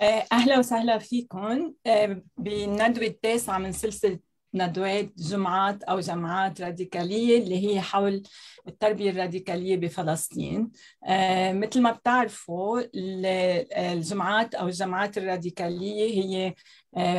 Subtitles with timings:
[0.00, 1.74] آه، أهلا وسهلا فيكم.
[1.86, 4.18] آه، بالندوة التاسعة من سلسلة
[4.54, 8.22] ندوات جمعات أو جماعات راديكالية اللي هي حول
[8.68, 10.70] التربية الراديكالية بفلسطين.
[11.06, 16.54] آه، مثل ما بتعرفوا الجماعات أو الجماعات الراديكالية هي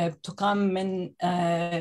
[0.08, 1.10] بتقام من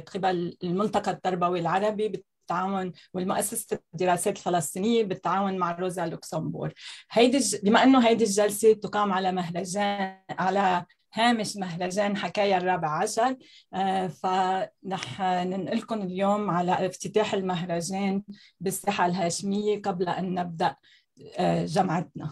[0.01, 6.71] قبل الملتقى التربوي العربي بالتعاون والمؤسسة الدراسات الفلسطينية بالتعاون مع روزا لوكسمبورغ.
[7.11, 13.35] هيدي بما إنه هيدي الجلسة تقام على مهرجان على هامش مهرجان حكايا الرابع عشر
[13.73, 18.23] آه، فنح ننقلكم اليوم على افتتاح المهرجان
[18.59, 20.75] بالساحة الهاشمية قبل أن نبدأ
[21.37, 22.31] آه، جمعتنا.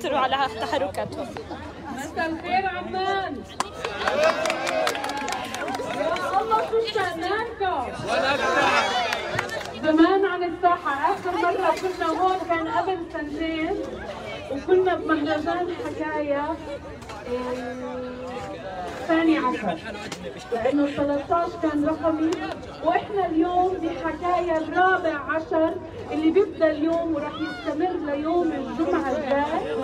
[0.00, 1.28] بدكم تسيطروا على تحركاتهم
[1.96, 3.42] مساء الخير عمان
[5.96, 6.78] يا الله شو
[9.82, 13.74] زمان عن الساحة آخر مرة كنا هون كان قبل سنتين
[14.50, 16.56] وكنا بمهرجان حكاية.
[19.10, 19.76] ثاني عشر.
[20.52, 22.30] لأنه 13 كان رقمي
[22.84, 25.74] وإحنا اليوم بحكاية الرابع عشر
[26.12, 29.74] اللي بيبدأ اليوم وراح يستمر ليوم الجمعة الجاي.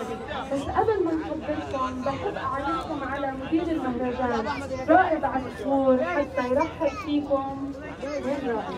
[0.53, 4.47] بس قبل ما نخبركم بحب اعرفكم على مدير المهرجان
[4.89, 7.73] رائد عصفور حتى يرحب فيكم.
[8.25, 8.77] وين رائد؟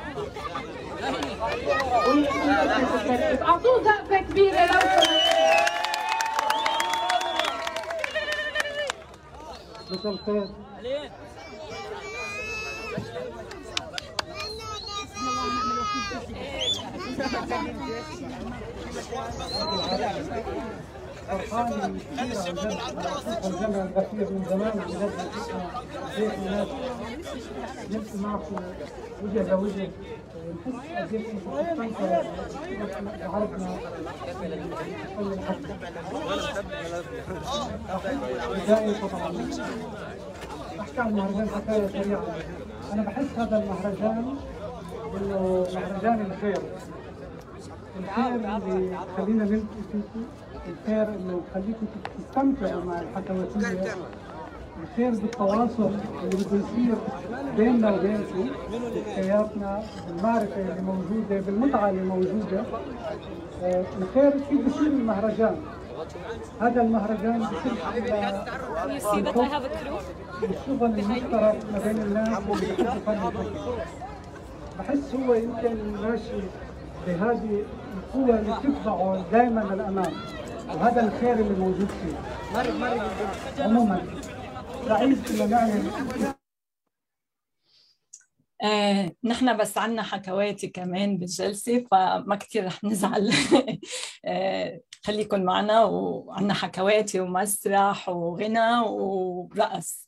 [3.43, 5.68] أعطوه زقفه كبيرة لو سمحتوا
[9.91, 10.49] مساء الخير
[21.29, 21.99] فرحان
[23.45, 25.13] الجامعة الغفير من زمان بجد
[27.91, 28.57] نمشي معكم
[29.23, 29.91] وجه لوجه
[40.81, 41.01] احكي
[41.55, 42.25] حكاية سريعة
[42.93, 44.37] أنا بحس هذا المهرجان
[45.17, 46.59] انه مهرجان الخير.
[48.01, 50.01] الخير اللي خلينا نلتقي
[50.69, 51.87] الخير إنه يخليكم
[52.19, 53.95] تستمتعوا مع الحكواتية.
[54.83, 55.91] الخير بالتواصل
[56.23, 56.95] اللي بده يصير
[57.57, 58.51] بيننا وبينكم
[59.07, 62.65] بحياتنا بالمعرفة اللي موجودة بالمتعة اللي موجودة.
[63.63, 65.57] آه، الخير كيف بصير المهرجان.
[66.61, 67.73] هذا المهرجان بصير
[70.43, 73.31] الشغل المشترك ما بين الناس اللي بيحبوا
[74.79, 76.43] بحس هو يمكن ماشي
[77.07, 77.63] بهذه
[77.97, 80.13] القوة اللي بتدفعه دائما للأمام.
[80.75, 82.17] وهذا الخير اللي موجود فيه.
[83.65, 84.01] عموما.
[88.63, 93.33] آه، نحن بس عنا حكواتي كمان بالجلسة فما كثير رح نزعل.
[94.25, 100.07] آه، خليكم معنا وعنا حكواتي ومسرح وغنى ورقص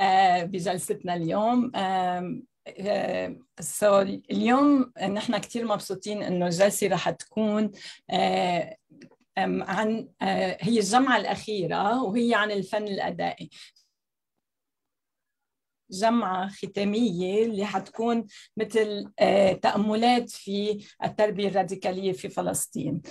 [0.00, 1.72] آه، بجلستنا اليوم.
[1.74, 2.40] آه،
[3.62, 3.84] so
[4.30, 7.70] اليوم نحن كثير مبسوطين إنه الجلسة رح تكون
[8.10, 8.76] آه،
[9.38, 10.08] عن
[10.60, 13.50] هي الجمعة الأخيرة وهي عن الفن الأدائي.
[15.90, 19.10] جمعة ختامية اللي حتكون مثل
[19.62, 23.02] تأملات في التربية الراديكالية في فلسطين.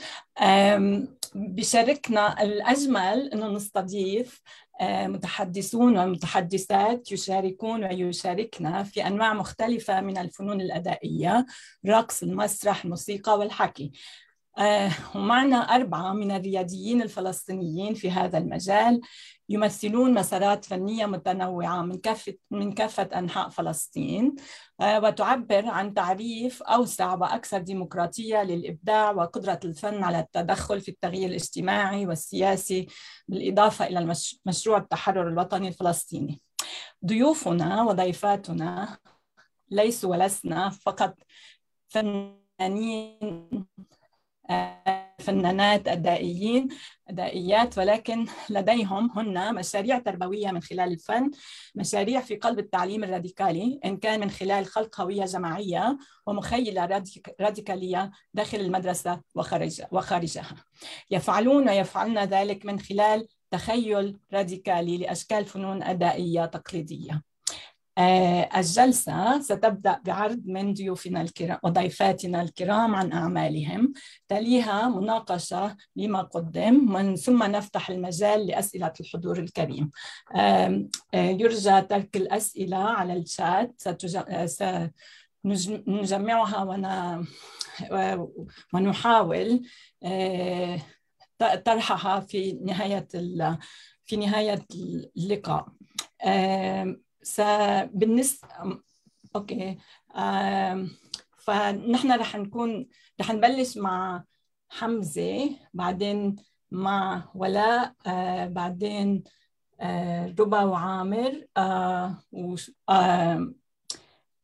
[1.35, 4.41] بشاركنا الأجمل أنه نستضيف
[4.81, 11.45] متحدثون ومتحدثات يشاركون ويشاركنا في أنواع مختلفة من الفنون الأدائية
[11.87, 13.91] رقص المسرح الموسيقى والحكي.
[15.15, 19.01] ومعنا أربعة من الرياديين الفلسطينيين في هذا المجال.
[19.49, 24.35] يمثلون مسارات فنية متنوعة من كافة من كافة أنحاء فلسطين
[24.79, 32.87] وتعبر عن تعريف أوسع وأكثر ديمقراطية للإبداع وقدرة الفن على التدخل في التغيير الاجتماعي والسياسي
[33.27, 34.15] بالإضافة إلى
[34.45, 36.41] مشروع التحرر الوطني الفلسطيني.
[37.05, 38.97] ضيوفنا وضيفاتنا
[39.71, 41.15] ليسوا ولسنا فقط
[41.87, 43.65] فنانين
[45.19, 46.67] فنانات أدائيين
[47.09, 51.31] أدائيات ولكن لديهم هن مشاريع تربوية من خلال الفن
[51.75, 55.97] مشاريع في قلب التعليم الراديكالي إن كان من خلال خلق هوية جماعية
[56.27, 57.03] ومخيلة
[57.41, 60.55] راديكالية داخل المدرسة وخارج وخارجها.
[61.11, 67.28] يفعلون ويفعلن ذلك من خلال تخيل راديكالي لأشكال فنون أدائية تقليدية.
[67.99, 73.93] الجلسة ستبدأ بعرض من ضيوفنا الكرام وضيفاتنا الكرام عن أعمالهم
[74.27, 79.91] تليها مناقشة لما قدم من ثم نفتح المجال لأسئلة الحضور الكريم.
[80.35, 83.81] آه، يرجى ترك الأسئلة على الشات
[85.43, 86.63] سنجمعها
[88.73, 89.61] ونحاول
[90.03, 90.79] آه،
[91.65, 93.07] طرحها في نهاية
[94.05, 94.65] في نهاية
[95.17, 95.67] اللقاء.
[97.93, 98.47] بالنسبة
[99.35, 99.77] أوكي
[101.37, 102.87] فنحن رح نكون
[103.21, 104.23] رح نبلش مع
[104.69, 106.35] حمزة بعدين
[106.71, 107.93] مع ولاء
[108.47, 109.23] بعدين
[110.39, 113.53] ربا وعامر آه وش آه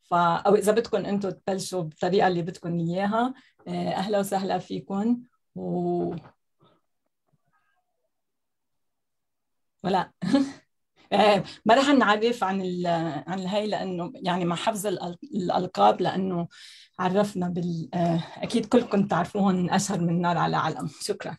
[0.03, 3.33] ف أو إذا بدكم أنتم تبلشوا بالطريقة اللي بدكم إياها
[3.67, 5.23] أهلا وسهلا فيكم
[5.55, 6.15] و
[9.83, 10.11] ولا
[11.65, 12.85] ما رح نعرف عن
[13.27, 14.87] عن الهي لأنه يعني مع حفظ
[15.33, 16.47] الألقاب لأنه
[16.99, 20.89] عرفنا بال آه، أكيد كلكم تعرفوهم أشهر من نار على علم.
[21.01, 21.37] شكرا.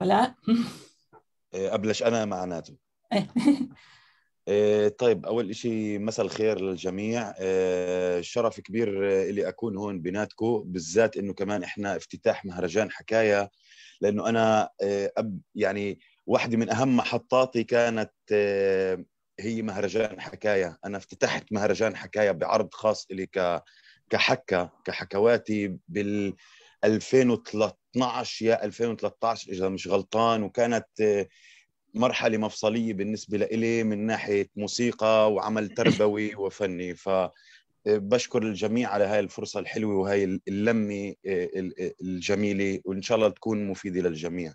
[0.00, 0.34] ولا؟
[1.54, 2.76] آه، ابلش أنا معناته.
[4.48, 4.88] إيه.
[4.88, 7.32] طيب أول شيء مساء الخير للجميع.
[8.20, 9.00] شرف كبير
[9.30, 13.50] لي أكون هون بيناتكم بالذات إنه كمان إحنا افتتاح مهرجان حكاية
[14.00, 19.04] لأنه أنا آه، يعني واحدة من أهم محطاتي كانت آه،
[19.40, 23.62] هي مهرجان حكايه أنا افتتحت مهرجان حكايه بعرض خاص لي ك
[24.10, 26.34] كحكه كحكواتي بال
[26.84, 30.42] 2013 يا 2013 إذا مش غلطان.
[30.42, 31.28] وكانت آه،
[31.94, 36.94] مرحلة مفصلية بالنسبة لي من ناحية موسيقى وعمل تربوي وفني.
[36.94, 37.08] ف
[37.88, 41.48] بشكر الجميع على هاي الفرصة الحلوة وهاي اللمة آه،
[42.02, 44.54] الجميلة وإن شاء الله تكون مفيدة للجميع.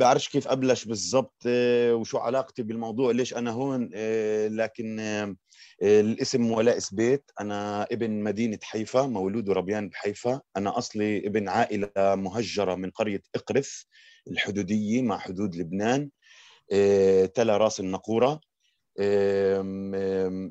[0.00, 5.00] بعرفش كيف أبلش بالضبط آه، وشو علاقتي بالموضوع ليش أنا هون آه، لكن
[5.82, 7.30] الاسم ولاء سبيت.
[7.40, 10.40] أنا ابن مدينة حيفا مولود وربيان بحيفا.
[10.56, 13.82] أنا أصلي ابن عائلة مهجرة من قرية إقرث
[14.30, 16.10] الحدودية مع حدود لبنان
[17.34, 18.40] تلا راس النقورة.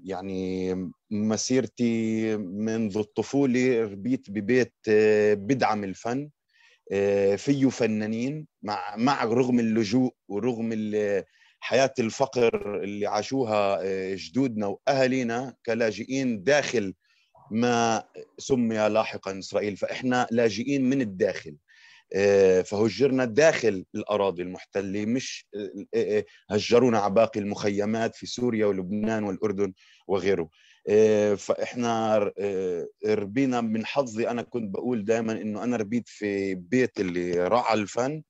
[0.04, 0.74] يعني
[1.12, 6.30] مسيرتي منذ الطفولة ربيت ببيت آه، بدعم الفن
[6.92, 10.92] آه، فيه فنانين مع مع رغم اللجوء ورغم
[11.60, 16.94] حياة الفقر اللي عاشوها آه، جدودنا وأهالينا كلاجئين داخل
[17.52, 18.04] ما
[18.38, 19.78] سمي لاحقا إسرائيل.
[19.78, 21.56] فإحنا لاجئين من الداخل.
[22.66, 29.74] فهجرنا داخل الأراضي المحتلة مش آه، آه، هجرونا على باقي المخيمات في سوريا ولبنان والأردن
[30.08, 30.50] وغيره.
[31.38, 32.18] فإحنا
[33.06, 38.24] ربينا من حظي أنا كنت بقول دائما إنه أنا ربيت في بيت اللي راعى الفن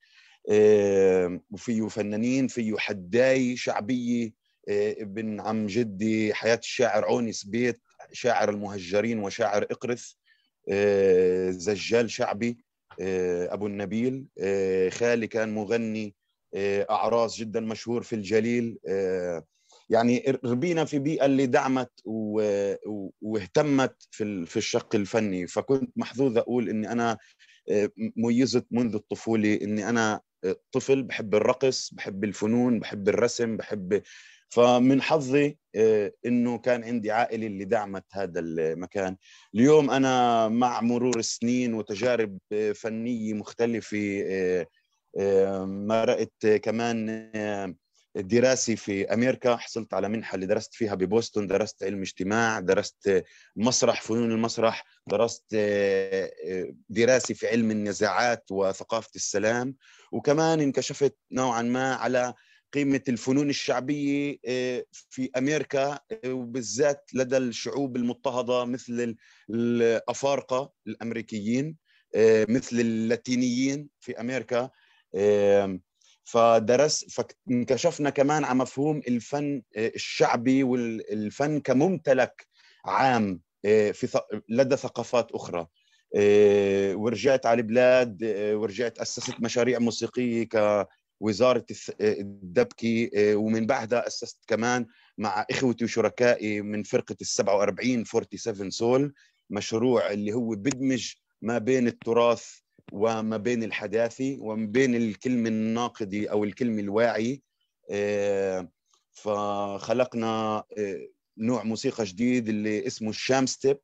[1.51, 4.31] وفيه فنانين فيه حداي شعبية
[4.69, 10.13] ابن عم جدي حياة الشاعر عونس بيت شاعر المهجرين وشاعر إقرث
[11.49, 12.49] زجال شعبي.
[12.49, 12.68] آه،
[12.99, 16.15] أبو النبيل آه، خالي كان مغني
[16.53, 18.77] آه، أعراس جدا مشهور في الجليل
[19.89, 21.91] يعني ربينا في بيئة اللي دعمت
[23.21, 25.47] واهتمت في في الشق الفني.
[25.47, 27.17] فكنت محظوظ أقول إني أنا
[28.17, 30.21] ميزت منذ الطفولة إني أنا
[30.71, 34.01] طفل بحب الرقص بحب الفنون بحب الرسم بحب
[34.49, 39.17] فمن حظي آه، إنه كان عندي عائلة اللي دعمت هذا المكان.
[39.55, 44.23] اليوم أنا مع مرور السنين وتجارب آه، فنية مختلفة
[45.19, 47.75] آه، مرقت كمان
[48.15, 49.55] دراسي في أمريكا.
[49.55, 51.47] حصلت على منحة اللي درست فيها ببوسطن.
[51.47, 53.23] درست علم اجتماع درست
[53.55, 54.85] مسرح فنون المسرح.
[55.07, 55.55] درست
[56.89, 59.75] دراسي في علم النزاعات وثقافة السلام.
[60.11, 62.33] وكمان انكشفت نوعا ما على
[62.73, 69.15] قيمة الفنون الشعبية آه، في أمريكا آه، وبالذات لدى الشعوب المضطهدة مثل
[69.49, 71.75] الأفارقة الأمريكيين
[72.15, 74.69] آه، مثل اللاتينيين في أمريكا
[76.23, 82.47] فدرس فانكشفنا كمان على مفهوم الفن الشعبي والفن كممتلك
[82.85, 85.67] عام في لدى ثقافات أخرى
[86.95, 88.23] ورجعت على البلاد
[88.53, 90.87] ورجعت أسست مشاريع موسيقية ك
[91.19, 91.65] وزارة
[92.01, 94.85] الدبكي آه، ومن بعدها أسست كمان
[95.17, 99.13] مع إخوتي وشركائي من فرقة ال 47 47 سول
[99.49, 102.45] مشروع اللي هو بدمج ما بين التراث
[102.91, 107.41] وما بين الحداثي وما بين الكلمة الناقدي أو الكلمة الواعي
[107.91, 108.69] آه،
[109.11, 111.07] فخلقنا آه،
[111.37, 113.77] نوع موسيقى جديد اللي اسمه ال Shamstep.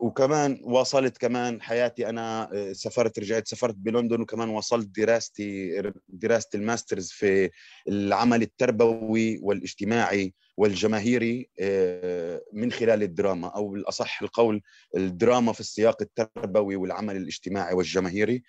[0.00, 6.61] وكمان واصلت كمان حياتي أنا إيه، سافرت رجعت سافرت بلندن وكمان وصلت دراستي دراسه ال
[6.61, 7.50] masters في
[7.88, 14.62] العمل التربوي والاجتماعي والجماهيري إيه، من خلال الدراما أو بالاصح القول
[14.96, 18.42] الدراما في السياق التربوي والعمل الاجتماعي والجماهيري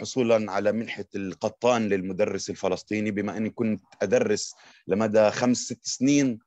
[0.00, 4.54] حصولا على منحة القطان للمدرس الفلسطيني بما إني كنت أدرس
[4.86, 6.38] لمدى خمس ست سنين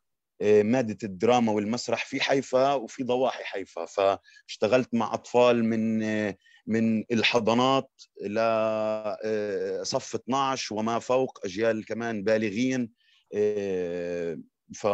[0.42, 6.38] مادة الدراما والمسرح في حيفا وفي ضواحي حيفا فاشتغلت مع أطفال من آه،
[6.68, 12.92] من الحضانات لصف 12 وما فوق أجيال كمان بالغين
[13.34, 14.40] آه،
[14.74, 14.88] ف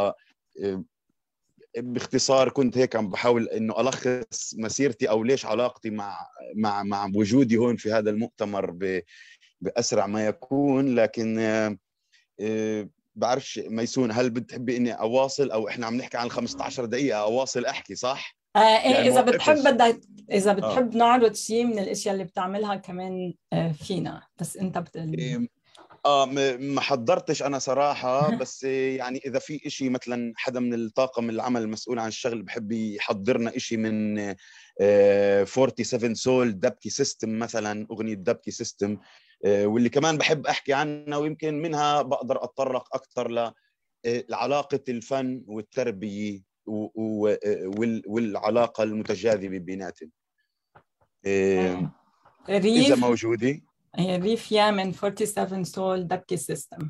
[1.77, 7.57] باختصار كنت هيك عم بحاول إنه ألخص مسيرتي أو ليش علاقتي مع مع مع وجودي
[7.57, 8.77] هون في هذا المؤتمر
[9.61, 11.39] بأسرع ما يكون لكن
[13.15, 17.95] بعرفش ميسون هل بتحبي إني أواصل أو إحنا عم نحكي عن 15 دقيقة أواصل أحكي
[17.95, 20.01] صح؟ آه إيه يعني إذا بتحب بدك
[20.31, 20.97] إذا بتحب آه.
[20.97, 24.21] نعرض شيء من الأشياء اللي بتعملها كمان آه فينا.
[24.39, 25.47] بس أنت بتقول إيه
[26.05, 26.25] آه
[26.59, 28.29] ما حضرتش أنا صراحة.
[28.41, 33.55] بس يعني إذا في إشي مثلا حدا من الطاقم العمل المسؤول عن الشغل بحب يحضرنا
[33.55, 34.17] إشي من
[35.45, 38.91] 47 Soul دبكي system مثلا أغنية دبكي system.
[38.91, 38.99] آه،
[39.45, 43.53] واللي كمان بحب أحكي عنها ويمكن منها بقدر أتطرق أكثر
[44.05, 46.41] لعلاقة الفن والتربية
[48.07, 50.11] والعلاقة المتجاذبة بيناتهم
[51.25, 51.91] آه،
[52.49, 53.61] إذا موجودة.
[53.99, 56.89] ريف يامن 47 Soul دبكي system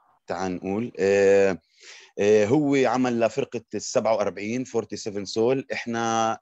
[0.27, 0.91] تعال نقول.
[2.21, 5.65] هو عمل لفرقة ال 47 47 Soul.
[5.73, 6.37] إحنا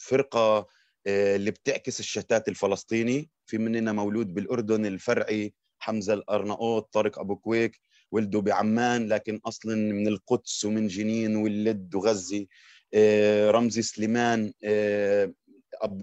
[0.00, 0.66] فرقة
[1.06, 3.30] اللي بتعكس الشتات الفلسطيني.
[3.46, 7.80] في مننا مولود بالأردن الفرعي حمزة الأرناؤوط طارق أبو كويك
[8.12, 9.08] ولده بعمان.
[9.08, 11.36] لكن أصلا من القدس ومن جنين
[11.94, 12.46] وغزة.
[12.94, 15.32] آه، رمزي سليمان آه،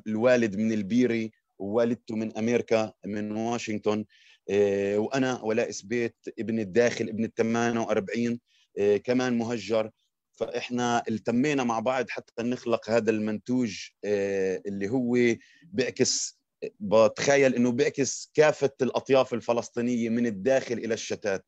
[0.07, 3.99] الوالد من البيري ووالدته من أمريكا من واشنطن.
[3.99, 4.05] آه،
[4.95, 8.39] وأنا ولاء سبيت ابن الداخل ابن ال 48
[9.03, 9.91] كمان مهجر.
[10.39, 15.17] فإحنا التمينا مع بعض حتى نخلق هذا المنتوج اللي هو
[15.63, 16.39] بيعكس
[16.79, 21.45] بتخيل إنه بيعكس كافة الأطياف الفلسطينية من الداخل إلى الشتات.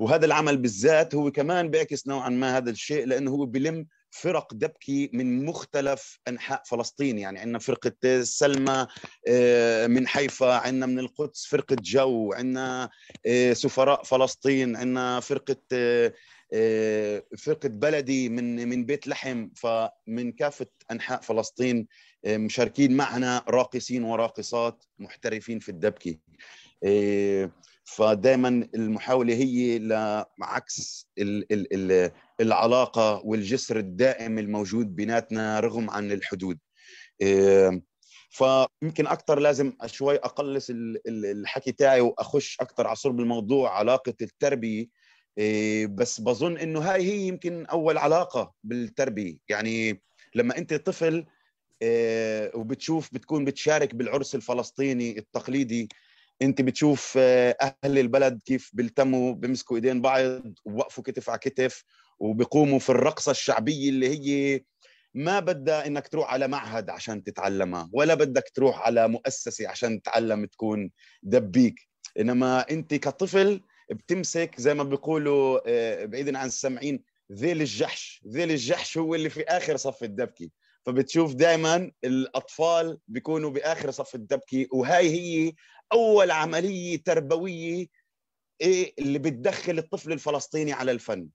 [0.00, 5.10] وهذا العمل بالذات هو كمان بيعكس نوعا ما هذا الشيء لأنه هو بلم فرق دبكي
[5.12, 7.18] من مختلف أنحاء فلسطين.
[7.18, 8.86] يعني عندنا فرقة سلمى
[9.28, 12.90] آه، من حيفا عندنا من القدس فرقة جو عندنا
[13.26, 19.48] آه، سفراء فلسطين عندنا فرقة آه، فرقة بلدي من من بيت لحم.
[19.56, 21.86] فمن كافة أنحاء فلسطين
[22.26, 26.16] مشاركين معنا راقصين وراقصات محترفين في الدبكه
[27.84, 31.08] فدائما المحاولة هي لعكس
[32.40, 36.58] العلاقة والجسر الدائم الموجود بيناتنا رغم عن الحدود.
[38.30, 40.70] فيمكن أكثر لازم شوي أقلص
[41.06, 44.86] الحكي تاعي وأخش أكثر على صلب الموضوع علاقة التربية.
[45.86, 49.36] بس بظن إنه هاي هي يمكن أول علاقة بالتربية.
[49.48, 50.02] يعني
[50.34, 51.26] لما أنت طفل
[52.54, 55.88] وبتشوف بتكون بتشارك بالعرس الفلسطيني التقليدي
[56.42, 61.84] انت بتشوف أهل البلد كيف بيلتموا بيمسكوا ايدين بعض ووقفوا كتف على كتف
[62.18, 64.60] وبيقوموا في الرقصة الشعبية اللي هي
[65.14, 70.44] ما بدها إنك تروح على معهد عشان تتعلمها ولا بدك تروح على مؤسسة عشان تتعلم
[70.46, 70.90] تكون
[71.22, 71.88] دبيك.
[72.18, 75.60] إنما أنت كطفل بتمسك زي ما بيقولوا
[76.04, 80.50] بعيدا عن السامعين ذيل الجحش ذيل الجحش هو اللي في آخر صف الدبكة.
[80.86, 85.52] فبتشوف دائما الأطفال بيكونوا بآخر صف الدبكة وهاي هي
[85.92, 87.86] أول عملية تربوية
[88.60, 91.28] إيه اللي بتدخل الطفل الفلسطيني على الفن.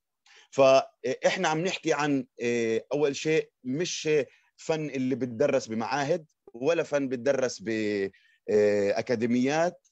[0.51, 4.10] فإحنا عم نحكي عن إيه أول شيء مش
[4.58, 7.63] فن اللي بتدرس بمعاهد ولا فن بتدرس
[8.48, 9.88] باكاديميات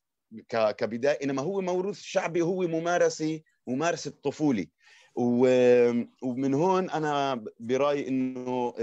[0.49, 4.69] كبداية إنما هو موروث شعبي هو ممارسة ممارسة طفولي
[5.15, 8.73] ومن هون أنا برأيي إنه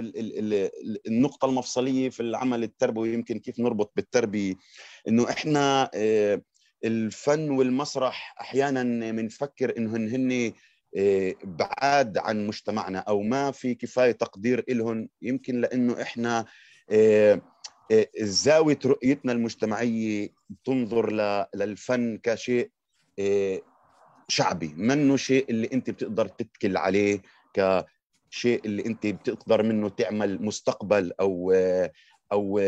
[1.06, 4.54] النقطة المفصلية في العمل التربوي يمكن كيف نربط بالتربية
[5.08, 5.90] إنه إحنا
[6.84, 10.52] الفن والمسرح أحيانا بنفكر انهم هن
[11.44, 16.44] بعاد عن مجتمعنا أو ما في كفاية تقدير لهم يمكن لإنه إحنا
[18.20, 20.28] زاوية رؤيتنا المجتمعية
[20.64, 21.12] تنظر
[21.54, 22.70] للفن كشيء
[24.32, 27.22] شعبي منه شيء اللي أنت بتقدر تتكل عليه
[27.54, 31.52] كشيء اللي أنت بتقدر منه تعمل مستقبل أو
[32.32, 32.60] أو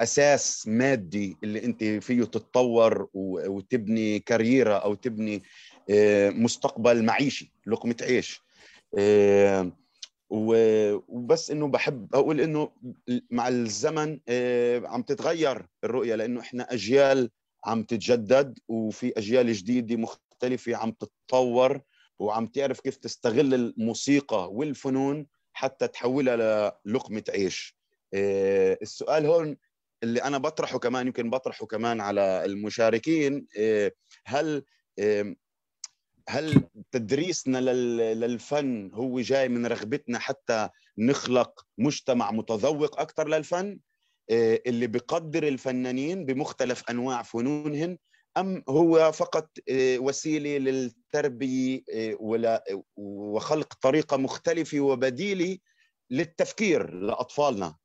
[0.00, 5.42] أساس مادي اللي أنت فيه تتطور وتبني كاريرا أو تبني
[6.30, 8.42] مستقبل معيشي لقمة عيش.
[10.30, 12.70] وبس إنه بحب أقول إنه
[13.30, 14.18] مع الزمن
[14.86, 17.30] عم تتغير الرؤية لإنه إحنا أجيال
[17.64, 19.96] عم تتجدد وفي أجيال جديدة
[20.38, 21.80] مختلفه عم تتطور
[22.18, 27.76] وعم تعرف كيف تستغل الموسيقى والفنون حتى تحولها للقمة عيش.
[28.82, 29.56] السؤال هون
[30.02, 33.46] اللي أنا بطرحه كمان يمكن بطرحه كمان على المشاركين
[34.26, 34.64] هل
[36.28, 37.58] هل تدريسنا
[38.14, 43.78] للفن هو جاي من رغبتنا حتى نخلق مجتمع متذوق أكثر للفن؟
[44.30, 47.98] اللي بقدر الفنانين بمختلف أنواع فنونهم
[48.40, 51.82] أم هو فقط وسيلة للتربية
[52.96, 55.58] وخلق طريقة مختلفة وبديلة
[56.10, 57.76] للتفكير لأطفالنا.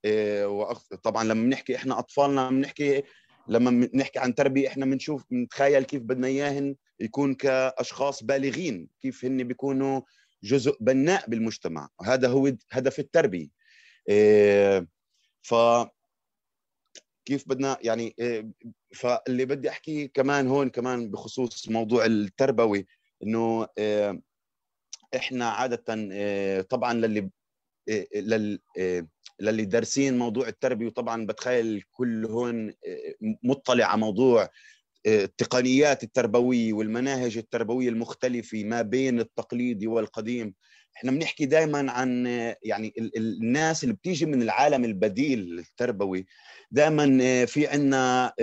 [1.04, 3.04] طبعا لما بنحكي إحنا أطفالنا بنحكي
[3.48, 9.44] لما بنحكي عن تربية إحنا بنشوف بنتخيل كيف بدنا إياهن يكون كأشخاص بالغين كيف هن
[9.44, 10.02] بيكونوا
[10.44, 11.89] جزء بناء بالمجتمع.
[12.04, 13.48] هذا هو هدف التربية.
[15.42, 15.56] ف
[17.26, 18.16] كيف بدنا يعني
[18.94, 22.86] فاللي بدي أحكيه كمان هون كمان بخصوص موضوع التربوي
[23.24, 23.68] إنه
[25.16, 25.84] إحنا عادة
[26.62, 27.30] طبعا للي
[29.40, 32.74] للي دارسين موضوع التربيه وطبعا بتخيل كل هون
[33.44, 34.50] مطلع على موضوع
[35.06, 40.54] التقنيات التربوية والمناهج التربوية المختلفة ما بين التقليدي والقديم.
[40.98, 42.26] إحنا بنحكي دائما عن
[42.64, 46.26] يعني الناس اللي بتيجي من العالم البديل التربوي.
[46.72, 48.34] دائما في عندنا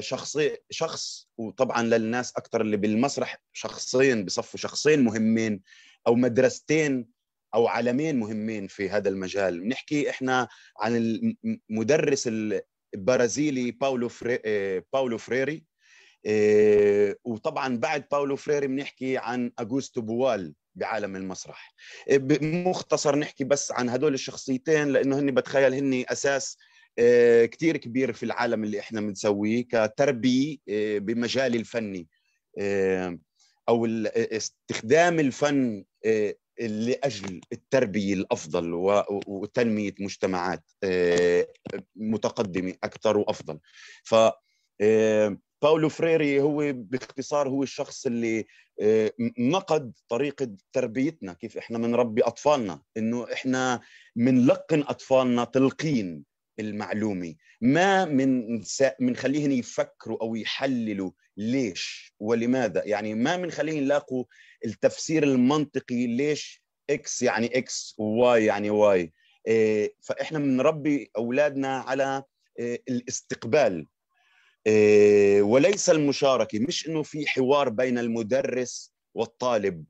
[0.00, 5.60] شخصي شخص وطبعا للناس أكثر اللي بالمسرح شخصين بصفوا شخصين مهمين
[6.06, 7.06] أو مدرستين
[7.54, 9.60] أو علمين مهمين في هذا المجال.
[9.60, 10.48] بنحكي إحنا
[10.80, 10.96] عن
[11.70, 12.28] المدرس
[12.94, 14.38] البرازيلي باولو فري...
[14.92, 15.64] باولو فريري.
[17.24, 20.54] وطبعا بعد باولو فريري بنحكي عن أغوستو بوال.
[20.76, 21.74] بعالم المسرح.
[22.10, 26.58] بمختصر نحكي بس عن هدول الشخصيتين لأنه هن بتخيل هن أساس
[27.44, 30.56] كتير كبير في العالم اللي إحنا بنسويه كتربية
[30.98, 32.08] بمجال الفني.
[33.68, 33.86] أو
[34.16, 35.84] استخدام الفن
[36.60, 38.72] لاجل التربية الأفضل
[39.26, 40.64] وتنمية مجتمعات
[41.96, 43.58] متقدمة أكثر وأفضل.
[44.04, 44.14] ف
[45.62, 48.44] باولو فريري هو باختصار هو الشخص اللي
[49.38, 53.80] نقد طريقة تربيتنا كيف إحنا بنربي أطفالنا إنه إحنا
[54.16, 56.24] بنلقن أطفالنا تلقين
[56.60, 57.34] المعلومة.
[57.60, 58.60] ما من
[59.00, 62.82] من خليهم يفكروا أو يحللوا ليش ولماذا.
[62.84, 64.24] يعني ما بنخليهم يلاقوا
[64.64, 69.12] التفسير المنطقي ليش إكس يعني إكس وواي يعني واي.
[69.46, 72.22] إيه، فإحنا بنربي أولادنا على
[72.58, 73.86] إيه، الاستقبال.
[75.40, 79.84] وليس المشاركة مش إنه في حوار بين المدرس والطالب.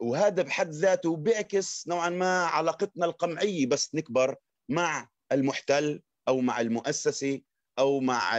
[0.00, 4.36] وهذا بحد ذاته بيعكس نوعا ما علاقتنا القمعية بس نكبر
[4.68, 7.40] مع المحتل أو مع المؤسسة
[7.78, 8.38] أو مع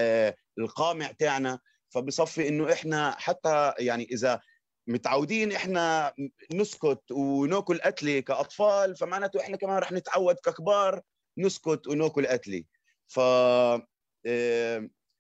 [0.58, 1.60] القامع تاعنا.
[1.90, 4.42] فبصفي إنه إحنا حتى يعني إذا
[4.88, 6.14] متعودين إحنا
[6.54, 11.02] نسكت وناكل قتله كأطفال فمعناته إحنا كمان رح نتعود ككبار
[11.38, 12.64] نسكت وناكل قتله
[13.08, 13.20] ف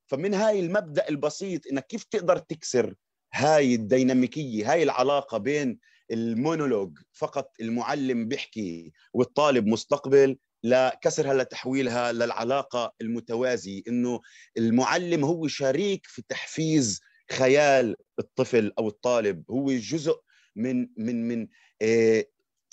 [0.07, 2.95] فمن هاي المبدأ البسيط إنك كيف تقدر تكسر
[3.33, 5.79] هاي الديناميكية هاي العلاقة بين
[6.11, 14.21] المونولوج فقط المعلم بيحكي والطالب مستقبل لكسرها لتحويلها للعلاقة المتوازي إنه
[14.57, 20.15] المعلم هو شريك في تحفيز خيال الطفل أو الطالب هو جزء
[20.55, 21.47] من من من
[21.81, 22.25] آه،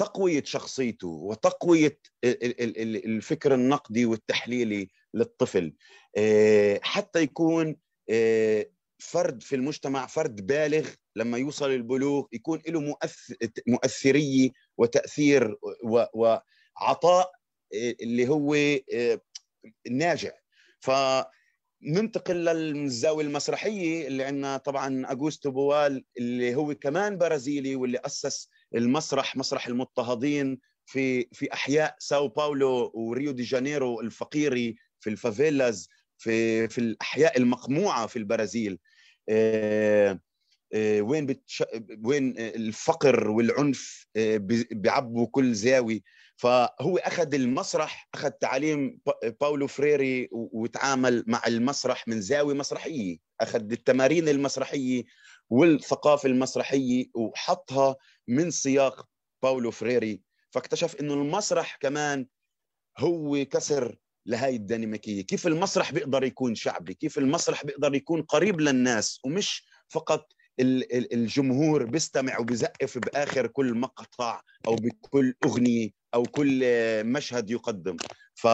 [0.05, 5.75] تقوية شخصيته وتقوية الفكر النقدي والتحليلي للطفل.
[6.17, 7.77] آه، حتى يكون
[8.11, 8.67] آه،
[8.99, 13.37] فرد في المجتمع فرد بالغ لما يوصل البلوغ يكون له مؤثر
[13.67, 15.57] مؤثرية وتأثير
[16.15, 17.31] وعطاء
[17.75, 18.57] اللي هو
[19.91, 20.33] ناجع
[20.81, 20.91] ف
[21.83, 29.37] ننتقل للزاوية المسرحية اللي عندنا طبعا أغوستو بوال اللي هو كمان برازيلي واللي أسس المسرح
[29.37, 36.69] مسرح المضطهدين في في أحياء ساو باولو وريو دي جانيرو الفقيري في ال favelas في
[36.69, 38.79] في الأحياء المقموعة في البرازيل.
[39.29, 40.21] آه،
[40.75, 41.63] آه، وين بتش...
[42.05, 44.37] وين الفقر والعنف آه،
[44.71, 46.01] بيعبوا كل زاويه
[46.37, 48.99] فهو أخذ المسرح أخذ تعاليم
[49.41, 53.17] باولو فريري وتعامل مع المسرح من زاوية مسرحية.
[53.41, 55.05] أخذ التمارين المسرحية
[55.51, 57.97] والثقافة المسرحية وحطها
[58.29, 59.09] من سياق
[59.43, 62.27] باولو فريري فاكتشف إنه المسرح كمان
[62.99, 65.23] هو كسر لهي الديناميكية.
[65.23, 72.39] كيف المسرح بيقدر يكون شعبي؟ كيف المسرح بيقدر يكون قريب للناس؟ ومش فقط الجمهور بيستمع
[72.39, 76.61] وبيزقف بآخر كل مقطع أو بكل أغنية أو كل
[77.05, 77.97] مشهد يقدم.
[78.35, 78.47] ف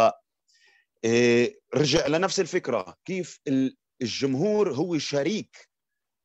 [1.04, 2.96] آه، رجع لنفس الفكرة.
[3.04, 3.40] كيف
[4.02, 5.68] الجمهور هو شريك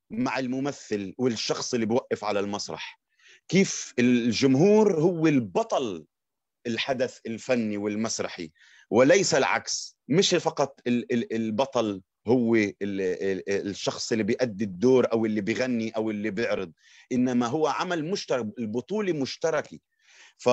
[0.10, 3.03] مع الممثل والشخص اللي بوقف على المسرح.
[3.54, 6.06] كيف الجمهور هو البطل
[6.68, 8.52] الحدث الفني والمسرحي
[8.90, 9.98] وليس العكس.
[10.08, 16.72] مش فقط البطل هو الشخص اللي بيأدي الدور أو اللي بيغني أو اللي بيعرض
[17.12, 19.80] إنما هو عمل مشترك البطولة مشتركة.
[20.38, 20.50] ف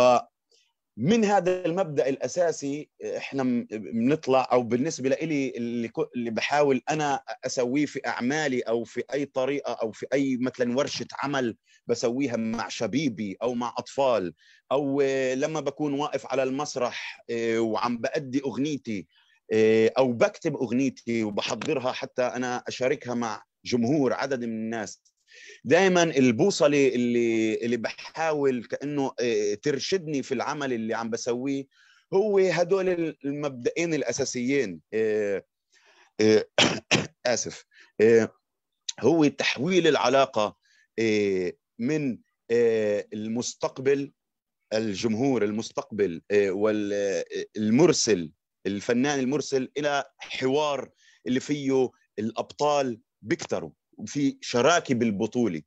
[0.97, 8.01] من هذا المبدأ الأساسي إحنا بنطلع أو بالنسبة لي اللي اللي بحاول أنا أسويه في
[8.07, 13.55] أعمالي أو في أي طريقة أو في أي مثلا ورشة عمل بسويها مع شبيبي أو
[13.55, 14.35] مع أطفال
[14.73, 15.03] أو
[15.35, 19.07] لما بكون واقف على المسرح آه، وعم بأدي أغنيتي
[19.53, 25.01] آه، أو بكتب أغنيتي وبحضرها حتى أنا أشاركها مع جمهور عدد من الناس.
[25.65, 31.67] دائما البوصلة اللي اللي بحاول كأنه آه، ترشدني في العمل اللي عم بسويه
[32.15, 34.81] هو هدول المبدئين الأساسيين.
[34.95, 35.45] آه،
[37.27, 37.65] آسف.
[39.01, 40.57] هو تحويل العلاقة
[41.79, 42.19] من
[43.13, 44.13] المستقبل
[44.73, 48.33] الجمهور المستقبل والمرسل
[48.67, 50.91] الفنان المرسل إلى حوار
[51.27, 53.71] اللي فيه الأبطال بيكتروا.
[54.01, 55.63] وفي شراكة بالبطولة.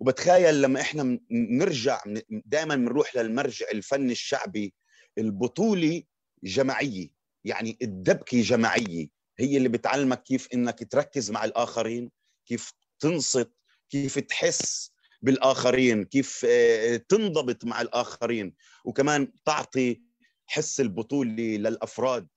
[0.00, 4.74] وبتخيل لما إحنا نرجع دائما بنروح للمرجع الفني الشعبي.
[5.18, 6.02] البطولة
[6.44, 7.08] جماعية
[7.44, 12.10] يعني الدبكة جماعية هي اللي بتعلمك كيف إنك تركز مع الآخرين
[12.46, 13.52] كيف تنصت
[13.90, 20.02] كيف تحس بالآخرين كيف آه، تنضبط مع الآخرين وكمان تعطي
[20.46, 22.28] حس البطولة للأفراد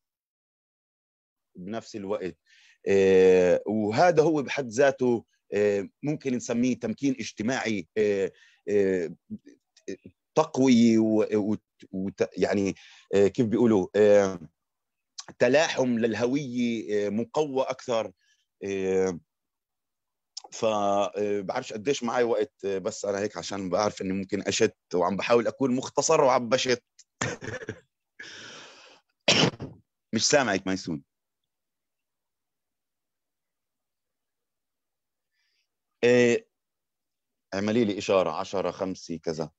[1.56, 2.38] بنفس الوقت.
[3.68, 8.32] وهذا هو بحد ذاته آه، ممكن نسميه تمكين اجتماعي آه،
[10.36, 11.00] تقوية
[11.92, 12.76] ويعني
[13.14, 13.88] كيف بيقولوا
[15.40, 18.12] تلاحم للهوية مقوى أكثر
[20.52, 25.76] فبعرفش قديش معي وقت بس أنا هيك عشان بعرف إني ممكن أشت وعم بحاول أكون
[25.76, 26.84] مختصر وعم بشت.
[30.14, 31.04] مش سامعك ميسون
[36.04, 36.48] إيه
[37.54, 39.52] اعملي لي إشارة عشرة خمسة كذا.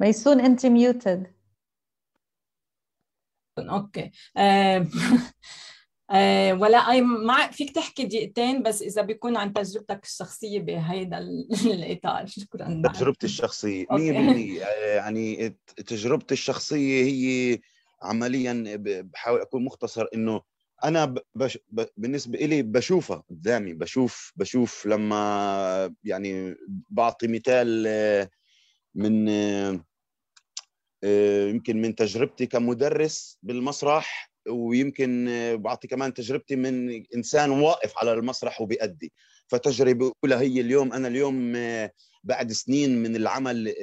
[0.00, 1.32] ميسون أنت muted
[3.58, 4.10] okay.
[4.36, 4.86] آه،
[6.10, 11.18] آه، ولا أي مع فيك تحكي دقيقتين بس إذا بيكون عن تجربتك الشخصية بهيدا
[11.66, 12.26] الإطار.
[12.26, 12.82] شكرا.
[12.94, 14.60] تجربتي الشخصية 100%
[14.96, 17.58] يعني تجربتي الشخصية هي
[18.02, 20.42] عمليا بحاول أكون مختصر إنه
[20.84, 21.58] أنا بش
[21.96, 26.54] بالنسبة لي بشوفها قدامي بشوف بشوف لما يعني
[26.90, 28.28] بعطي مثال
[28.94, 29.28] من
[31.48, 35.28] يمكن من تجربتي كمدرس بالمسرح ويمكن
[35.62, 39.12] بعطي كمان تجربتي من إنسان واقف على المسرح وبيأدي.
[39.46, 40.92] فتجربة أولى هي اليوم.
[40.92, 41.52] أنا اليوم
[42.24, 43.74] بعد سنين من العمل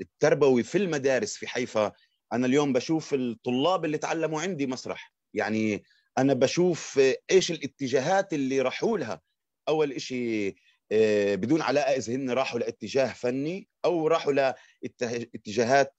[0.00, 1.92] التربوي في المدارس في حيفا
[2.32, 5.12] أنا اليوم بشوف الطلاب اللي تعلموا عندي مسرح.
[5.34, 5.82] يعني
[6.18, 7.00] أنا بشوف
[7.30, 9.20] إيش الاتجاهات اللي راحوا لها.
[9.68, 10.54] أول شيء
[10.92, 15.94] آه، بدون علاقة إذا هن راحوا لاتجاه فني أو راحوا لاتجاهات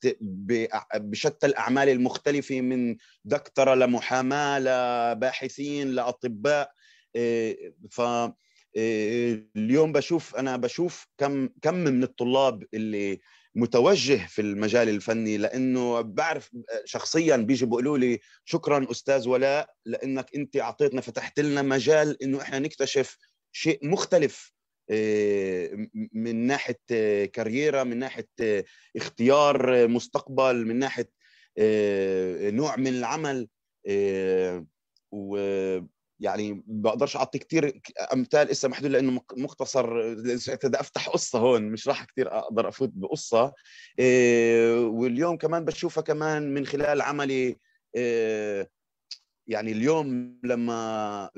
[0.95, 6.71] بشتى الأعمال المختلفة من دكتورة لمحاماة لباحثين لأطباء.
[7.15, 7.55] آه،
[7.91, 8.01] ف
[8.77, 13.19] آه، اليوم بشوف أنا بشوف كم كم من الطلاب اللي
[13.55, 16.49] متوجه في المجال الفني لأنه بعرف
[16.85, 22.59] شخصيا بيجي بيقولوا لي شكرا أستاذ ولاء لأنك أنت أعطيتنا فتحت لنا مجال إنه إحنا
[22.59, 23.17] نكتشف
[23.51, 24.53] شيء مختلف
[24.91, 26.79] آه، من ناحية
[27.25, 28.27] كاريرا من ناحية
[28.95, 31.09] اختيار مستقبل من ناحية
[31.57, 33.47] آه، نوع من العمل
[33.88, 34.65] آه،
[36.19, 37.82] يعني بقدرش اعطي كثير
[38.13, 43.53] امثال إسا محدود لأنه مختصر بدي أفتح قصة هون مش راح كثير أقدر أفوت بقصة.
[44.89, 47.55] واليوم كمان بشوفها كمان من خلال عملي
[49.47, 51.29] يعني اليوم لما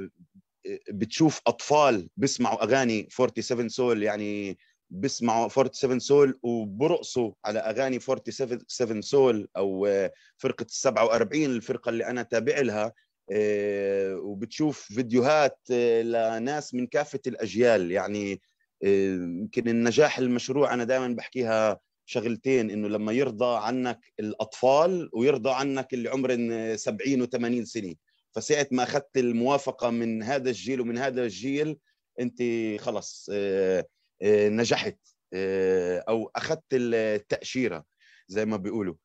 [0.90, 4.58] بتشوف أطفال بيسمعوا أغاني 47 سول يعني
[4.90, 9.88] بيسمعوا 47 سول وبرقصوا على أغاني 47 سول أو
[10.38, 12.86] فرقة ال 47 الفرقة اللي أنا تابع لها.
[12.86, 12.94] آه،
[14.16, 17.92] وبتشوف فيديوهات آه، لناس من كافة الأجيال.
[17.92, 18.42] يعني
[18.84, 25.94] آه، يمكن النجاح المشروع أنا دائما بحكيها شغلتين إنه لما يرضى عنك الأطفال ويرضى عنك
[25.94, 27.96] اللي عمرهم 70 و80 سنة.
[28.36, 31.78] فساعة ما أخذت الموافقة من هذا الجيل ومن هذا الجيل
[32.20, 32.44] أنت
[32.80, 33.30] خلص
[34.24, 34.98] نجحت
[36.10, 37.84] أو أخذت التأشيرة
[38.28, 38.96] زي ما بيقولوا.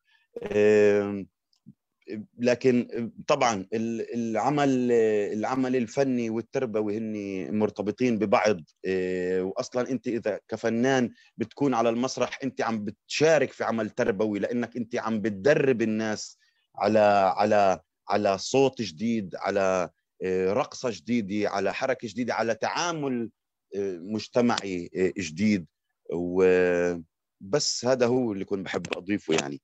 [2.39, 4.93] لكن طبعا العمل
[5.33, 12.61] العمل الفني والتربوي هن مرتبطين ببعض آه، واصلا أنت إذا كفنان بتكون على المسرح أنت
[12.63, 16.39] عم بتشارك في عمل تربوي لأنك أنت عم بتدرب الناس
[16.77, 19.91] على على على صوت جديد على
[20.23, 23.31] آه، رقصة جديدة على حركة جديدة على تعامل
[23.77, 25.67] آه، مجتمعي جديد.
[26.13, 29.61] وبس هذا هو اللي كنت بحب أضيفه يعني.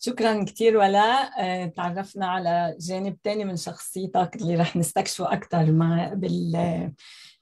[0.00, 6.12] شكرا كثير ولاء آه، تعرفنا على جانب ثاني من شخصيتك اللي رح نستكشفه أكثر مع
[6.14, 6.56] بال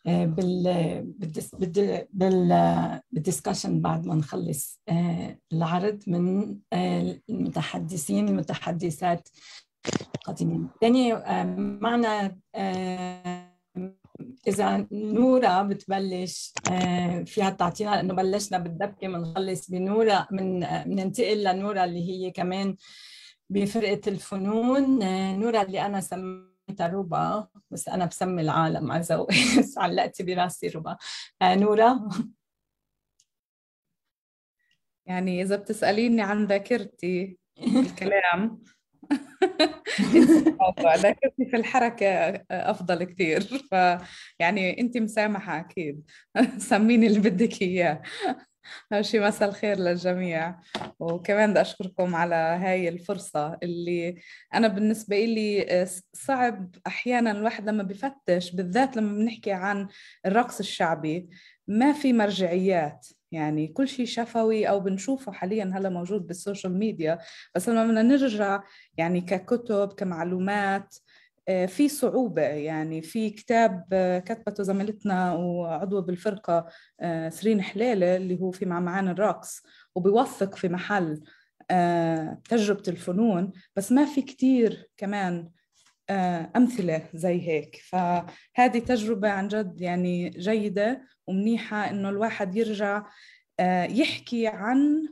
[0.06, 0.64] آه، بال
[2.12, 6.56] بال بالدسكشن بعد ما نخلص آه، العرض من
[7.30, 9.28] المتحدثين المتحدثات
[10.16, 11.14] القادمين ثاني
[11.80, 12.36] معنا
[14.48, 22.08] إذا نورا بتبلش آه، فيها تعطينا لأنه بلشنا بالدبكة بنخلص بنورا من بننتقل لنورا اللي
[22.10, 22.76] هي كمان
[23.50, 25.02] بفرقة الفنون.
[25.02, 30.68] آه، نورا اللي أنا سميتها روبا بس أنا بسمي العالم على ذوقي بس علقتي براسي
[30.68, 30.96] روبا.
[31.42, 32.08] آه، نورا.
[35.06, 37.38] يعني إذا بتسأليني عن ذاكرتي
[37.86, 38.62] الكلام.
[41.02, 42.06] ذاكرتي في الحركة
[42.50, 43.40] أفضل كثير.
[43.40, 46.10] فيعني أنت مسامحة أكيد.
[46.58, 48.02] سميني اللي بدك إياه.
[49.00, 50.60] شي مساء الخير للجميع.
[51.00, 54.16] وكمان بدي أشكركم على هاي الفرصة اللي
[54.54, 59.88] أنا بالنسبة لي صعب أحيانا الواحد لما بفتش بالذات لما بنحكي عن
[60.26, 61.28] الرقص الشعبي
[61.68, 63.06] ما في مرجعيات.
[63.36, 67.18] يعني كل شيء شفوي أو بنشوفه حاليا هلا موجود بالسوشيال ميديا.
[67.54, 68.62] بس لما بدنا نرجع
[68.96, 70.96] يعني ككتب كمعلومات
[71.48, 72.42] آه، في صعوبة.
[72.42, 76.66] يعني في كتاب آه، كتبته زميلتنا وعضوة بالفرقة
[77.00, 79.62] آه، سرين حليلة اللي هو في معمعان الرقص
[79.94, 81.22] وبيوثق في محل
[82.48, 83.52] تجربة الفنون.
[83.76, 85.50] بس ما في كتير كمان
[86.56, 87.76] أمثلة زي هيك.
[87.88, 93.02] فهذه تجربة عن جد يعني جيدة ومنيحة إنه الواحد يرجع
[93.60, 95.08] آه، يحكي عن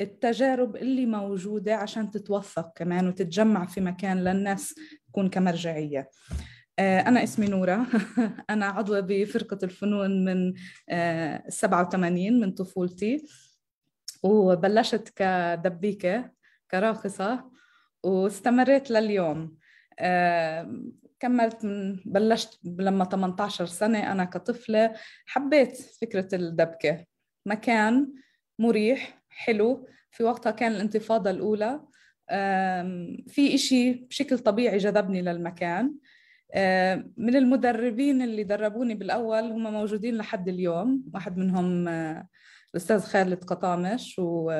[0.00, 4.74] التجارب اللي موجودة عشان تتوثق كمان وتتجمع في مكان للناس
[5.08, 6.10] تكون كمرجعية.
[6.78, 7.86] آه، أنا اسمي نورة.
[8.50, 10.54] أنا عضوة بفرقة الفنون من
[11.48, 13.26] 87 آه، من طفولتي.
[14.22, 16.30] وبلشت كدبيكة
[16.70, 17.50] كراقصة
[18.02, 19.56] واستمريت لليوم.
[21.20, 24.94] كملت من بلشت لما 18 سنة أنا كطفلة
[25.26, 27.04] حبيت فكرة الدبكة.
[27.46, 28.12] مكان
[28.58, 29.88] مريح حلو.
[30.10, 31.80] في وقتها كان الانتفاضة الأولى.
[33.28, 35.94] في إشي بشكل طبيعي جذبني للمكان.
[37.16, 41.04] من المدربين اللي دربوني بالأول هم موجودين لحد اليوم.
[41.14, 41.88] واحد منهم
[42.70, 44.50] آه، الأستاذ خالد قطامش و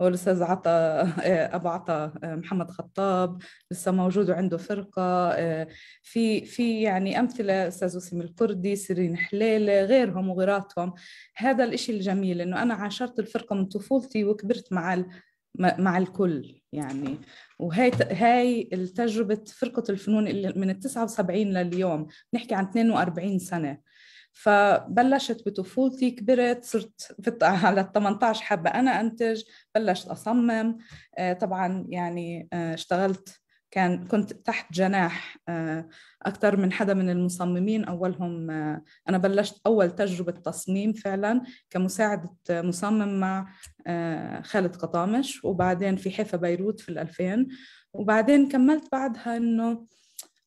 [0.00, 5.68] والأستاذ عطا آه، أبو عطا آه، محمد خطاب لسه موجود وعنده فرقة آه،
[6.02, 10.94] في في يعني أمثلة أستاذ وسيم الكردي سيرين حليلة غيرهم وغيراتهم.
[11.36, 15.04] هذا الإشي الجميل إنه أنا عاشرت الفرقة من طفولتي وكبرت مع
[15.58, 17.18] مع الكل يعني.
[17.58, 22.06] وهي هاي التجربة فرقة الفنون اللي من ال 79 لليوم.
[22.34, 23.78] نحكي عن 42 سنة.
[24.34, 29.42] فبلشت بطفولتي كبرت صرت على ال 18 حابة أنا أنتج
[29.74, 30.78] بلشت أصمم.
[31.18, 35.88] آه، طبعا يعني آه، اشتغلت كان كنت تحت جناح آه،
[36.22, 38.50] أكثر من حدا من المصممين أولهم
[39.08, 43.52] أنا بلشت أول تجربة تصميم فعلا كمساعدة مصمم مع
[44.42, 47.48] خالد قطامش وبعدين في حيفا بيروت في الألفين.
[47.92, 49.86] وبعدين كملت بعدها إنه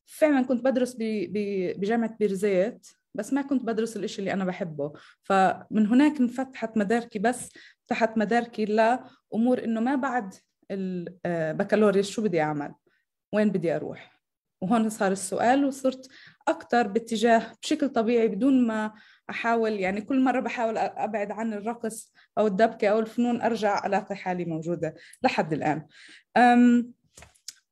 [0.06, 2.86] فعلا كنت بدرس بجامعة بيرزيت.
[3.18, 4.92] بس ما كنت بدرس الإشي اللي أنا بحبه.
[5.22, 7.48] فمن هناك انفتحت مداركي بس
[7.86, 10.34] فتحت مداركي لأمور إنه ما بعد
[10.70, 12.74] البكالوريوس شو بدي أعمل؟
[13.32, 14.18] وين بدي أروح؟
[14.60, 16.08] وهون صار السؤال وصرت
[16.48, 18.92] أكثر باتجاه بشكل طبيعي بدون ما
[19.30, 24.44] أحاول يعني كل مرة بحاول أبعد عن الرقص أو الدبكة أو الفنون أرجع ألاقي حالي
[24.44, 25.86] موجودة لحد الآن.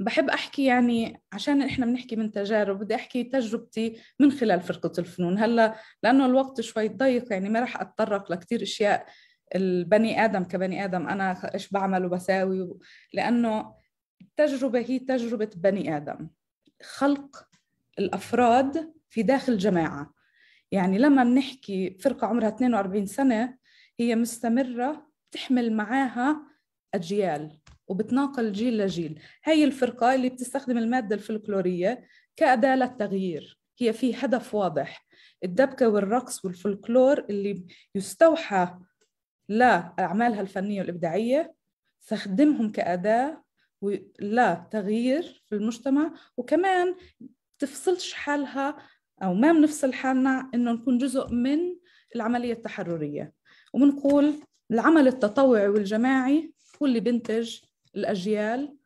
[0.01, 5.39] بحب أحكي يعني عشان إحنا بنحكي من تجارب بدي أحكي تجربتي من خلال فرقة الفنون.
[5.39, 9.07] هلأ لأنه الوقت شوي ضيق يعني ما راح أتطرق لكثير أشياء
[9.55, 12.79] البني آدم كبني آدم أنا إيش بعمل وبساوي
[13.13, 13.75] لأنه
[14.21, 16.29] التجربه هي تجربة بني آدم.
[16.83, 17.49] خلق
[17.99, 20.15] الأفراد في داخل جماعة.
[20.73, 23.59] يعني لما بنحكي فرقة عمرها 42 سنة
[24.01, 26.43] هي مستمرة تحمل معاها
[26.95, 27.59] أجيال.
[27.89, 29.21] وبتناقل جيل لجيل.
[29.45, 33.61] هي الفرقة اللي بتستخدم المادة الفلكلورية كأداة للتغيير.
[33.79, 35.07] هي في هدف واضح.
[35.45, 38.79] الدبكة والرقص والفلكلور اللي يستوحى
[39.49, 41.55] لأعمالها الفنية والإبداعية
[42.01, 43.43] تستخدمهم كأداة
[44.21, 46.95] لا تغيير في المجتمع وكمان
[47.59, 48.77] تفصلش حالها
[49.23, 51.59] أو ما بنفصل حالنا إنه نكون جزء من
[52.17, 53.33] العملية التحررية.
[53.73, 54.35] وبنقول
[54.71, 57.59] العمل التطوعي والجماعي هو اللي بنتج
[57.97, 58.77] الأجيال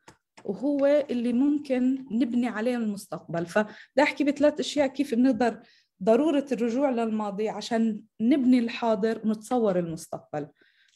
[0.45, 3.47] وهو اللي ممكن نبني عليه المستقبل.
[3.47, 5.61] فبدي أحكي بثلاث أشياء كيف بنقدر
[6.03, 10.49] ضرورة الرجوع للماضي عشان نبني الحاضر ونتصور المستقبل.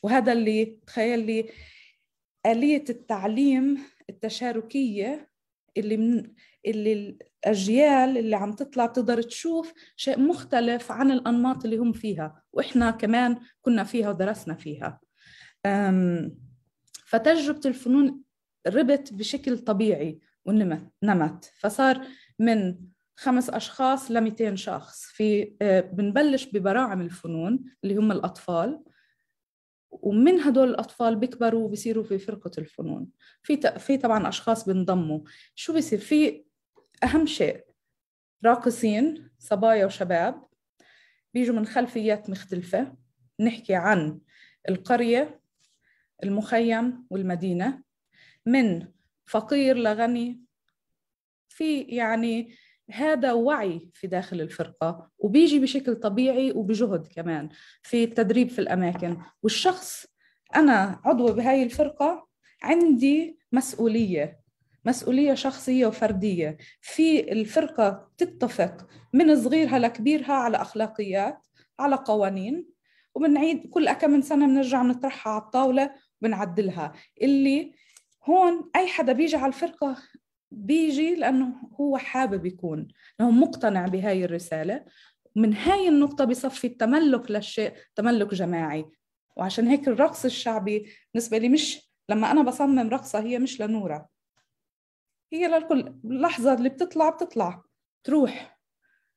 [0.02, 1.50] وهذا اللي تخيل لي
[2.46, 3.78] آلية التعليم
[4.10, 5.28] التشاركية
[5.76, 6.32] اللي من
[6.66, 6.92] اللي
[7.44, 13.38] الأجيال اللي عم تطلع بتقدر تشوف شيء مختلف عن الأنماط اللي هم فيها وإحنا كمان
[13.62, 15.00] كنا فيها ودرسنا فيها.
[17.04, 18.22] فتجربة الفنون
[18.66, 21.52] ربت بشكل طبيعي ونمت نمت.
[21.58, 22.06] فصار
[22.38, 22.76] من
[23.16, 25.04] خمس أشخاص ل 200 شخص.
[25.04, 28.84] في آه، بنبلش ببراعم الفنون اللي هم الأطفال
[29.90, 33.08] ومن هدول الأطفال بيكبروا وبيصيروا في فرقة الفنون.
[33.42, 35.20] في في طبعا أشخاص بينضموا
[35.54, 36.44] شو بيصير؟ في
[37.04, 37.64] أهم شيء
[38.44, 40.44] راقصين صبايا وشباب
[41.34, 42.94] بيجوا من خلفيات مختلفة
[43.40, 44.20] نحكي عن
[44.68, 45.40] القرية
[46.22, 47.82] المخيم والمدينة.
[48.46, 48.88] من
[49.26, 50.40] فقير لغني
[51.48, 52.54] في يعني
[52.90, 57.48] هذا وعي في داخل الفرقة وبيجي بشكل طبيعي وبجهد كمان
[57.82, 59.16] في التدريب في الأماكن.
[59.42, 60.06] والشخص
[60.56, 62.28] أنا عضو بهاي الفرقة
[62.62, 64.44] عندي مسؤولية
[64.84, 66.56] مسؤولية شخصية وفردية.
[66.80, 71.46] في الفرقة تتفق من صغيرها لكبيرها على أخلاقيات
[71.78, 72.66] على قوانين
[73.14, 75.90] وبنعيد كل كم من سنة بنرجع بنطرحها على الطاولة.
[76.20, 76.92] بنعدلها.
[77.22, 77.74] اللي
[78.24, 79.96] هون أي حدا بيجي على الفرقة
[80.50, 84.84] بيجي لأنه هو حابب يكون لأنه مقتنع بهاي الرسالة.
[85.36, 88.84] من هاي النقطة بصفي التملك للشيء تملك جماعي.
[89.36, 94.08] وعشان هيك الرقص الشعبي بالنسبة لي مش لما أنا بصمم رقصة هي مش لنورة.
[95.32, 97.62] هي للكل اللحظة اللي بتطلع بتطلع.
[98.04, 98.58] تروح.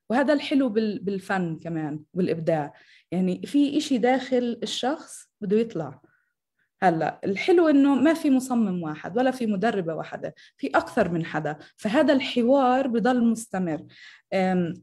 [0.10, 2.74] وهذا الحلو بالفن كمان والإبداع
[3.12, 6.02] يعني في إشي داخل الشخص بده يطلع.
[6.82, 11.58] هلا الحلو إنه ما في مصمم واحد ولا في مدربة واحدة في أكثر من حدا.
[11.76, 13.86] فهذا الحوار بضل مستمر.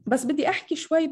[0.05, 1.07] بس بدي أحكي شوي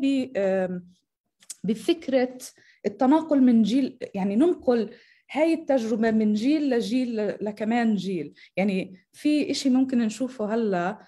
[1.64, 2.38] بفكرة
[2.86, 4.90] التناقل من جيل يعني ننقل
[5.32, 8.34] هاي التجربة من جيل لجيل لكمان جيل.
[8.58, 11.06] يعني في إشي ممكن نشوفه هلأ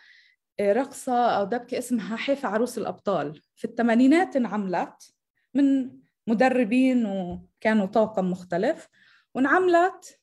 [0.60, 3.42] آه، رقصة أو دبكة اسمها حيفا عروس الأبطال.
[3.56, 5.14] في الثمانينات انعملت
[5.54, 5.92] من
[6.28, 8.90] مدربين وكانوا طاقم مختلف.
[9.36, 10.20] وانعملت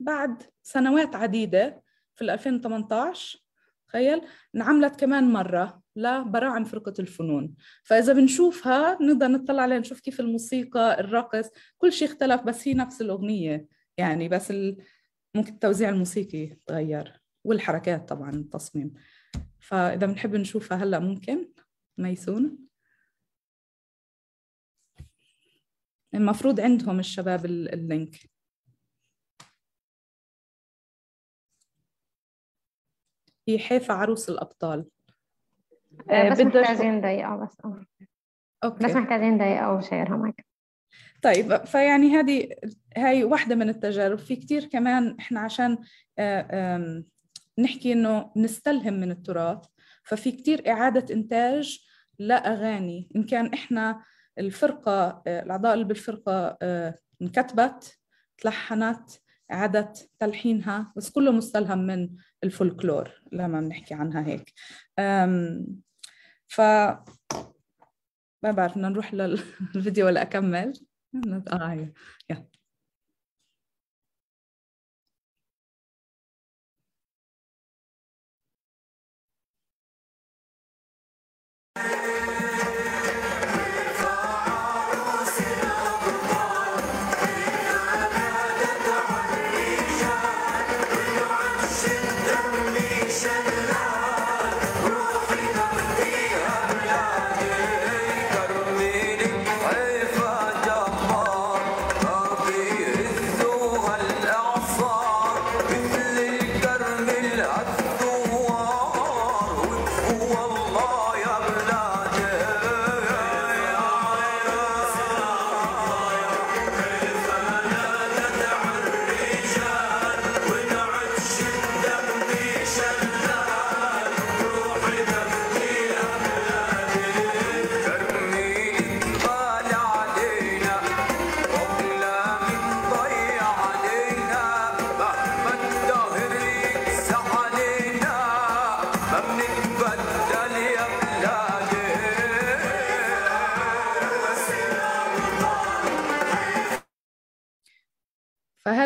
[0.00, 1.82] بعد سنوات عديدة
[2.14, 3.38] في 2018
[3.88, 4.22] تخيل؟
[4.54, 7.54] انعملت كمان مرة لبراعم فرقة الفنون.
[7.82, 13.00] فإذا بنشوفها نقدر نطلع عليها نشوف كيف الموسيقى الرقص كل شيء اختلف بس هي نفس
[13.00, 13.66] الأغنية
[13.98, 14.52] يعني بس.
[15.34, 18.94] ممكن التوزيع الموسيقي تغير والحركات طبعا التصميم.
[19.60, 21.48] فإذا بنحب نشوفها هلأ ممكن؟
[21.98, 22.58] ميسون؟
[26.14, 28.35] المفروض عندهم الشباب اللينك.
[33.48, 34.86] هي حيفا عروس الأبطال.
[36.10, 37.56] آه، بس محتاجين دقيقة بس
[38.64, 38.84] أوكي.
[38.84, 40.46] بس محتاجين دقيقة وشيرها معك
[41.22, 42.48] طيب فيعني هذه
[42.96, 44.18] هاي واحدة من التجارب.
[44.18, 45.78] في كتير كمان إحنا عشان
[46.18, 47.04] آه،
[47.58, 49.66] نحكي إنه نستلهم من التراث
[50.04, 51.86] ففي كتير إعادة إنتاج
[52.18, 53.08] لأغاني.
[53.16, 54.02] إن كان إحنا
[54.38, 56.58] الفرقة آه، الأعضاء اللي بالفرقة
[57.22, 57.98] انكتبت
[58.38, 59.10] تلحنت
[59.52, 62.08] إعادة تلحينها بس كله مستلهم من
[62.44, 64.52] الفولكلور لما بنحكي عنها هيك.
[66.48, 66.60] ف
[68.42, 70.72] ما بعرف بدنا نروح للفيديو ولا أكمل
[71.52, 71.92] آه
[72.30, 72.46] يا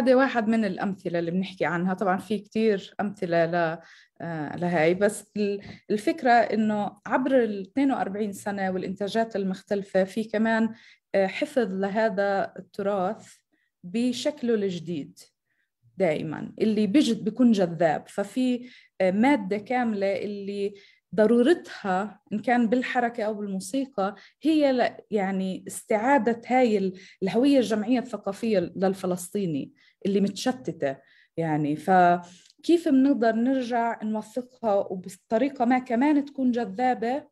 [0.00, 1.94] فهذا واحد من الأمثلة اللي بنحكي عنها.
[1.94, 3.78] طبعا في كتير أمثلة ل
[4.20, 5.24] آه، لهي بس
[5.90, 10.74] الفكرة إنه عبر ال 42 سنة والإنتاجات المختلفة في كمان
[11.14, 13.34] آه، حفظ لهذا التراث
[13.84, 15.18] بشكله الجديد
[15.96, 18.08] دائما اللي بيجد بيكون جذاب.
[18.08, 18.70] ففي
[19.00, 20.74] آه، مادة كاملة اللي
[21.14, 26.92] ضرورتها إن كان بالحركة أو بالموسيقى هي يعني استعادة هاي
[27.22, 29.72] الهوية الجمعية الثقافية للفلسطيني.
[30.06, 30.96] اللي متشتتة.
[31.36, 37.26] يعني فكيف بنقدر نرجع نوثقها وبطريقة ما كمان تكون جذابة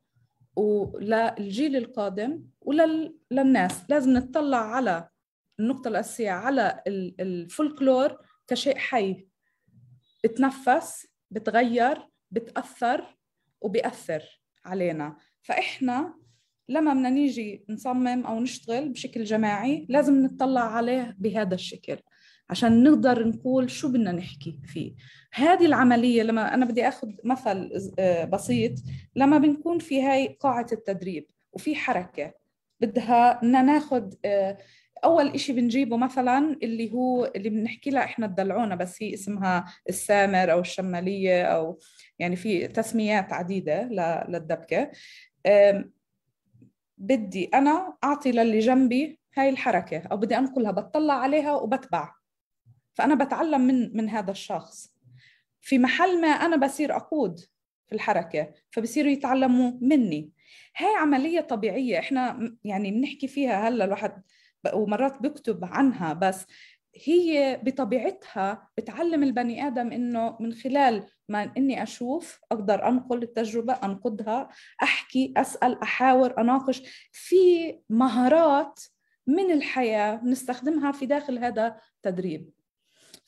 [0.57, 5.09] وللجيل القادم وللناس لازم نطلع على
[5.61, 6.83] النقطة الأساسية على
[7.21, 9.27] الفولكلور كشيء حي.
[10.25, 13.17] بتنفس بتغير بتأثر
[13.61, 15.17] وبيأثر علينا.
[15.43, 16.15] فإحنا
[16.69, 21.99] لما بدنا نيجي نصمم أو نشتغل بشكل جماعي لازم نطلع عليه بهذا الشكل.
[22.51, 24.95] عشان نقدر نقول شو بدنا نحكي فيه.
[25.33, 28.73] هذه العملية لما أنا بدي أخذ مثل آه، بسيط
[29.17, 32.35] لما بنكون في هاي قاعة التدريب وفي حركة
[32.81, 34.59] بدها ناخذ آه،
[35.05, 40.53] أول إشي بنجيبه مثلا اللي هو اللي بنحكي لها إحنا الدلعونه بس هي اسمها السامر
[40.53, 41.79] أو الشمالية أو
[42.19, 43.83] يعني في تسميات عديدة
[44.29, 44.91] للدبكة.
[46.99, 52.18] بدي أنا أعطي للي جنبي هاي الحركة أو بدي أنقلها بطلع عليها وبتبع.
[52.99, 54.95] فأنا بتعلم من من هذا الشخص.
[55.61, 57.41] في محل ما أنا بصير أقود
[57.87, 60.31] في الحركة فبصيروا يتعلموا مني.
[60.77, 64.23] هاي عملية طبيعية إحنا يعني بنحكي فيها هلأ الواحد
[64.75, 66.47] ومرات بكتب عنها بس
[67.05, 74.49] هي بطبيعتها بتعلم البني آدم إنه من خلال ما إني أشوف أقدر أنقل التجربة أنقدها
[74.83, 77.09] أحكي أسأل أحاور أناقش.
[77.13, 78.81] في مهارات
[79.27, 82.58] من الحياة نستخدمها في داخل هذا التدريب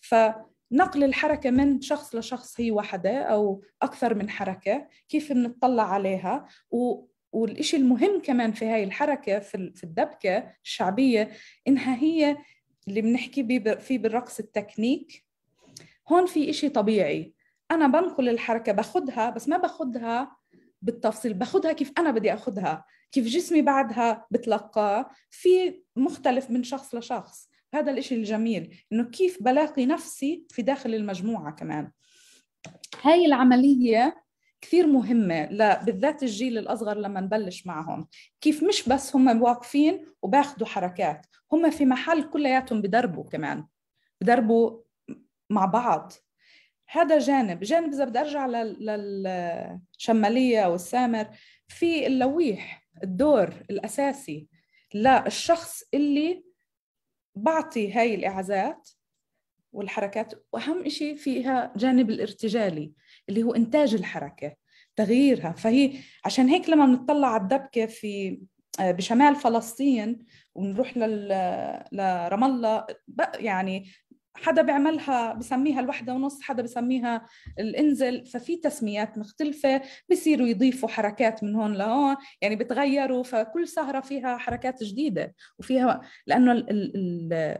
[0.00, 6.46] فنقل الحركة من شخص لشخص هي وحدة أو أكثر من حركة كيف بنطلع عليها.
[6.70, 11.30] و والإشي المهم كمان في هاي الحركة في الدبكة الشعبية
[11.68, 12.36] إنها هي
[12.88, 15.24] اللي بنحكي فيه بالرقص التكنيك.
[16.08, 17.34] هون في إشي طبيعي.
[17.70, 20.36] أنا بنقل الحركة باخدها بس ما باخدها
[20.82, 25.10] بالتفصيل باخدها كيف أنا بدي أخدها كيف جسمي بعدها بتلقاه.
[25.30, 27.49] في مختلف من شخص لشخص.
[27.74, 31.90] هذا الإشي الجميل إنه كيف بلاقي نفسي في داخل المجموعة كمان.
[33.02, 34.22] هاي العملية
[34.60, 35.44] كثير مهمة
[35.84, 38.08] بالذات الجيل الأصغر لما نبلش معهم.
[38.40, 43.66] كيف مش بس هم واقفين وباخذوا حركات هم في محل كلياتهم بدربوا كمان
[44.20, 44.80] بدربوا
[45.50, 46.12] مع بعض.
[46.88, 48.46] هذا جانب جانب إذا بدي أرجع
[50.00, 51.26] للشمالية والسامر
[51.68, 54.48] في اللويح الدور الأساسي
[54.94, 56.49] للشخص اللي
[57.42, 58.90] بعطي هاي الإعازات
[59.72, 62.92] والحركات وأهم شيء فيها جانب الارتجالي
[63.28, 64.54] اللي هو إنتاج الحركة
[64.96, 65.52] تغييرها.
[65.52, 65.92] فهي
[66.24, 68.40] عشان هيك لما بنطلع على الدبكة في
[68.80, 70.96] آه، بشمال فلسطين ونروح
[71.92, 72.86] لرام الله
[73.34, 73.90] يعني
[74.42, 77.26] حدا بيعملها بسميها الوحدة ونص حدا بسميها
[77.58, 78.26] الإنزل.
[78.26, 84.84] ففي تسميات مختلفة بصيروا يضيفوا حركات من هون لهون يعني بتغيروا فكل سهرة فيها حركات
[84.84, 86.52] جديدة وفيها لأنه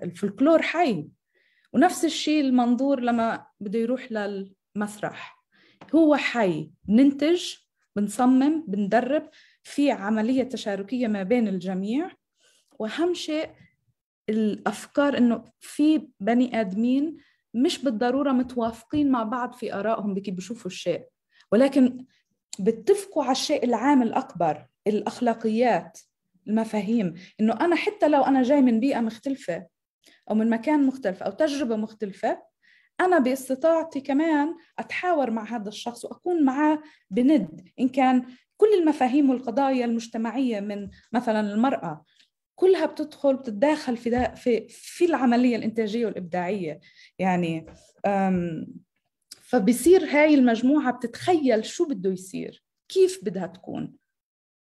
[0.03, 1.09] الفلكلور حي.
[1.72, 5.45] ونفس الشيء المنظور لما بده يروح للمسرح.
[5.95, 7.55] هو حي بننتج
[7.97, 9.31] بنصمم بندرب
[9.62, 12.11] في عملية تشاركية ما بين الجميع.
[12.78, 13.51] وأهم شيء
[14.31, 17.16] الأفكار إنه في بني آدمين
[17.55, 21.07] مش بالضرورة متوافقين مع بعض في آرائهم بكيف بيشوفوا الشيء
[21.53, 22.05] ولكن
[22.59, 25.99] بتفقوا على الشيء العام الأكبر الأخلاقيات
[26.47, 29.66] المفاهيم إنه أنا حتى لو أنا جاي من بيئة مختلفة
[30.31, 32.43] أو من مكان مختلف أو تجربة مختلفة
[33.01, 38.24] أنا باستطاعتي كمان أتحاور مع هذا الشخص وأكون معه بند إن كان
[38.57, 42.05] كل المفاهيم والقضايا المجتمعية من مثلا المرأة
[42.61, 46.81] كلها بتدخل بتتداخل في في في العملية الإنتاجية والإبداعية.
[47.19, 47.67] يعني
[49.43, 53.97] فبصير هاي المجموعة بتتخيل شو بده يصير كيف بدها تكون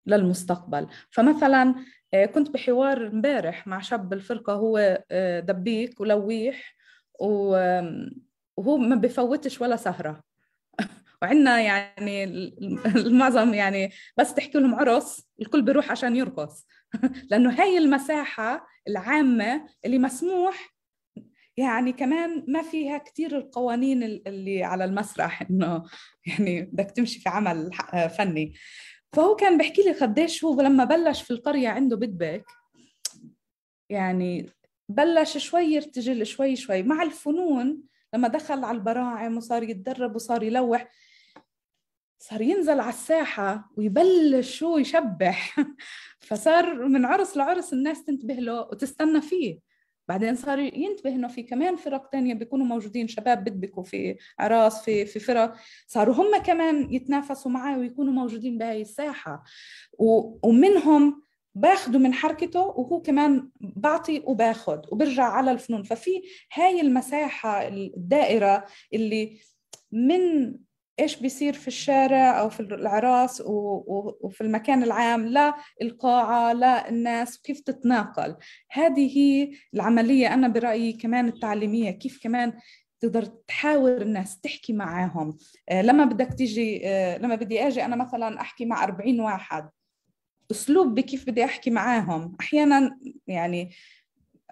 [0.06, 0.86] للمستقبل.
[1.10, 1.74] فمثلا
[2.14, 6.76] آه، كنت بحوار امبارح مع شاب بالفرقة هو آه، دبيك ولويح
[7.20, 10.22] وهو ما بفوتش ولا سهرة.
[11.22, 12.24] وعندنا يعني
[12.96, 16.66] المعظم يعني بس تحكي لهم عرس الكل بيروح عشان يرقص.
[17.30, 20.76] لأنه هاي المساحة العامة اللي مسموح
[21.56, 25.82] يعني كمان ما فيها كثير القوانين اللي على المسرح إنه
[26.26, 27.70] يعني بدك تمشي في عمل
[28.18, 28.54] فني.
[29.12, 32.44] فهو كان بيحكي لي قديش هو لما بلش في القرية عنده بدبك
[33.90, 34.50] يعني
[34.88, 36.82] بلش شوي يرتجل شوي شوي.
[36.82, 37.82] مع الفنون
[38.14, 40.88] لما دخل على البراعم وصار يتدرب وصار يلوح
[42.18, 45.60] صار ينزل على الساحة ويبلش شو يشبح.
[46.28, 49.58] فصار من عرس لعرس الناس تنتبه له وتستنى فيه.
[50.08, 55.06] بعدين صار ينتبه إنه في كمان فرق تانية بيكونوا موجودين شباب بدبكوا في عراس في
[55.06, 55.54] في فرق.
[55.86, 59.42] صاروا هم كمان يتنافسوا معي ويكونوا موجودين بهاي الساحة.
[59.98, 61.22] ومنهم
[61.54, 65.82] باخذوا من حركته وهو كمان بعطي وباخذ وبرجع على الفنون.
[65.82, 68.64] ففي هاي المساحة الدائرة
[68.94, 69.38] اللي
[69.92, 70.54] من
[71.00, 75.54] إيش بيصير في الشارع أو في العراس وفي المكان العام؟ لا
[76.88, 78.36] الناس كيف تتناقل؟
[78.70, 82.52] هذه هي العملية أنا برأيي كمان التعليمية كيف كمان
[83.00, 85.36] تقدر تحاور الناس تحكي معاهم.
[85.68, 89.70] آه، لما بدك تيجي آه، لما بدي آجي أنا مثلا أحكي مع 40 واحد
[90.50, 93.70] أسلوب بكيف بدي أحكي معاهم؟ أحيانا يعني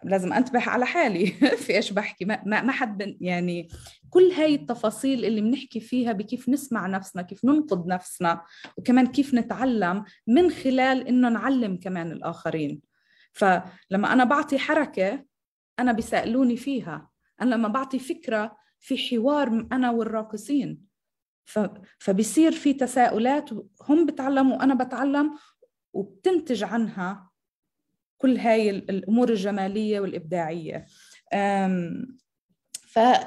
[0.03, 1.27] لازم أنتبه على حالي.
[1.65, 3.69] في إيش بحكي؟ ما, ما حد يعني
[4.11, 8.43] كل هاي التفاصيل اللي بنحكي فيها بكيف نسمع نفسنا كيف ننقد نفسنا
[8.77, 12.81] وكمان كيف نتعلم من خلال إنه نعلم كمان الآخرين.
[13.33, 15.25] فلما أنا بعطي حركة
[15.79, 17.11] أنا بيسألوني فيها.
[17.43, 20.95] أنا لما بعطي فكرة في حوار أنا والراقصين.
[21.99, 23.51] فبصير في تساؤلات
[23.89, 25.39] هم بتعلموا وأنا بتعلم
[25.93, 27.31] وبتنتج عنها
[28.25, 30.87] كل هاي الأمور الجمالية والإبداعية.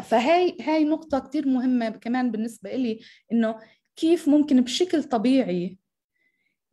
[0.04, 3.00] فهاي هاي نقطة كثير مهمة كمان بالنسبة لي
[3.32, 3.60] إنه
[3.96, 5.78] كيف ممكن بشكل طبيعي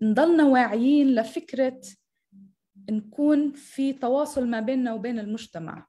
[0.03, 1.81] نضلنا واعيين لفكرة
[2.91, 5.87] نكون في تواصل ما بيننا وبين المجتمع.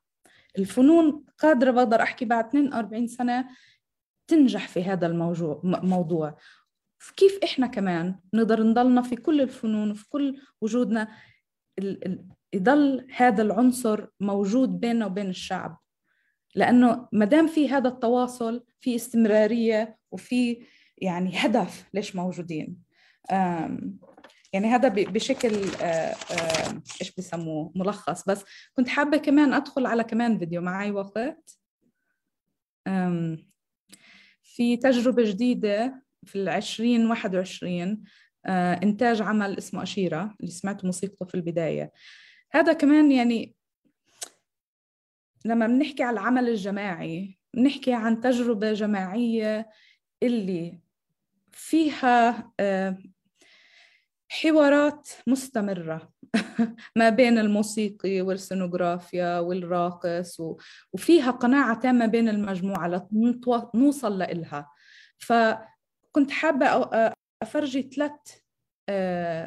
[0.57, 3.49] الفنون قادرة بقدر أحكي بعد 42 سنة
[4.27, 6.38] تنجح في هذا الموضوع موضوع.
[7.17, 11.07] كيف إحنا كمان نقدر نضلنا في كل الفنون وفي كل وجودنا
[12.53, 15.80] يضل هذا العنصر موجود بيننا وبين الشعب.
[16.55, 20.65] لأنه ما دام في هذا التواصل في استمرارية وفي
[20.97, 22.78] يعني هدف ليش موجودين.
[24.53, 25.51] يعني هذا بشكل
[27.01, 28.30] إيش بسموه ملخص.
[28.30, 31.59] بس كنت حابة كمان أدخل على كمان فيديو معي وقت.
[34.43, 38.03] في تجربة جديدة في العشرين واحد وعشرين.
[38.84, 41.91] إنتاج عمل اسمه أشيرة اللي سمعت موسيقته في البداية.
[42.52, 43.56] هذا كمان يعني
[45.46, 49.70] لما بنحكي على العمل الجماعي بنحكي عن تجربة جماعية
[50.24, 50.80] اللي
[51.52, 52.52] فيها
[54.30, 56.10] حوارات مستمرة
[56.98, 60.41] ما بين الموسيقي والسينوغرافيا والراقص
[60.93, 63.08] وفيها قناعة تامة بين المجموعة
[63.74, 64.72] لنوصل لإلها.
[65.18, 66.68] فكنت حابة
[67.46, 68.39] أفرجي ثلاث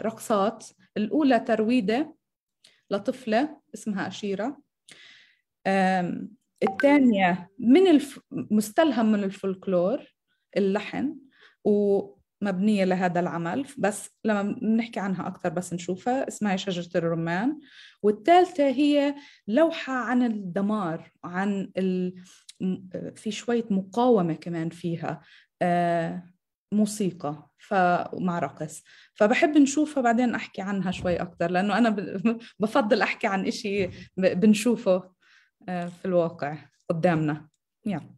[0.06, 0.66] رقصات.
[0.96, 2.14] الأولى ترويدة
[2.90, 4.60] لطفلة اسمها أشيرة.
[6.62, 8.20] الثانية من الف...
[8.30, 10.14] مستلهم من الفولكلور
[10.56, 11.14] اللحن
[11.64, 13.66] ومبنية لهذا العمل.
[13.78, 17.58] بس لما بنحكي عنها أكثر بس نشوفها اسمها شجرة الرمان.
[18.02, 19.14] والثالثة هي
[19.48, 22.14] لوحة عن الدمار عن ال...
[23.14, 25.20] في شوية مقاومة كمان فيها.
[26.72, 28.82] موسيقى فمع رقص
[29.14, 31.90] فبحب نشوفها بعدين أحكي عنها شوي أكثر لأنه أنا
[32.60, 35.10] بفضل أحكي عن إشي بنشوفه
[35.66, 36.58] في الواقع
[36.88, 37.48] قدامنا.
[37.86, 38.17] يلا.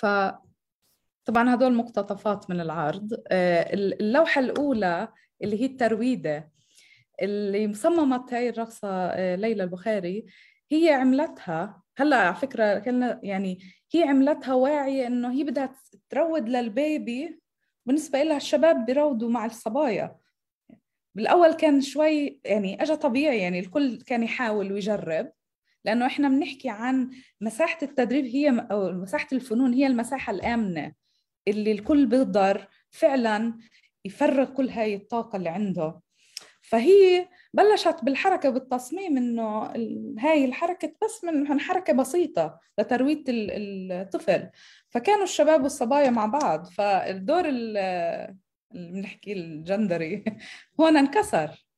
[0.00, 0.06] ف
[1.24, 3.08] طبعا هدول مقتطفات من العرض.
[3.32, 5.08] اللوحة الأولى
[5.42, 6.50] اللي هي الترويدة
[7.22, 10.26] اللي مصممت هاي الرقصة آه، ليلى البخاري
[10.70, 11.82] هي عملتها.
[11.98, 13.58] هلأ على فكرة كنا يعني
[13.94, 15.74] هي عملتها واعية إنه هي بدها
[16.10, 17.40] تروض للبيبي
[17.86, 20.16] بالنسبة لها الشباب بيروضوا مع الصبايا.
[21.14, 25.32] بالأول كان شوي يعني اجى طبيعي يعني الكل كان يحاول ويجرب.
[25.84, 27.10] لأنه إحنا بنحكي عن
[27.40, 30.92] مساحة التدريب هي أو مساحة الفنون هي المساحة الآمنة
[31.48, 33.58] اللي الكل بيقدر فعلا
[34.04, 36.00] يفرغ كل هاي الطاقة اللي عنده.
[36.62, 39.62] فهي بلشت بالحركة بالتصميم إنه
[40.18, 44.50] هاي الحركة بس من حركة بسيطة لترويض الطفل.
[44.88, 48.34] فكانوا الشباب والصبايا مع بعض فالدور اللي
[48.74, 50.24] بنحكي الجندري
[50.80, 51.69] هون انكسر.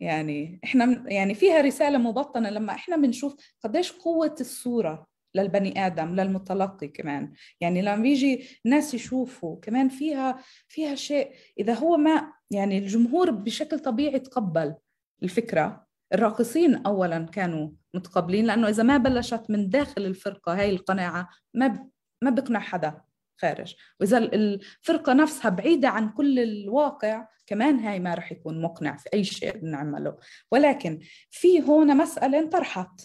[0.00, 6.88] يعني إحنا يعني فيها رسالة مبطنة لما إحنا بنشوف قديش قوة الصورة للبني آدم للمتلقي
[6.88, 7.32] كمان.
[7.60, 10.38] يعني لما بيجي ناس يشوفوا كمان فيها
[10.68, 11.30] فيها شيء.
[11.58, 14.74] إذا هو ما يعني الجمهور بشكل طبيعي تقبل
[15.22, 15.86] الفكرة.
[16.12, 21.88] الراقصين اولا كانوا متقبلين لأنه إذا ما بلشت من داخل الفرقة هاي القناعة ما
[22.22, 23.00] ما بقنع حدا.
[23.36, 23.74] خارج.
[24.00, 29.24] وإذا الفرقة نفسها بعيدة عن كل الواقع كمان هاي ما رح يكون مقنع في أي
[29.24, 30.16] شيء بنعمله.
[30.52, 33.00] ولكن في هون مسألة انطرحت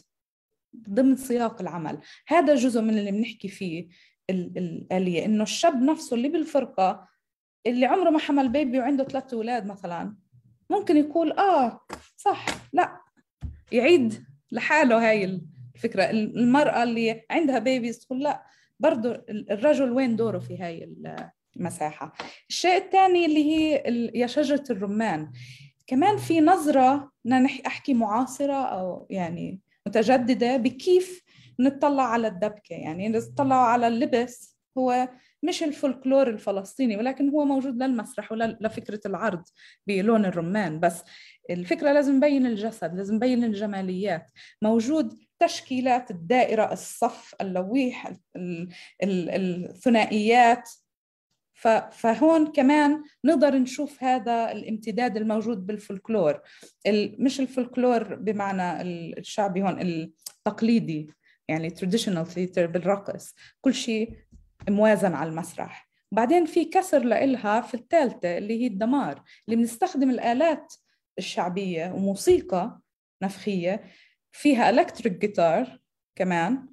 [0.89, 1.99] ضمن سياق العمل.
[2.27, 3.87] هذا جزء من اللي بنحكي فيه
[4.29, 7.07] الآلية إنه الشاب نفسه اللي بالفرقة
[7.67, 10.15] اللي عمره ما حمل بيبي وعنده ثلاثة أولاد مثلا
[10.69, 11.79] ممكن يقول آه
[12.17, 13.01] صح لا
[13.71, 15.41] يعيد لحاله هاي
[15.75, 16.09] الفكرة.
[16.09, 18.45] المرأة اللي عندها بيبي تقول لا
[18.81, 20.95] برضو الرجل وين دوره في هاي
[21.55, 22.13] المساحة.
[22.49, 23.83] الشيء الثاني اللي هي
[24.15, 25.31] يا شجرة الرمان.
[25.87, 27.11] كمان في نظرة
[27.67, 31.23] أحكي معاصرة أو يعني متجددة بكيف
[31.59, 32.73] نطلع على الدبكة.
[32.73, 35.09] يعني نطلع على اللبس هو
[35.43, 39.43] مش الفولكلور الفلسطيني ولكن هو موجود للمسرح ولفكرة العرض
[39.87, 40.79] بلون الرمان.
[40.79, 41.03] بس
[41.49, 44.31] الفكرة لازم نبين الجسد لازم نبين الجماليات.
[44.61, 48.13] موجود تشكيلات الدائرة الصف اللويح
[49.03, 50.69] الثنائيات.
[51.91, 56.41] فهون كمان نقدر نشوف هذا الامتداد الموجود بالفولكلور
[57.19, 58.81] مش الفولكلور بمعنى
[59.19, 61.09] الشعبي هون التقليدي
[61.47, 63.35] يعني traditional theater بالرقص.
[63.61, 64.13] كل شيء
[64.69, 65.89] موازن على المسرح.
[66.11, 70.73] بعدين في كسر لإلها في الثالثة اللي هي الدمار اللي بنستخدم الآلات
[71.17, 72.79] الشعبية وموسيقى
[73.23, 73.83] نفخية
[74.31, 75.79] فيها الكتريك جيتار
[76.15, 76.67] كمان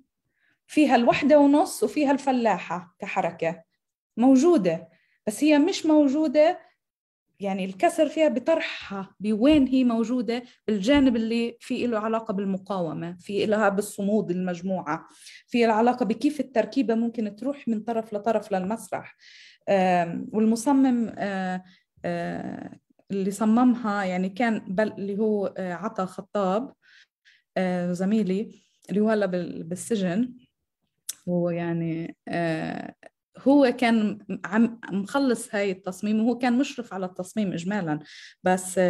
[0.67, 3.63] فيها الوحدة ونص وفيها الفلاحة كحركة.
[4.17, 4.89] موجودة
[5.27, 6.69] بس هي مش موجودة
[7.41, 13.69] يعني الكسر فيها بطرحها بوين هي موجودة بالجانب اللي في له علاقة بالمقاومة في لها
[13.69, 15.09] بالصمود المجموعة
[15.47, 19.17] في العلاقة بكيف التركيبة ممكن تروح من طرف لطرف للمسرح.
[20.33, 21.15] والمصمم
[23.11, 26.75] اللي صممها يعني كان بل اللي هو عطا خطاب.
[27.93, 29.27] زميلي اللي هو هلا
[29.63, 30.35] بالسجن.
[31.29, 32.17] هو يعني
[33.39, 37.99] هو كان عم مخلص هاي التصميم وهو كان مشرف على التصميم اجمالا.
[38.43, 38.81] بس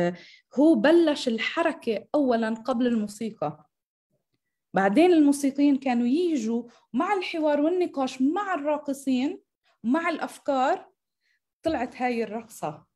[0.54, 3.64] هو بلش الحركة اولا قبل الموسيقى.
[4.74, 6.62] بعدين الموسيقيين كانوا يجوا
[6.92, 9.40] مع الحوار والنقاش مع الراقصين
[9.84, 10.88] ومع الأفكار.
[11.62, 12.87] طلعت هاي الرقصة.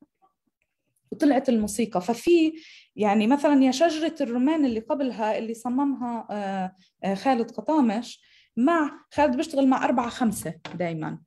[1.12, 2.00] وطلعت الموسيقى.
[2.00, 2.52] ففي
[2.96, 8.22] يعني مثلا يا شجرة الرمان اللي قبلها اللي صممها آه، آه، خالد قطامش
[8.56, 11.18] مع خالد بيشتغل مع أربعة خمسة دايما.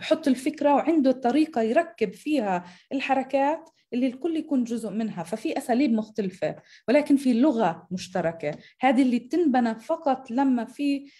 [0.00, 5.22] بحط الفكرة وعنده طريقة يركب فيها الحركات اللي الكل يكون جزء منها.
[5.22, 6.56] ففي أساليب مختلفة
[6.88, 8.54] ولكن في لغة مشتركة.
[8.80, 11.10] هذه اللي بتنبنى فقط لما في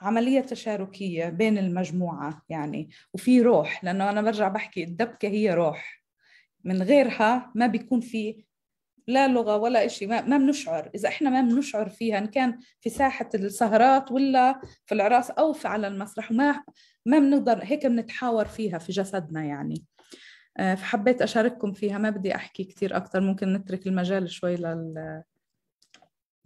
[0.00, 5.97] عملية تشاركية بين المجموعة يعني وفي روح لأنه أنا برجع بحكي الدبكة هي روح.
[6.68, 8.44] من غيرها ما بيكون في
[9.06, 10.90] لا لغة ولا شيء ما, ما بنشعر.
[10.94, 15.68] إذا إحنا ما بنشعر فيها إن كان في ساحة السهرات ولا في العراس أو في
[15.68, 16.64] على المسرح ما
[17.06, 19.84] ما بنقدر هيك بنتحاور فيها في جسدنا يعني.
[20.58, 25.22] آه، فحبيت أشارككم فيها ما بدي أحكي كثير أكثر ممكن نترك المجال شوي لل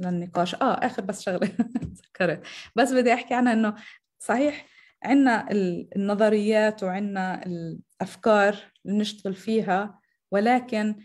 [0.00, 0.54] للنقاش.
[0.54, 1.46] آه آخر بس شغلة
[1.96, 2.46] تذكرت
[2.76, 3.74] بس بدي أحكي عنها إنه
[4.18, 4.66] صحيح
[5.04, 5.48] عندنا
[5.96, 8.56] النظريات وعندنا الأفكار
[8.86, 10.01] اللي نشتغل فيها
[10.32, 10.96] ولكن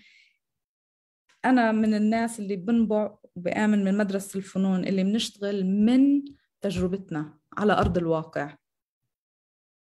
[1.46, 6.26] أنا من الناس اللي بنبع وبآمن من مدرسة الفنون اللي بنشتغل من
[6.62, 8.56] تجربتنا على أرض الواقع.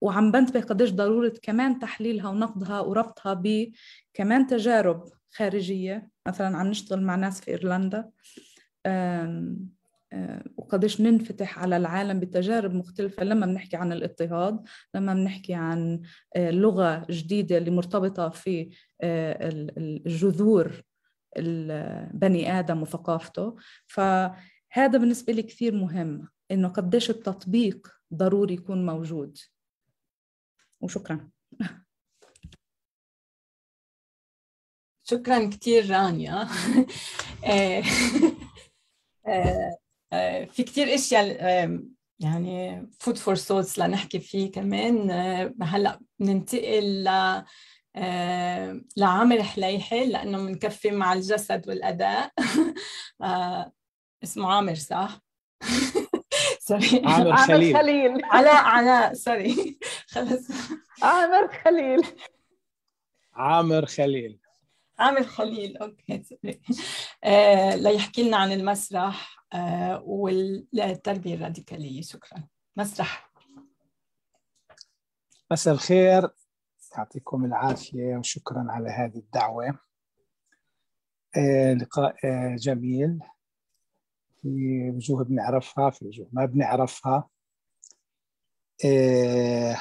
[0.02, 6.10] وعم بنتبه قديش ضرورة كمان تحليلها ونقدها وربطها بكمان تجارب خارجية.
[6.28, 8.12] مثلا عم نشتغل مع ناس في إيرلندا
[10.58, 13.24] وقديش ننفتح على العالم بتجارب مختلفة.
[13.24, 14.64] لما بنحكي عن الاضطهاد
[14.96, 16.02] لما بنحكي عن
[16.38, 18.70] لغة جديدة اللي مرتبطة في
[19.04, 20.84] الجذور
[21.38, 23.56] البني آدم وثقافته.
[23.88, 29.38] فهذا بالنسبة لي كثير مهم إنه قديش التطبيق ضروري يكون موجود.
[30.82, 31.30] وشكرا.
[35.04, 36.42] شكرا كثير رانيا.
[37.46, 37.84] آه،
[39.28, 39.83] آه، آه،
[40.52, 41.26] في كثير إشياء
[42.20, 45.12] يعني food for souls لنحكي فيه كمان.
[45.62, 47.44] هلأ بننتقل ل
[48.98, 52.32] لعامر حليحل لأنه بنكفي مع الجسد والأداء.
[54.24, 55.20] اسمه عامر صح؟
[56.68, 57.78] sorry عامر خليل.
[57.78, 58.26] خليل.
[58.26, 60.48] علاء علاء sorry خلص.
[61.04, 62.02] عامر خليل.
[63.34, 64.40] عامر خليل.
[65.00, 66.62] عامر خليل okay sorry
[67.24, 69.43] آه ليحكي لنا عن المسرح.
[70.06, 72.02] والتربيه الراديكالية.
[72.02, 72.48] شكرا.
[72.78, 73.32] مسرح.
[75.52, 76.30] مساء الخير.
[76.98, 79.80] يعطيكم العافية وشكرا على هذه الدعوة.
[81.38, 83.20] آه لقاء آه جميل.
[84.42, 87.30] في وجوه بنعرفها في وجوه ما بنعرفها.
[88.86, 89.78] آه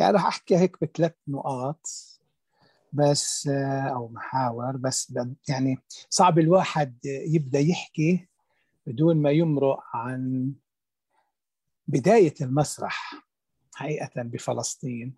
[0.00, 1.86] يعني راح أحكي هيك بثلاث نقاط.
[2.96, 5.14] بس آه أو محاور بس
[5.48, 5.78] يعني
[6.10, 8.28] صعب الواحد يبدأ يحكي
[8.86, 10.52] بدون ما يمرق عن
[11.88, 13.14] بداية المسرح
[13.74, 15.14] حقيقه بفلسطين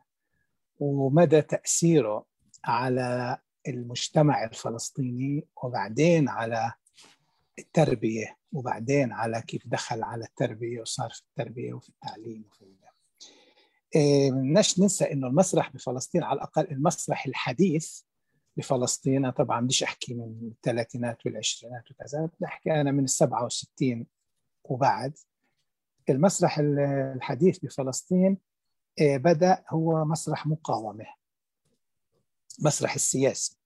[0.80, 2.24] ومدى تأثيره
[2.64, 6.72] على المجتمع الفلسطيني وبعدين على
[7.58, 12.62] التربية وبعدين على كيف دخل على التربية وصار في التربية وفي التعليم وفي
[13.94, 18.00] إيه نش ننسى إنه المسرح بفلسطين على الأقل المسرح الحديث
[18.56, 24.06] بفلسطين طبعا بديش أحكي من الثلاثينات والعشرينات وكذا بدي أحكي أنا من ال 67
[24.64, 25.18] وبعد.
[26.08, 28.38] المسرح الحديث بفلسطين
[29.00, 31.06] إيه بدأ هو مسرح مقاومة
[32.58, 33.58] مسرح السياسي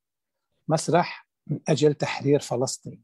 [0.68, 3.03] مسرح من أجل تحرير فلسطين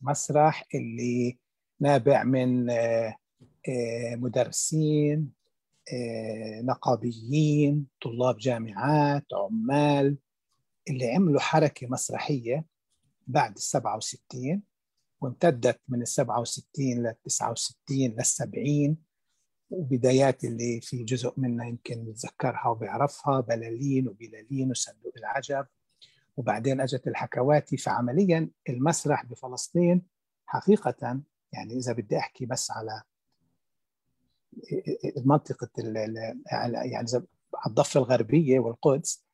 [0.00, 1.38] مسرح اللي
[1.80, 3.16] نابع من آه،
[3.68, 5.39] آه، مدرسين آه،
[6.62, 10.18] نقابيين طلاب جامعات عمال
[10.90, 12.64] اللي عملوا حركة مسرحية
[13.26, 14.62] بعد ال 67
[15.20, 18.96] وامتدت من ال 67 لل 69 لل 70
[19.70, 25.66] وبدايات اللي في جزء منها يمكن بتذكرها وبيعرفها بلالين وبلالين وصندوق العجب.
[26.36, 30.02] وبعدين أجت الحكواتي فعمليا المسرح بفلسطين
[30.46, 31.20] حقيقه
[31.52, 33.02] يعني إذا بدي أحكي بس على
[35.24, 35.68] منطقة
[36.84, 37.06] يعني
[37.66, 39.24] الضفة الغربية والقدس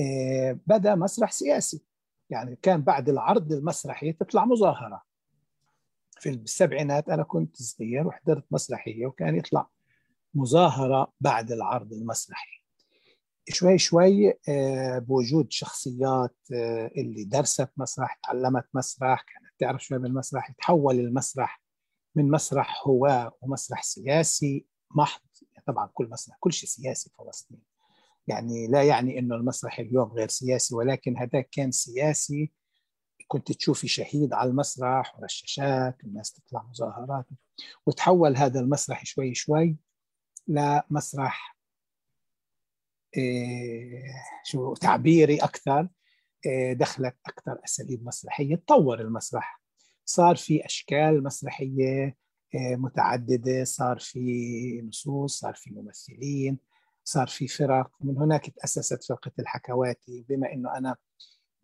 [0.00, 1.82] آه، بدا مسرح سياسي.
[2.30, 5.02] يعني كان بعد العرض المسرحي تطلع مظاهرة.
[6.20, 9.68] في السبعينات أنا كنت صغير وحضرت مسرحية وكان يطلع
[10.34, 12.62] مظاهرة بعد العرض المسرحي.
[13.48, 20.50] شوي شوي آه، بوجود شخصيات آه، اللي درست مسرح تعلمت مسرح كانت تعرف شوي بالمسرح
[20.50, 21.62] تحول المسرح
[22.16, 25.20] من مسرح هواة ومسرح سياسي محض
[25.66, 27.62] طبعا كل مسرح كل شيء سياسي فلسطين.
[28.26, 32.52] يعني لا يعني إنه المسرح اليوم غير سياسي ولكن هذاك كان سياسي.
[33.28, 37.26] كنت تشوفي شهيد على المسرح ورشاشات والناس تطلع مظاهرات.
[37.86, 39.76] وتحول هذا المسرح شوي شوي
[40.48, 41.56] لمسرح
[43.16, 44.02] إيه
[44.44, 45.88] شو تعبيري أكثر.
[46.46, 49.60] إيه دخلت أكثر أساليب مسرحية تطور المسرح
[50.06, 52.16] صار في أشكال مسرحية
[52.54, 56.58] إيه متعددة صار في نصوص صار في ممثلين
[57.04, 57.90] صار في فرق.
[58.00, 60.24] من هناك تأسست فرقة الحكواتي.
[60.28, 60.96] بما إنه أنا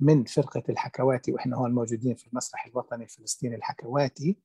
[0.01, 4.37] من فرقة الحكواتي وإحنا هون موجودين في المسرح الوطني الفلسطيني الحكواتي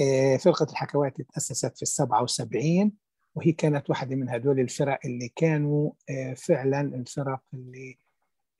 [0.00, 2.92] إيه فرقة الحكواتي تأسست في ال 77
[3.34, 7.98] وهي كانت واحدة من هدول الفرق اللي كانوا آه، فعلا الفرق اللي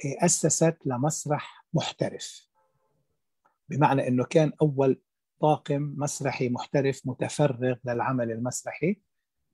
[0.04, 2.53] آه، أسست لمسرح محترف.
[3.68, 5.00] بمعنى أنه كان أول
[5.40, 9.00] طاقم مسرحي محترف متفرغ للعمل المسرحي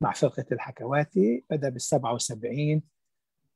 [0.01, 2.83] مع فرقة الحكواتي بدأ بال 77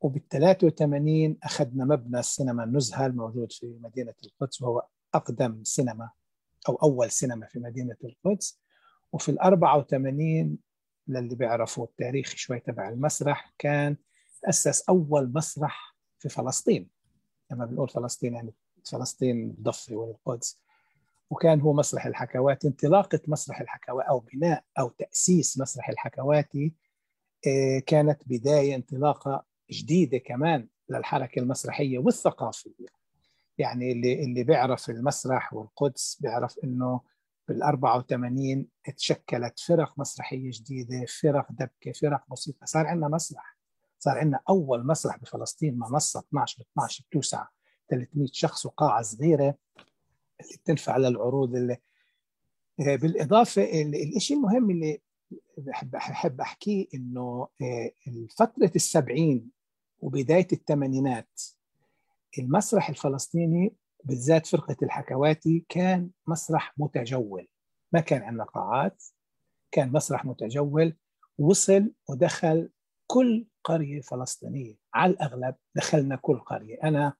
[0.01, 6.11] وبال 83 أخذنا مبنى السينما النزهة الموجود في مدينة القدس وهو أقدم سينما
[6.69, 8.61] أو أول سينما في مدينة القدس.
[9.13, 10.59] وفي ال 84
[11.09, 13.97] للي بيعرفوا التاريخ شوي تبع المسرح كان
[14.43, 16.89] تأسس أول مسرح في فلسطين.
[17.51, 20.59] لما بنقول فلسطين يعني فلسطين الضفة والقدس.
[21.31, 26.73] وكان هو مسرح الحكواتي انطلاقة مسرح الحكواتي أو بناء أو تأسيس مسرح الحكواتي
[27.47, 32.87] آه، كانت بداية انطلاقة جديدة كمان للحركة المسرحية والثقافية.
[33.59, 37.01] يعني اللي اللي بيعرف المسرح والقدس بيعرف إنه
[37.49, 43.57] بال 84 تشكلت فرق مسرحية جديدة، فرق دبكة، فرق موسيقى، صار عندنا مسرح،
[43.99, 47.47] صار عندنا أول مسرح بفلسطين منصة 12 ب 12 بتوسع
[47.95, 49.55] 300 شخص وقاعة صغيرة
[50.41, 51.77] اللي بتنفع للعروض اللي
[52.81, 53.83] آه، بالإضافة
[54.17, 55.01] الشيء المهم اللي
[55.59, 57.91] بحب احب احكيه إنه آه،
[58.39, 59.51] فترة السبعين
[60.01, 61.41] وبداية الثمانينات
[62.39, 63.75] المسرح الفلسطيني
[64.05, 67.49] بالذات فرقة الحكواتي كان مسرح متجول.
[67.93, 69.03] ما كان عندنا قاعات
[69.71, 70.97] كان مسرح متجول
[71.39, 72.71] وصل ودخل
[73.07, 74.75] كل قرية فلسطينية.
[74.95, 76.79] على الأغلب دخلنا كل قرية.
[76.83, 77.15] أنا آه،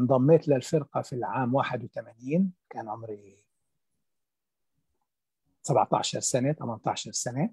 [0.00, 3.46] انضميت للفرقة في العام 81 كان عمري
[5.62, 7.50] 17 سنة 18 سنة.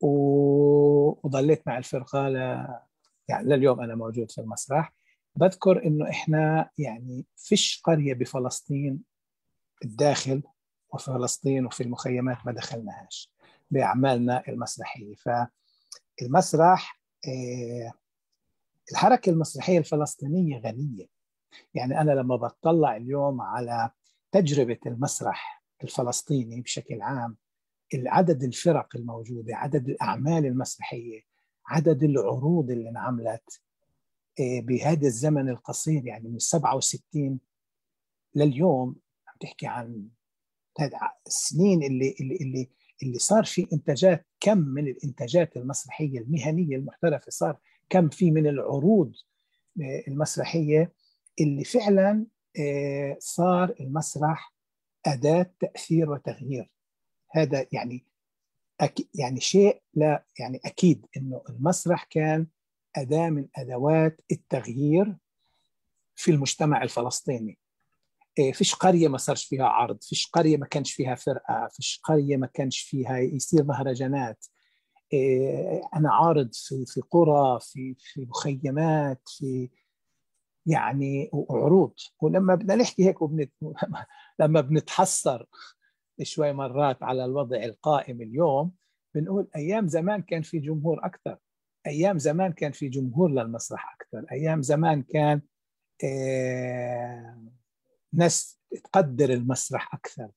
[0.00, 2.36] وظليت مع الفرقة ل...
[3.28, 4.92] يعني لليوم أنا موجود في المسرح.
[5.36, 9.02] بذكر إنه إحنا يعني فيش قرية بفلسطين
[9.84, 10.42] الداخل
[10.92, 13.32] وفي فلسطين وفي المخيمات ما دخلناهاش
[13.70, 15.14] بأعمالنا المسرحية.
[15.14, 17.92] فالمسرح آه،
[18.92, 21.06] الحركة المسرحية الفلسطينية غنية.
[21.74, 23.90] يعني أنا لما بطلع اليوم على
[24.32, 27.36] تجربة المسرح الفلسطيني بشكل عام
[27.94, 31.20] عدد الفرق الموجودة عدد الأعمال المسرحية
[31.66, 33.60] عدد العروض اللي انعملت
[34.40, 37.40] آه، بهذا الزمن القصير يعني من 67
[38.34, 38.96] لليوم
[39.28, 40.08] عم تحكي عن
[41.26, 42.70] السنين اللي اللي اللي
[43.02, 47.58] اللي صار في إنتاجات كم من الإنتاجات المسرحية المهنية المحترفة صار
[47.88, 49.12] كم في من العروض
[49.82, 50.92] آه، المسرحية
[51.40, 52.26] اللي فعلا
[52.60, 54.54] آه، صار المسرح
[55.06, 56.70] أداة تأثير وتغيير.
[57.32, 58.06] هذا يعني
[59.14, 62.46] يعني شيء لا يعني أكيد إنه المسرح كان
[62.96, 65.16] أداة من أدوات التغيير
[66.14, 67.58] في المجتمع الفلسطيني.
[68.38, 72.36] إيه، فيش قرية ما صارش فيها عرض فيش قرية ما كانش فيها فرقة فيش قرية
[72.36, 74.46] ما كانش فيها يصير مهرجانات.
[75.96, 79.70] أنا عارض في في قرى في في مخيمات في
[80.66, 81.94] يعني عروض.
[82.20, 83.52] ولما بدنا نحكي هيك وبنت
[84.40, 85.46] لما بنتحسر
[86.22, 88.72] شوي مرات على الوضع القائم اليوم
[89.14, 91.38] بنقول أيام زمان كان في جمهور أكثر.
[91.86, 94.26] أيام زمان كان في جمهور للمسرح أكثر.
[94.32, 95.42] أيام زمان كان
[96.04, 97.38] إيه
[98.12, 100.28] ناس تقدر المسرح أكثر.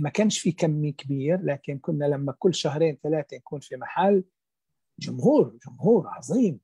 [0.00, 4.24] ما كانش في كمي كبير لكن كنا لما كل شهرين ثلاثة نكون في محل
[4.98, 6.60] جمهور جمهور عظيم.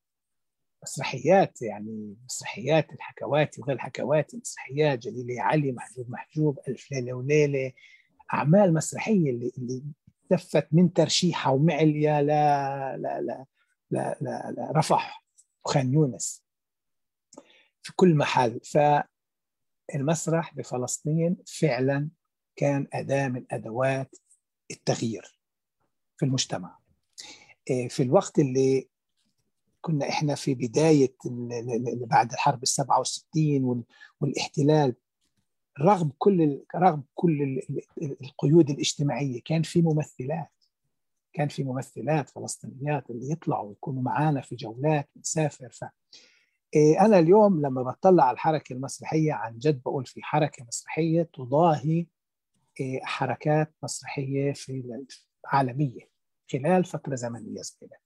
[0.82, 7.72] مسرحيات يعني مسرحيات الحكواتي وغير الحكواتي مسرحيات جليلي علي محجوب محجوب ألف ليلة وليلة.
[8.34, 9.82] أعمال مسرحية اللي, اللي
[10.30, 13.46] لفت من ترشيحة ومعليا لا لا لا
[13.90, 15.24] لا, لا, لا رفح.
[15.64, 16.44] وخان يونس
[17.82, 18.60] في كل محل.
[18.64, 18.78] ف
[19.94, 22.08] المسرح بفلسطين فعلا
[22.56, 24.16] كان أداة من أدوات
[24.70, 25.38] التغيير
[26.16, 26.78] في المجتمع.
[27.70, 28.88] إيه، في الوقت اللي
[29.80, 31.14] كنا إحنا في بداية
[32.06, 33.84] بعد الحرب ال 67
[34.20, 34.94] والاحتلال
[35.80, 37.60] رغم كل رغم كل
[38.02, 40.48] القيود الاجتماعية كان في ممثلات.
[41.32, 45.84] كان في ممثلات فلسطينيات اللي يطلعوا يكونوا معانا في جولات نسافر ف
[46.74, 52.06] إيه، أنا اليوم لما بطلع على الحركة المسرحية عن جد بقول في حركة مسرحية تضاهي
[53.02, 55.04] حركات مسرحية في
[55.46, 56.08] عالمية
[56.52, 57.98] خلال فترة زمنية صغيرة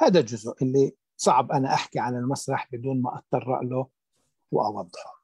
[0.00, 3.88] هذا الجزء اللي صعب أنا أحكي عن المسرح بدون ما أتطرق له
[4.50, 5.22] وأوضحه.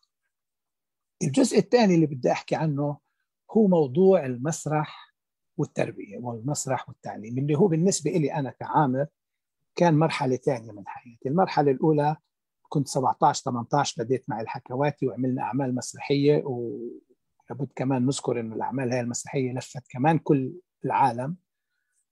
[1.23, 2.99] الجزء الثاني اللي بدي أحكي عنه
[3.51, 5.15] هو موضوع المسرح
[5.57, 9.07] والتربية والمسرح والتعليم اللي هو بالنسبة لي أنا كعامر
[9.77, 11.29] كان مرحلة ثانية من حياتي.
[11.29, 12.17] المرحلة الأولى
[12.69, 16.43] كنت 17 18 بديت مع الحكواتي وعملنا أعمال مسرحية
[17.51, 20.53] ولابد كمان نذكر إنه الأعمال هاي المسرحيه لفت كمان كل
[20.85, 21.37] العالم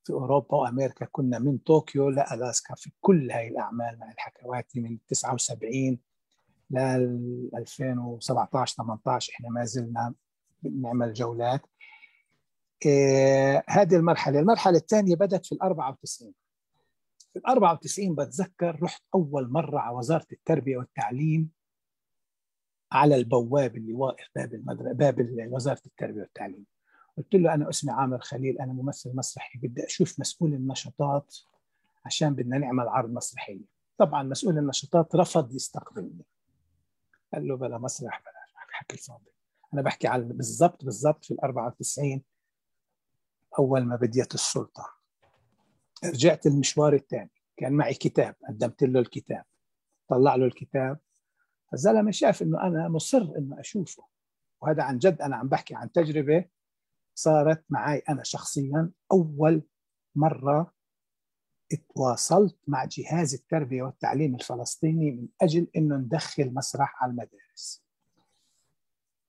[0.04, 1.06] في أوروبا وأمريكا.
[1.12, 5.98] كنا من طوكيو لألاسكا في كل هاي الأعمال مع الحكواتي من 79
[6.70, 6.78] ل
[7.56, 10.14] 2017 18 إحنا ما زلنا
[10.62, 11.60] بنعمل جولات.
[12.86, 14.38] إيه هذه المرحلة.
[14.40, 16.32] المرحلة الثانية بدأت في ال 94
[17.32, 21.50] في ال 94 بتذكر رحت أول مرة على وزارة التربية والتعليم
[22.92, 26.66] على البواب اللي واقف باب المدرسة باب وزارة التربية والتعليم.
[27.18, 31.36] قلت له أنا أسمي عامر خليل أنا ممثل مسرحي بدي أشوف مسؤول النشاطات
[32.04, 33.60] عشان بدنا نعمل عرض مسرحيه
[33.98, 36.24] طبعا مسؤول النشاطات رفض يستقبلني.
[37.34, 38.32] قال له بلا مسرح بلا
[38.82, 39.30] حكي الفاضي.
[39.74, 42.22] أنا بحكي على بالضبط بالضبط في ال 94
[43.58, 44.86] أول ما بديت السلطة.
[46.04, 49.44] رجعت المشوار الثاني كان معي كتاب قدمت له الكتاب.
[50.08, 50.98] طلع له الكتاب.
[51.74, 54.04] الزلمه شاف إنه أنا مصر إنه أشوفه.
[54.60, 56.44] وهذا عن جد أنا عم بحكي عن تجربة
[57.14, 59.62] صارت معي أنا شخصيا أول
[60.14, 60.72] مرة
[61.94, 67.82] تواصلت مع جهاز التربية والتعليم الفلسطيني من أجل أنه ندخل مسرح على المدارس.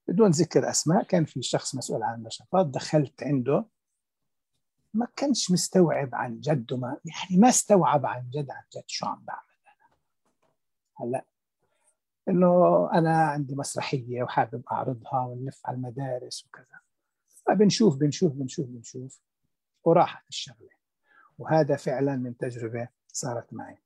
[0.07, 3.65] بدون ذكر أسماء كان في شخص مسؤول عن النشاطات دخلت عنده.
[4.93, 9.23] ما كانش مستوعب عن جد وما يعني ما استوعب عن جد عن جد شو عم
[9.25, 9.97] بعمل أنا.
[10.95, 11.25] هلأ
[12.29, 16.79] إنه أنا عندي مسرحية وحابب أعرضها ونلف على المدارس وكذا.
[17.47, 19.21] فبنشوف بنشوف بنشوف بنشوف.
[19.83, 20.69] وراحت الشغلة.
[21.37, 23.77] وهذا فعلا من تجربة صارت معي.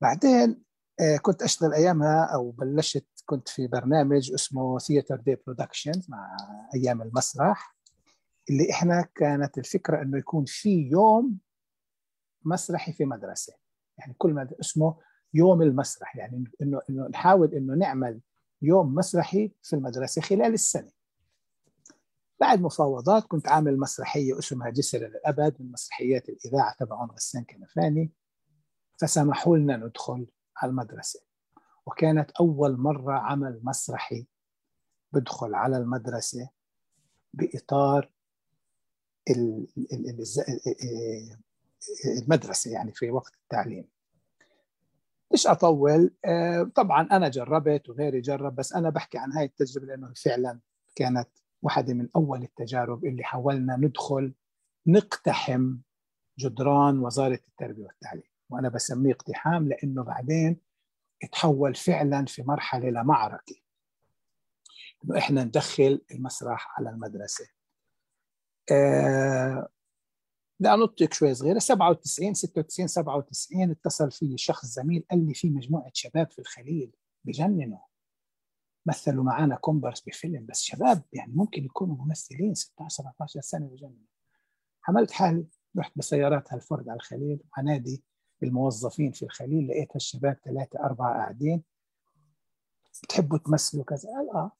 [0.00, 0.62] بعدين
[1.00, 6.36] آه، كنت أشتغل أيامها أو بلشت كنت في برنامج اسمه ثياتر دي برودكشن مع
[6.74, 7.76] أيام المسرح.
[8.50, 11.38] اللي إحنا كانت الفكرة إنه يكون في يوم
[12.44, 13.54] مسرحي في مدرسة.
[13.98, 14.96] يعني كل مدرسة اسمه
[15.34, 18.20] يوم المسرح يعني انه انه نحاول إنه نعمل
[18.62, 20.90] يوم مسرحي في المدرسة خلال السنة.
[22.40, 28.12] بعد مفاوضات كنت عامل مسرحية اسمها جسر للابد من مسرحيات الإذاعة تبعون غسان كنفاني
[29.00, 30.26] فسمحوا لنا ندخل
[30.56, 31.20] على المدرسة.
[31.86, 34.26] وكانت أول مرة عمل مسرحي
[35.12, 36.50] بدخل على المدرسة
[37.34, 38.12] بإطار
[42.04, 43.88] المدرسة يعني في وقت التعليم.
[45.32, 46.10] مش أطول.
[46.24, 50.60] آه، طبعا أنا جربت وغيري جرب بس أنا بحكي عن هاي التجربة لأنه فعلا
[50.96, 51.28] كانت
[51.62, 54.34] واحدة من أول التجارب اللي حاولنا ندخل
[54.86, 55.76] نقتحم
[56.38, 58.22] جدران وزارة التربية والتعليم.
[58.50, 60.56] وأنا بسميه اقتحام لأنه بعدين
[61.32, 63.56] تحول فعلا في مرحلة لمعركة.
[65.04, 67.46] إنه إحنا ندخل المسرح على المدرسة.
[68.72, 69.68] آه
[70.60, 71.58] بدي انطك شوي صغيرة.
[71.58, 76.92] 97 96 97 اتصل في شخص زميل قال لي في مجموعة شباب في الخليل
[77.24, 77.78] بجننوا.
[78.86, 84.06] مثلوا معنا كومبرس بفيلم بس شباب يعني ممكن يكونوا ممثلين 16 17 سنة بجننوا
[84.82, 85.46] حملت حالي
[85.78, 88.04] رحت بسيارات هالفورد على الخليل عنادي
[88.42, 91.62] الموظفين في الخليل لقيت هالشباب ثلاثة أربعة قاعدين.
[93.02, 94.52] بتحبوا تمثلوا كذا؟ قال آه.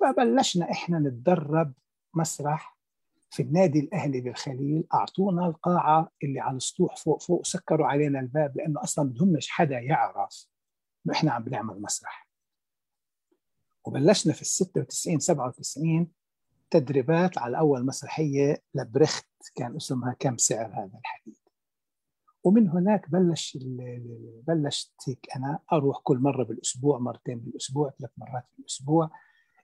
[0.00, 1.72] فبلشنا إحنا نتدرب
[2.14, 2.77] مسرح
[3.30, 8.82] في النادي الأهلي بالخليل أعطونا القاعة اللي على السطوح فوق فوق سكروا علينا الباب لأنه
[8.82, 10.48] أصلا بدهمش حدا يعرف
[11.06, 12.28] انه إحنا عم بنعمل مسرح.
[13.84, 16.12] وبلشنا في ال 96 97
[16.70, 21.36] تدريبات على اول مسرحية لبرخت كان اسمها كم سعر هذا الحديد.
[22.44, 23.58] ومن هناك بلش
[24.46, 29.10] بلشت هيك أنا أروح كل مرة بالأسبوع مرتين بالأسبوع ثلاث مرات بالأسبوع.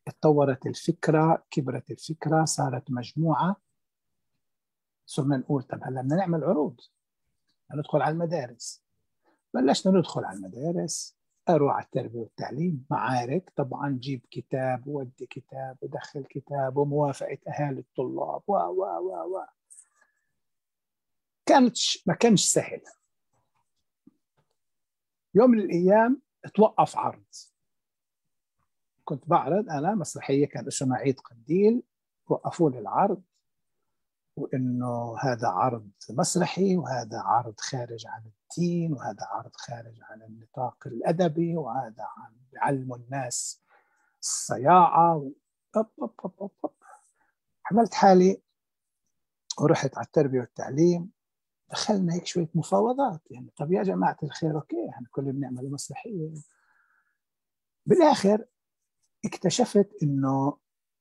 [0.09, 3.57] اتطورت الفكرة كبرت الفكرة صارت مجموعة.
[5.07, 6.81] صرنا نقول طب هلا بدنا نعمل عروض.
[7.75, 8.85] ندخل على المدارس.
[9.55, 11.17] بلشنا ندخل على المدارس
[11.49, 13.53] أروح على التربية والتعليم معارك.
[13.57, 19.45] طبعا جيب كتاب وودي كتاب ودخل كتاب وموافقة أهالي الطلاب و و و و.
[21.47, 21.77] كانت
[22.07, 22.83] ما كانش سهل.
[25.35, 26.23] يوم من الأيام
[26.55, 27.25] توقف عرض.
[29.05, 31.83] كنت بعرض أنا مسرحية كان اسمها عيد قنديل
[32.29, 33.23] وقفوا لي العرض
[34.37, 41.57] وإنه هذا عرض مسرحي وهذا عرض خارج عن الدين وهذا عرض خارج عن النطاق الأدبي
[41.57, 43.61] وهذا عم بيعلموا الناس
[44.21, 45.31] الصياعة و...
[45.77, 46.71] أب أب أب أب أب.
[47.71, 48.41] عملت حالي
[49.61, 51.11] ورحت على التربية والتعليم
[51.71, 56.31] دخلنا هيك شوية مفاوضات يعني طب يا جماعة الخير أوكي إحنا كلنا بنعمل مسرحية
[57.87, 58.45] بالآخر
[59.25, 60.59] اكتشفت إنه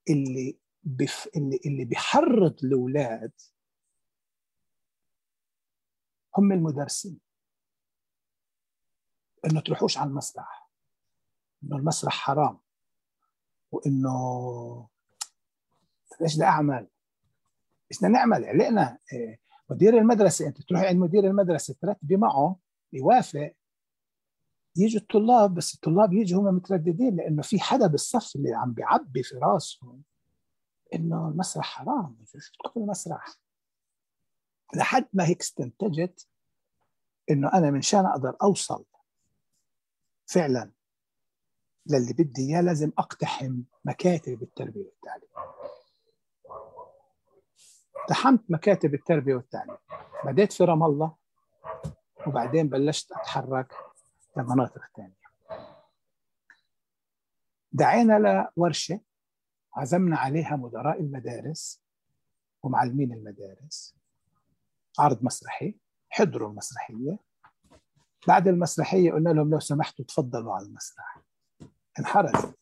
[0.09, 1.29] اللي بف...
[1.35, 3.31] اللي اللي بيحرض الأولاد
[6.37, 7.19] هم المدرسين
[9.45, 10.69] إنه تروحوش على المسرح
[11.63, 12.59] إنه المسرح حرام
[13.71, 14.89] وإنه
[16.21, 16.87] إيش بدي أعمل؟
[17.91, 19.39] إيش بدنا نعمل؟ علقنا إيه،
[19.69, 22.59] مدير المدرسة أنت تروحي عند مدير المدرسة ترتبي معه
[22.93, 23.53] يوافق
[24.75, 29.35] يجوا الطلاب بس الطلاب يجوا هم مترددين لأنه في حدا بالصف اللي عم بيعبي في
[29.35, 30.01] راسهم
[30.93, 33.25] إنه المسرح حرام شو المسرح
[34.75, 36.27] لحد ما هيك استنتجت
[37.31, 38.85] إنه أنا منشان أقدر أوصل
[40.25, 40.71] فعلا
[41.85, 45.29] للي بدي إياه لازم أقتحم مكاتب التربية والتعليم.
[47.95, 49.77] اقتحمت مكاتب التربية والتعليم.
[50.25, 51.15] بديت في رام الله
[52.27, 53.73] وبعدين بلشت أتحرك.
[54.37, 55.23] لمناطق ثانية
[57.71, 58.99] دعينا لورشة
[59.75, 61.83] عزمنا عليها مدراء المدارس
[62.63, 63.95] ومعلمين المدارس.
[64.99, 65.75] عرض مسرحي
[66.09, 67.19] حضروا المسرحية.
[68.27, 71.17] بعد المسرحية قلنا لهم لو سمحتوا تفضلوا على المسرح.
[71.99, 72.53] انحرج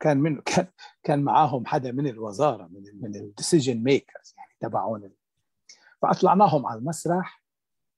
[0.00, 0.66] كان من كان
[1.02, 5.12] كان معاهم حدا من الوزارة من ال من ال decision makers يعني تبعون
[6.02, 7.42] فأطلعناهم على المسرح.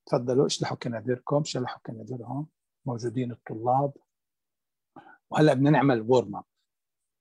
[0.06, 2.46] تفضلوا اشلحوا كنادركم شلحوا كنادرهم
[2.88, 3.92] موجودين الطلاب.
[5.30, 6.44] وهلا بدنا نعمل warm up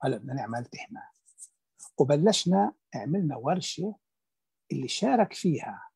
[0.01, 1.09] هلا بدنا نعمل تحماي
[1.97, 3.95] وبلشنا عملنا ورشة
[4.71, 5.89] اللي شارك فيها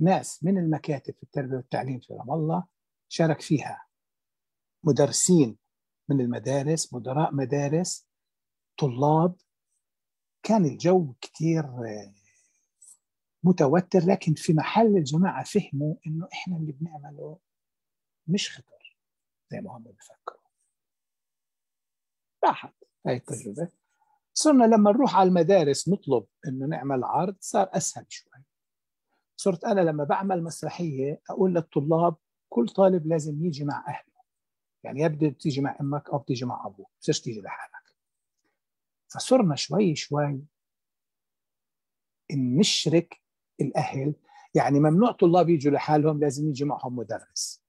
[0.00, 2.66] ناس من المكاتب في التربية والتعليم في رام الله
[3.08, 3.86] شارك فيها
[4.84, 5.58] مدرسين
[6.08, 8.08] من المدارس مدراء مدارس
[8.78, 9.36] طلاب.
[10.42, 11.64] كان الجو كثير
[13.44, 17.38] متوتر لكن في محل الجماعة فهموا إنه إحنا اللي بنعمله
[18.28, 18.96] مش خطر
[19.50, 20.40] زي ما هم بيفكروا.
[22.44, 22.74] راحت
[23.06, 23.68] هاي التجربة.
[24.34, 28.32] صرنا لما نروح على المدارس نطلب إنه نعمل عرض صار أسهل شوي.
[29.36, 32.16] صرت أنا لما بعمل مسرحية أقول للطلاب
[32.48, 34.22] كل طالب لازم يجي مع أهله.
[34.84, 37.96] يعني يبدو تيجي مع أمك أو تيجي مع أبوك مش تيجي لحالك.
[39.08, 40.40] فصرنا شوي شوي
[42.32, 43.22] نشرك
[43.60, 44.14] الأهل.
[44.54, 47.67] يعني ممنوع طلاب يجوا لحالهم لازم يجي معهم مدرس.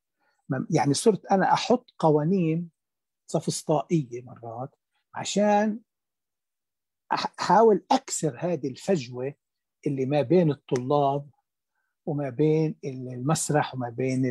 [0.69, 2.69] يعني صرت أنا أحط قوانين
[3.27, 4.75] صفسطائيه مرات
[5.13, 5.79] عشان
[7.13, 9.33] أحاول أكسر هذه الفجوة
[9.87, 11.29] اللي ما بين الطلاب
[12.05, 14.25] وما بين المسرح وما بين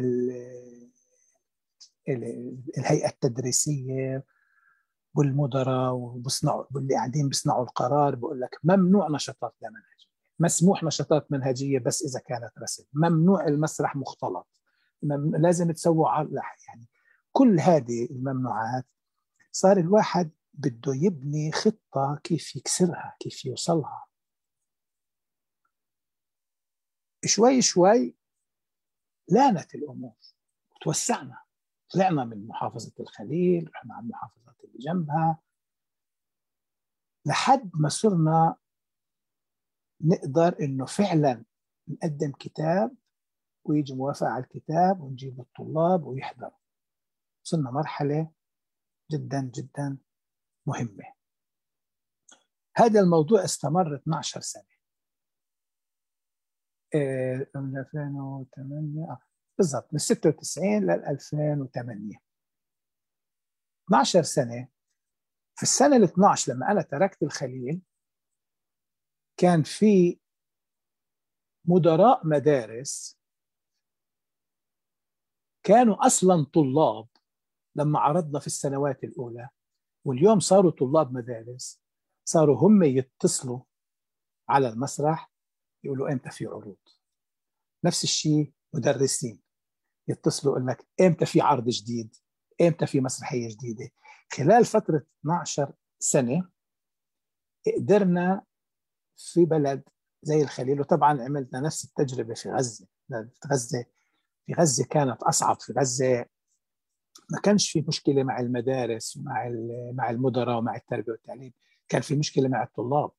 [2.78, 4.24] الهيئة التدريسية
[5.14, 8.14] والمدراء وبصنعوا واللي قاعدين بيصنعوا القرار.
[8.14, 10.08] بقول لك ممنوع نشاطات لا منهجية.
[10.38, 14.57] مسموح نشاطات منهجية بس إذا كانت رسم ممنوع المسرح مختلط.
[15.38, 16.08] لازم تسووا
[16.68, 16.88] يعني
[17.32, 18.86] كل هذه الممنوعات
[19.52, 24.06] صار الواحد بده يبني خطة كيف يكسرها كيف يوصلها.
[27.24, 28.16] شوي شوي
[29.28, 30.14] لانت الأمور
[30.70, 31.42] وتوسعنا
[31.94, 35.38] طلعنا من محافظة الخليل رحنا على المحافظات اللي جنبها.
[37.26, 38.56] لحد ما صرنا
[40.00, 41.44] نقدر إنه فعلا
[41.88, 42.96] نقدم كتاب
[43.68, 46.58] ويجي موافقه على الكتاب ونجيب الطلاب ويحضروا
[47.44, 48.30] وصلنا مرحلة
[49.10, 49.98] جدا جدا
[50.66, 51.04] مهمة.
[52.76, 54.78] هذا الموضوع استمر 12 سنة.
[56.94, 59.18] إيه من 2008
[59.58, 62.18] بالضبط من 96 لل 2008
[63.88, 64.68] 12 سنة.
[65.56, 67.82] في السنة ال 12 لما أنا تركت الخليل
[69.36, 70.20] كان في
[71.64, 73.17] مدراء مدارس
[75.68, 77.08] كانوا أصلا طلاب
[77.76, 79.48] لما عرضنا في السنوات الأولى
[80.04, 81.82] واليوم صاروا طلاب مدارس.
[82.24, 83.60] صاروا هم يتصلوا
[84.48, 85.32] على المسرح
[85.84, 86.76] يقولوا إمتى في عروض؟
[87.84, 89.42] نفس الشيء مدرسين
[90.08, 92.16] يتصلوا لك إمتى في عرض جديد؟
[92.60, 93.90] إمتى في مسرحية جديدة؟
[94.32, 96.48] خلال فترة 12 سنة
[97.76, 98.44] قدرنا
[99.16, 99.88] في بلد
[100.22, 102.86] زي الخليل وطبعا عملنا نفس التجربة في غزة
[103.52, 103.84] غزه
[104.48, 106.26] في غزة كانت أصعب في غزة.
[107.30, 109.48] ما كانش في مشكلة مع المدارس ومع
[109.94, 111.52] مع المدراء ومع التربية والتعليم.
[111.88, 113.10] كان في مشكلة مع الطلاب.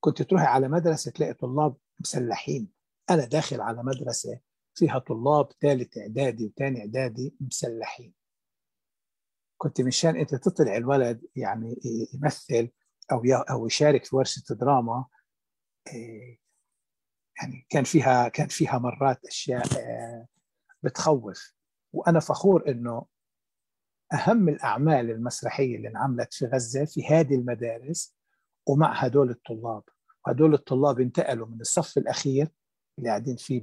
[0.00, 2.72] كنت تروحي على مدرسة تلاقي طلاب مسلحين.
[3.10, 4.40] أنا داخل على مدرسة
[4.74, 8.14] فيها طلاب ثالث إعدادي وثاني إعدادي مسلحين.
[9.56, 11.80] كنت مشان أنت تطلع الولد يعني
[12.14, 12.70] يمثل
[13.12, 15.06] أو أو يشارك في ورشة دراما
[17.40, 19.66] يعني كان فيها كان فيها مرات أشياء
[20.86, 21.54] بتخوف.
[21.92, 23.06] وأنا فخور إنه
[24.12, 28.16] أهم الأعمال المسرحية اللي انعملت في غزة في هذه المدارس
[28.68, 29.82] ومع هدول الطلاب.
[30.26, 32.48] وهدول الطلاب انتقلوا من الصف الأخير
[32.98, 33.62] اللي قاعدين فيه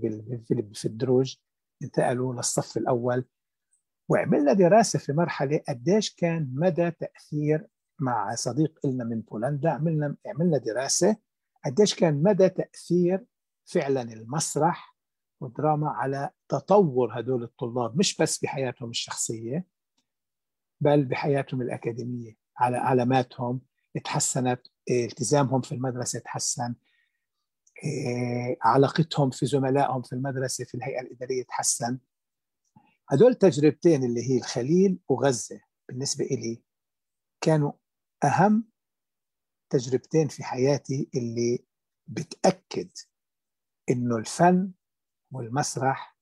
[0.73, 1.35] في الدروج
[1.83, 3.25] انتقلوا للصف الأول
[4.09, 7.67] وعملنا دراسة في مرحلة قديش كان مدى تأثير
[7.99, 9.69] مع صديق لنا من بولندا.
[9.69, 11.17] عملنا عملنا دراسة
[11.65, 13.25] قديش كان مدى تأثير
[13.65, 14.92] فعلا المسرح
[15.43, 19.67] والدراما على تطور هدول الطلاب مش بس بحياتهم الشخصية
[20.81, 23.61] بل بحياتهم الأكاديمية على علاماتهم
[24.03, 26.75] تحسنت التزامهم في المدرسة تحسن
[28.61, 31.99] علاقتهم في زملائهم في المدرسة في الهيئة الإدارية تحسن.
[33.09, 36.63] هدول التجربتين اللي هي الخليل وغزة بالنسبة إلي
[37.41, 37.71] كانوا
[38.23, 38.69] أهم
[39.69, 41.65] تجربتين في حياتي اللي
[42.07, 42.89] بتأكد
[43.89, 44.71] إنه الفن
[45.33, 46.17] والمسرح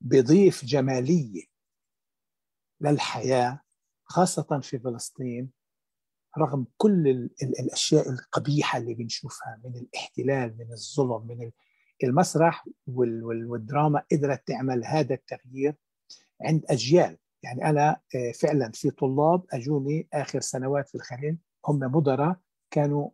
[0.00, 1.44] بيضيف جمالية
[2.80, 3.60] للحياة
[4.04, 5.50] خاصة في فلسطين
[6.38, 11.50] رغم كل ال ال الأشياء القبيحة اللي بنشوفها من الاحتلال من الظلم من
[12.04, 15.74] المسرح وال وال والدراما قدرت تعمل هذا التغيير
[16.42, 17.18] عند أجيال.
[17.42, 18.00] يعني أنا
[18.42, 22.36] فعلا في طلاب أجوني آخر سنوات في الخليل هم مدراء
[22.70, 23.10] كانوا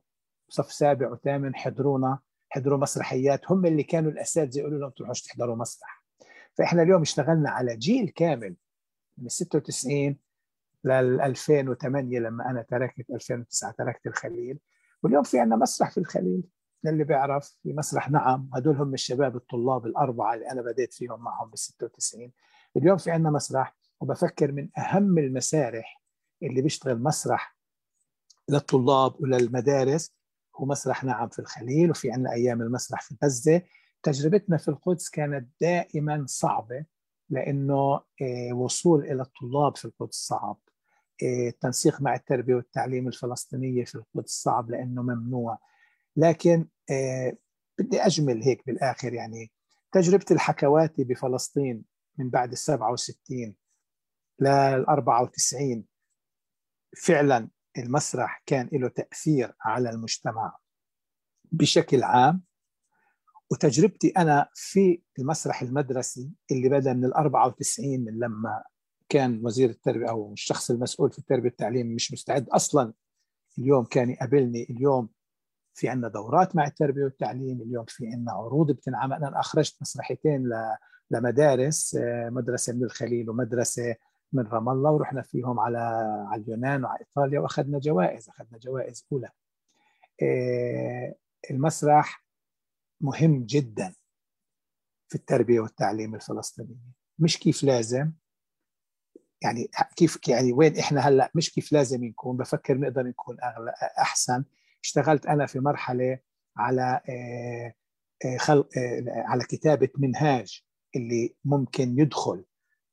[0.49, 2.19] صف سابع وثامن حضرونا
[2.51, 6.05] حضروا مسرحيات هم اللي كانوا الأساتذة يقولوا لهم تروحوش تحضروا مسرح.
[6.55, 8.57] فإحنا اليوم اشتغلنا على جيل كامل
[9.19, 10.17] من 96
[10.85, 14.59] لل 2008 لما أنا تركت 2009 تركت الخليل.
[15.03, 16.43] واليوم في عندنا مسرح في الخليل.
[16.85, 21.51] للي بيعرف في مسرح نعم هدول هم الشباب الطلاب الأربعة اللي أنا بديت فيهم معهم
[21.51, 22.33] بال 96
[22.77, 26.03] اليوم في عندنا مسرح وبفكر من أهم المسارح
[26.43, 27.57] اللي بيشتغل مسرح
[28.49, 30.15] للطلاب وللمدارس
[30.61, 33.63] هو مسرح نعم في الخليل وفي عندنا أيام المسرح في غزة.
[34.03, 36.85] تجربتنا في القدس كانت دائما صعبة
[37.31, 38.01] لأنه
[38.53, 40.59] وصول إلى الطلاب في القدس صعب.
[41.23, 45.59] التنسيق مع التربية والتعليم الفلسطينية في القدس صعب لأنه ممنوع.
[46.17, 46.67] لكن
[47.79, 49.53] بدي أجمل هيك بالآخر يعني.
[49.93, 51.85] تجربتي الحكواتي بفلسطين
[52.19, 53.55] من بعد ال 67
[54.41, 55.85] لل 94
[56.97, 60.57] فعلا المسرح كان له تأثير على المجتمع
[61.53, 62.43] بشكل عام
[63.51, 68.63] وتجربتي أنا في المسرح المدرسي اللي بدأ من ال 94 من لما
[69.09, 72.93] كان وزير التربية أو الشخص المسؤول في التربية والتعليم مش مستعد أصلا.
[73.59, 75.09] اليوم كان يقابلني اليوم
[75.75, 79.13] في عندنا دورات مع التربية والتعليم اليوم في عندنا عروض بتنعمل.
[79.13, 80.51] أنا أخرجت مسرحيتين
[81.11, 81.97] لمدارس
[82.31, 83.95] مدرسة من الخليل ومدرسة
[84.33, 85.79] من رام الله ورحنا فيهم على
[86.29, 89.31] على اليونان وعلى إيطاليا وأخذنا جوائز أخذنا جوائز أولى.
[91.51, 92.25] المسرح
[93.01, 93.95] مهم جدا
[95.09, 96.77] في التربية والتعليم الفلسطينية.
[97.19, 98.13] مش كيف لازم
[99.43, 104.45] يعني كيف يعني وين إحنا هلأ؟ مش كيف لازم نكون بفكر نقدر نكون اغلى أحسن.
[104.85, 106.19] اشتغلت أنا في مرحلة
[106.57, 107.01] على
[108.39, 108.69] خلق
[109.07, 110.63] على كتابة منهاج
[110.97, 112.45] اللي ممكن يدخل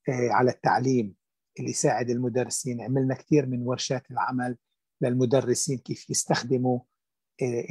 [0.10, 1.16] على التعليم
[1.60, 2.82] اللي يساعد المدرسين.
[2.82, 4.58] عملنا كثير من ورشات العمل
[5.02, 6.80] للمدرسين كيف يستخدموا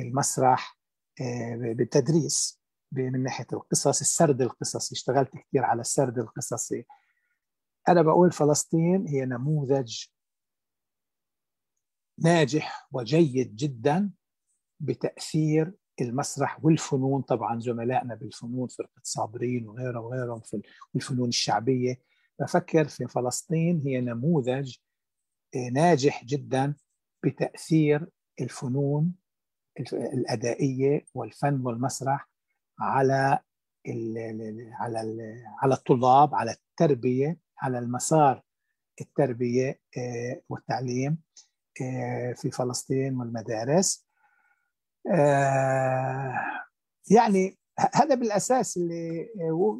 [0.00, 0.78] المسرح
[1.56, 2.60] بالتدريس
[2.92, 4.94] من ناحية القصص السرد القصصي.
[4.94, 6.86] اشتغلت كثير على السرد القصصي.
[7.88, 10.04] أنا بقول فلسطين هي نموذج
[12.18, 14.10] ناجح وجيد جدا
[14.80, 17.22] بتأثير المسرح والفنون.
[17.22, 20.62] طبعا زملائنا بالفنون فرقة صابرين وغيرهم وغيرهم في
[20.96, 22.00] الفنون الشعبية.
[22.40, 24.76] بفكر في فلسطين هي نموذج
[25.72, 26.74] ناجح جدا
[27.24, 28.08] بتأثير
[28.40, 29.14] الفنون
[29.92, 32.28] الأدائية والفن والمسرح
[32.80, 33.38] على
[34.72, 34.98] على
[35.62, 38.42] على الطلاب على التربية على المسار
[39.00, 39.80] التربية
[40.48, 41.18] والتعليم
[42.34, 44.06] في فلسطين والمدارس.
[47.10, 47.58] يعني
[47.94, 49.28] هذا بالأساس اللي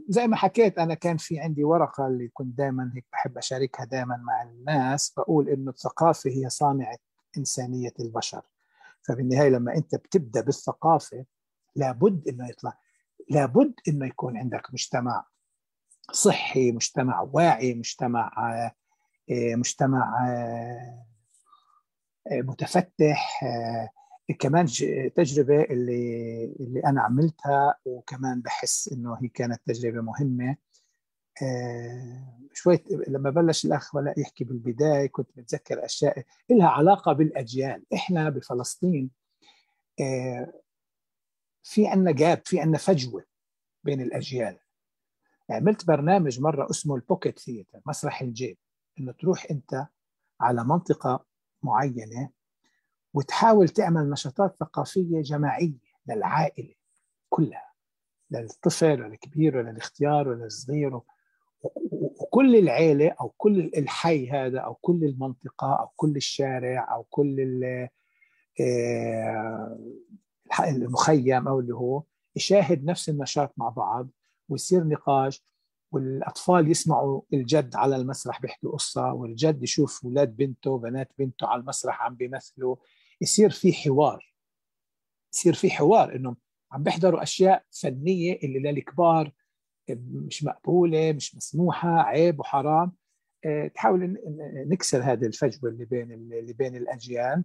[0.09, 4.17] زي ما حكيت أنا كان في عندي ورقة اللي كنت دائما هيك بحب أشاركها دائما
[4.17, 6.97] مع الناس بقول إنه الثقافة هي صانعة
[7.39, 8.43] إنسانية البشر.
[9.03, 11.25] فبالنهاية لما أنت بتبدأ بالثقافة
[11.77, 12.79] لابد إنه يطلع
[13.31, 15.27] لابد إنه يكون عندك مجتمع
[16.13, 18.31] صحي مجتمع واعي مجتمع
[19.31, 20.27] مجتمع
[22.31, 23.41] متفتح
[24.35, 24.67] كمان
[25.17, 30.57] تجربة اللي اللي أنا عملتها وكمان بحس إنه هي كانت تجربة مهمة.
[32.53, 37.85] شوي لما بلش الأخ ولاء يحكي بالبداية كنت بتذكر أشياء لها علاقة بالأجيال.
[37.95, 39.11] إحنا بفلسطين
[41.63, 43.25] في عنا جاب في عنا فجوة
[43.85, 44.59] بين الأجيال.
[45.51, 48.59] عملت برنامج مرة اسمه البوكيت ثياتر مسرح الجيب
[49.01, 49.87] إنه تروح أنت
[50.41, 51.25] على منطقة
[51.63, 52.31] معينة
[53.17, 55.79] وتحاول تعمل نشاطات ثقافية جماعية
[56.09, 56.75] للعائلة
[57.29, 57.73] كلها
[58.31, 61.01] للطفل وللكبير وللاختيار وللصغير
[61.91, 67.41] وكل العيلة أو كل الحي هذا أو كل المنطقة أو كل الشارع أو كل
[70.61, 72.03] المخيم أو اللي هو
[72.37, 74.09] يشاهد نفس النشاط مع بعض
[74.49, 75.45] ويصير نقاش
[75.93, 82.03] والأطفال يسمعوا الجد على المسرح بيحكي قصة والجد يشوف أولاد بنته وبنات بنته على المسرح
[82.03, 82.77] عم بيمثلوا.
[83.21, 84.35] يصير في حوار.
[85.33, 86.37] يصير في حوار إنهم
[86.73, 89.33] عم بيحضروا أشياء فنية اللي للكبار
[89.91, 92.93] مش مقبولة مش مسموحة عيب وحرام.
[93.75, 94.17] تحاول
[94.69, 97.45] نكسر هذه الفجوة اللي بين اللي بين الأجيال.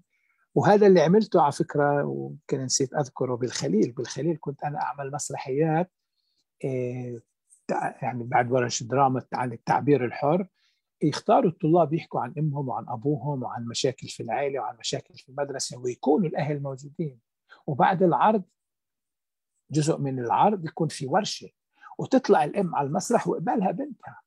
[0.55, 3.91] وهذا اللي عملته على فكرة ويمكن نسيت أذكره بالخليل.
[3.91, 5.91] بالخليل كنت أنا أعمل مسرحيات
[8.01, 10.47] يعني بعد ورش دراما عن التعبير الحر.
[11.03, 15.77] يختاروا الطلاب يحكوا عن أمهم وعن أبوهم وعن مشاكل في العائله وعن مشاكل في المدرسة
[15.77, 17.19] ويكونوا الأهل موجودين.
[17.67, 18.43] وبعد العرض
[19.71, 21.49] جزء من العرض يكون في ورشة
[21.97, 24.21] وتطلع الأم على المسرح وقبالها بنتها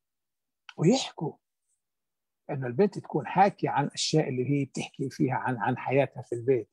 [0.77, 1.33] ويحكوا
[2.51, 6.71] إنه البنت تكون حاكية عن الاشياء اللي هي بتحكي فيها عن عن حياتها في البيت.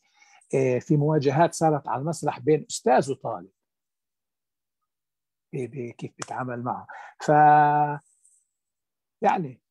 [0.80, 3.50] في مواجهات صارت على المسرح بين أستاذ وطالب.
[5.98, 6.88] كيف بيتعامل معه.
[7.20, 7.30] ف
[9.22, 9.62] يعني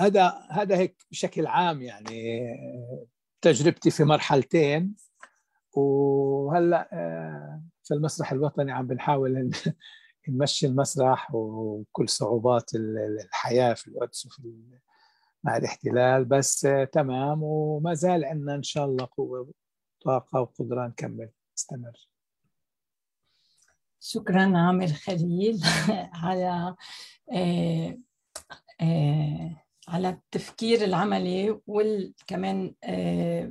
[0.00, 2.46] هذا هذا هيك بشكل عام يعني
[3.40, 4.94] تجربتي في مرحلتين.
[5.76, 9.50] وهلأ آه، في المسرح الوطني عم بنحاول
[10.28, 12.70] نمشي المسرح وكل صعوبات
[13.24, 14.42] الحياة في القدس وفي
[15.44, 16.24] مع الاحتلال.
[16.24, 17.42] بس آه، تمام.
[17.42, 19.52] وما زال عندنا إن شاء الله قوة
[20.04, 21.30] طاقه وقدرة نكمل.
[21.56, 22.08] نستمر
[24.00, 25.60] شكرا عامر خليل.
[26.24, 26.74] على
[27.32, 27.98] آه
[28.80, 33.50] آه على التفكير العملي وكمان آه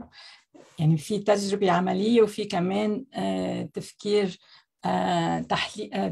[0.79, 4.39] يعني في تجربة عملية وفي كمان آه تفكير
[4.85, 5.39] آه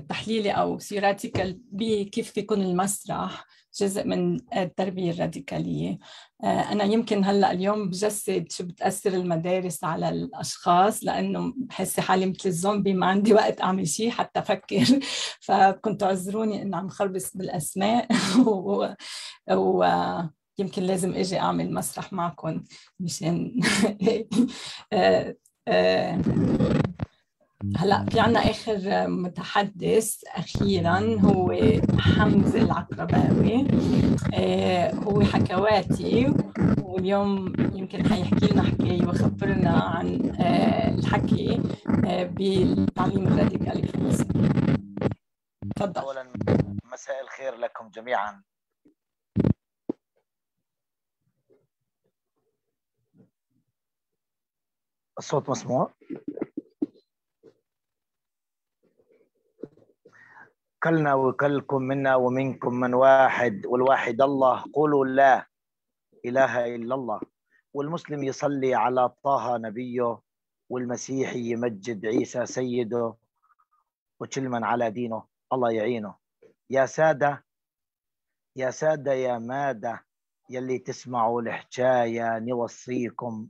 [0.10, 3.46] تحليلي أو ثيوريتيكال بكيف بيكون المسرح.
[3.80, 6.00] جزء من التربية الراديكالية.
[6.44, 12.50] آه، أنا يمكن هلأ اليوم بجسد شو بتأثر المدارس على الأشخاص لأنه بحس حالي مثل
[12.50, 14.86] الزومبي ما عندي وقت أعمل شيء حتى أفكر.
[15.46, 18.08] فكنت اعذروني إنه عم خربص بالأسماء.
[18.48, 18.88] و...
[19.52, 19.86] و...
[20.78, 22.64] لازم إجي أعمل مسرح معكم
[23.00, 23.60] مشان
[24.94, 25.36] آه،
[25.68, 26.22] آه،
[27.78, 31.54] هلا في عنا آخر متحدث أخيرا هو
[32.00, 33.68] حمزة العقرباوي.
[34.34, 36.34] آه، هو حكواتي
[36.82, 41.62] واليوم يمكن حيحكي لنا حكايه ويخبرنا عن آه، الحكي
[42.06, 44.26] آه، بالتعليم الراديكالي في مصر
[45.76, 46.02] تفضل.
[46.02, 46.34] اولا
[46.94, 48.44] مساء الخير لكم جميعا.
[55.20, 55.94] الصوت مسموع؟
[60.84, 64.66] كلنا وكلكم منا ومنكم من واحد والواحد الله.
[64.74, 65.48] قولوا لا
[66.26, 67.20] إله إلا الله.
[67.74, 70.20] والمسلم يصلي على طه نبيه
[70.70, 73.16] والمسيحي يمجد عيسى سيده
[74.20, 75.24] وكل من على دينه.
[75.54, 76.16] الله يعينه.
[76.70, 77.46] يا سادة
[78.56, 80.06] يا سادة يا مادة
[80.50, 83.48] يلي تسمعوا الحكاية نوصيكم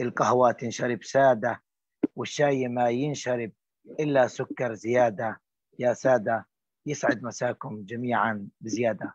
[0.00, 1.62] القهوة تنشرب سادة
[2.16, 3.52] والشاي ما ينشرب
[4.00, 5.40] إلا سكر زيادة.
[5.78, 6.46] يا سادة
[6.86, 9.14] يسعد مساكم جميعا بزيادة.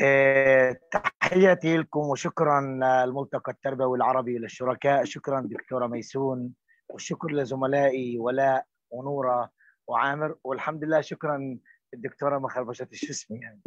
[0.00, 2.60] إيه تحياتي لكم وشكرا
[3.04, 5.04] الملتقى التربوي العربي للشركاء.
[5.04, 6.54] شكرا دكتورة ميسون
[6.88, 9.50] والشكر لزملائي ولاء ونورة
[9.86, 10.36] وعامر.
[10.44, 11.58] والحمد لله شكرا
[11.94, 13.60] الدكتورة ما خربشت شو اسمي يعني؟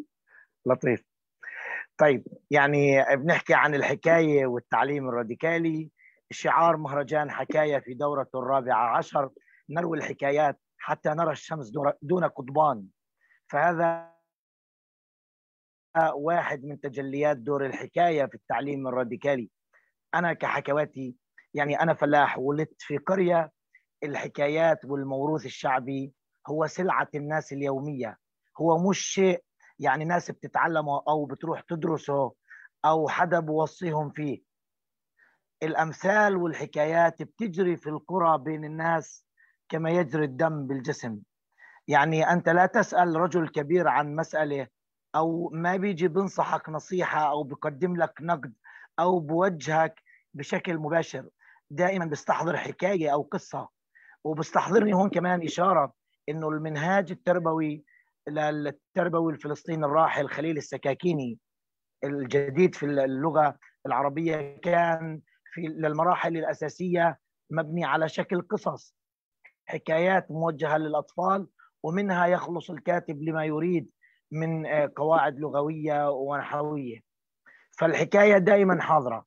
[0.66, 1.04] لطيف.
[1.98, 5.90] طيب يعني بنحكي عن الحكاية والتعليم الراديكالي.
[6.32, 9.30] شعار مهرجان حكاية في دورة الرابعة عشر.
[9.70, 11.72] نروي الحكايات حتى نرى الشمس
[12.02, 12.88] دون قضبان.
[13.48, 14.14] فهذا
[16.14, 19.50] واحد من تجليات دور الحكاية في التعليم الراديكالي.
[20.16, 21.16] أنا كحكواتي
[21.54, 23.52] يعني أنا فلاح ولدت في قرية
[24.04, 26.14] الحكايات والموروث الشعبي
[26.48, 28.18] هو سلعة الناس اليومية.
[28.62, 29.44] هو مش شيء
[29.80, 32.34] يعني ناس بتتعلمه أو بتروح تدرسه
[32.86, 34.42] أو حدا بوصيهم فيه.
[35.64, 39.26] الأمثال والحكايات بتجري في القرى بين الناس
[39.70, 41.20] كما يجري الدم بالجسم.
[41.88, 44.68] يعني أنت لا تسأل رجل كبير عن مسألة
[45.16, 48.54] أو ما بيجي بنصحك نصيحة أو بقدم لك نقد
[49.00, 50.02] أو بوجهك
[50.34, 51.30] بشكل مباشر.
[51.70, 53.70] دائما بيستحضر حكاية أو قصة.
[54.24, 55.94] وبستحضرني هون كمان إشارة
[56.30, 57.84] إنه المنهاج التربوي
[58.28, 61.40] للتربوي الفلسطيني الراحل خليل السكاكيني
[62.04, 65.22] الجديد في اللغة العربية كان
[65.54, 67.20] في للمراحل الأساسية
[67.52, 68.96] مبني على شكل قصص.
[69.70, 71.48] حكايات موجهة للأطفال
[71.84, 73.90] ومنها يخلص الكاتب لما يريد
[74.32, 77.00] من آه، قواعد لغوية ونحوية.
[77.78, 79.26] فالحكاية دائما حاضرة.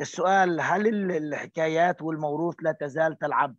[0.00, 3.56] السؤال هل الحكايات والموروث لا تزال تلعب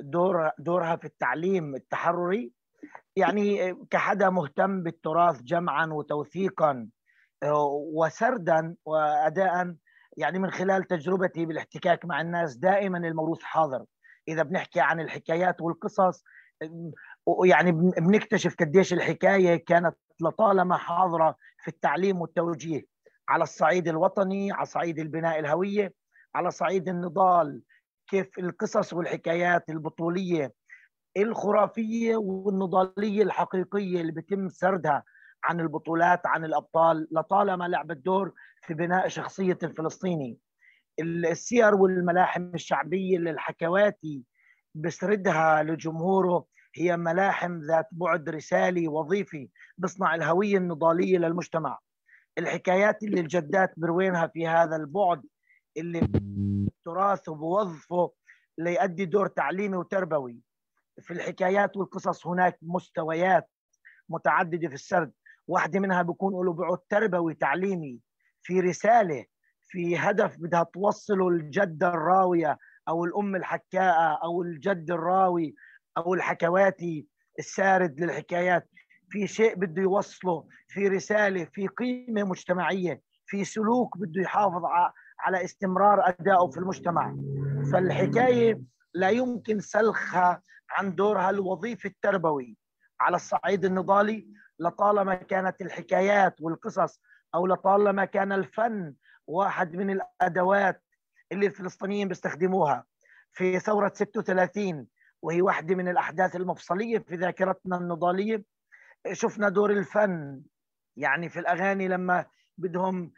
[0.00, 2.52] دور دورها في التعليم التحرري؟
[3.16, 6.88] يعني آه، كحدا مهتم بالتراث جمعا وتوثيقا
[7.42, 7.64] آه،
[7.94, 9.74] وسردا واداء
[10.16, 13.84] يعني من خلال تجربتي بالاحتكاك مع الناس دائما الموروث حاضر.
[14.28, 16.24] إذا بنحكي عن الحكايات والقصص
[17.44, 22.82] يعني بنكتشف قديش الحكاية كانت لطالما حاضرة في التعليم والتوجيه.
[23.28, 25.92] على الصعيد الوطني على صعيد البناء الهوية
[26.34, 27.62] على صعيد النضال
[28.10, 30.52] كيف القصص والحكايات البطولية
[31.16, 35.04] الخرافية والنضالية الحقيقية اللي بيتم سردها
[35.44, 38.32] عن البطولات عن الأبطال لطالما لعبت دور
[38.62, 40.38] في بناء شخصية الفلسطيني
[41.00, 44.22] السير والملاحم الشعبية للحكواتي
[44.74, 49.48] بسردها لجمهوره هي ملاحم ذات بعد رسالي وظيفي
[49.78, 51.78] بصنع الهوية النضالية للمجتمع.
[52.38, 55.22] الحكايات اللي الجدات بروينها في هذا البعد
[55.76, 58.12] اللي التراث وبوظفه
[58.58, 60.40] ليؤدي دور تعليمي وتربوي.
[61.00, 63.50] في الحكايات والقصص هناك مستويات
[64.08, 65.12] متعددة في السرد.
[65.46, 67.98] واحدة منها بيكون له بعد تربوي تعليمي
[68.42, 69.24] في رسالة
[69.68, 72.58] في هدف بدها توصله الجده الراويه
[72.88, 75.54] أو الأم الحكاءه أو الجد الراوي
[75.98, 77.06] أو الحكواتي
[77.38, 78.70] السارد للحكايات.
[79.10, 84.62] في شيء بده يوصله في رسالة في قيمة مجتمعية في سلوك بده يحافظ
[85.20, 87.16] على استمرار أدائه في المجتمع.
[87.72, 88.60] فالحكاية
[88.94, 92.56] لا يمكن سلخها عن دورها الوظيفي التربوي.
[93.00, 94.28] على الصعيد النضالي
[94.58, 97.00] لطالما كانت الحكايات والقصص
[97.34, 98.94] أو لطالما كان الفن
[99.28, 100.82] واحد من الأدوات
[101.32, 102.84] اللي الفلسطينيين بيستخدموها
[103.32, 104.86] في ثورة 36
[105.22, 108.44] وهي واحدة من الأحداث المفصلية في ذاكرتنا النضالية.
[109.12, 110.42] شفنا دور الفن
[110.96, 112.26] يعني في الأغاني لما
[112.58, 113.12] بدهم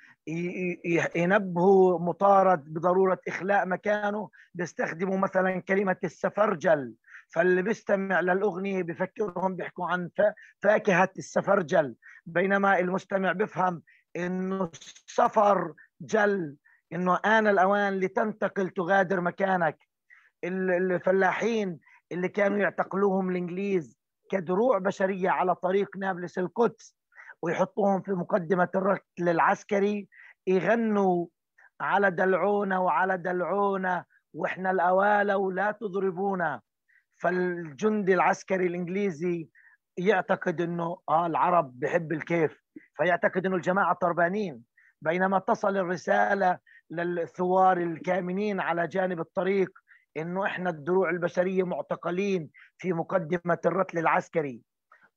[1.16, 6.94] ينبهوا مطارد بضرورة إخلاء مكانه بيستخدموا مثلا كلمة السفرجل.
[7.28, 10.10] فاللي بيستمع للأغنية بفكرهم بيحكوا عن
[10.62, 11.96] فاكهة السفرجل.
[12.26, 13.82] بينما المستمع بفهم
[14.16, 16.56] إنه السفر جل
[16.92, 19.78] إنه آن الأوان لتنتقل تغادر مكانك.
[20.44, 21.80] الفلاحين
[22.12, 23.98] اللي كانوا يعتقلوهم الإنجليز
[24.30, 26.96] كدروع بشرية على طريق نابلس القدس
[27.42, 30.08] ويحطوهم في مقدمة الركل العسكري
[30.46, 31.26] يغنوا
[31.80, 34.04] على دلعونا وعلى دلعونا
[34.34, 36.60] وإحنا الاوالى ولا تضربونا.
[37.16, 39.48] فالجندي العسكري الإنجليزي
[39.96, 42.62] يعتقد إنه آه العرب بحب الكيف
[42.96, 44.69] فيعتقد إنه الجماعة طربانين
[45.02, 46.58] بينما تصل الرسالة
[46.90, 49.70] للثوار الكامنين على جانب الطريق
[50.16, 54.62] إنه إحنا الدروع البشرية معتقلين في مقدمة الرتل العسكري.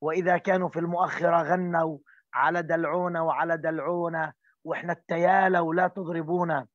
[0.00, 1.98] وإذا كانوا في المؤخرة غنوا
[2.34, 4.32] على دلعونا وعلى دلعونا
[4.64, 6.66] وإحنا التيالى ولا تضربونا.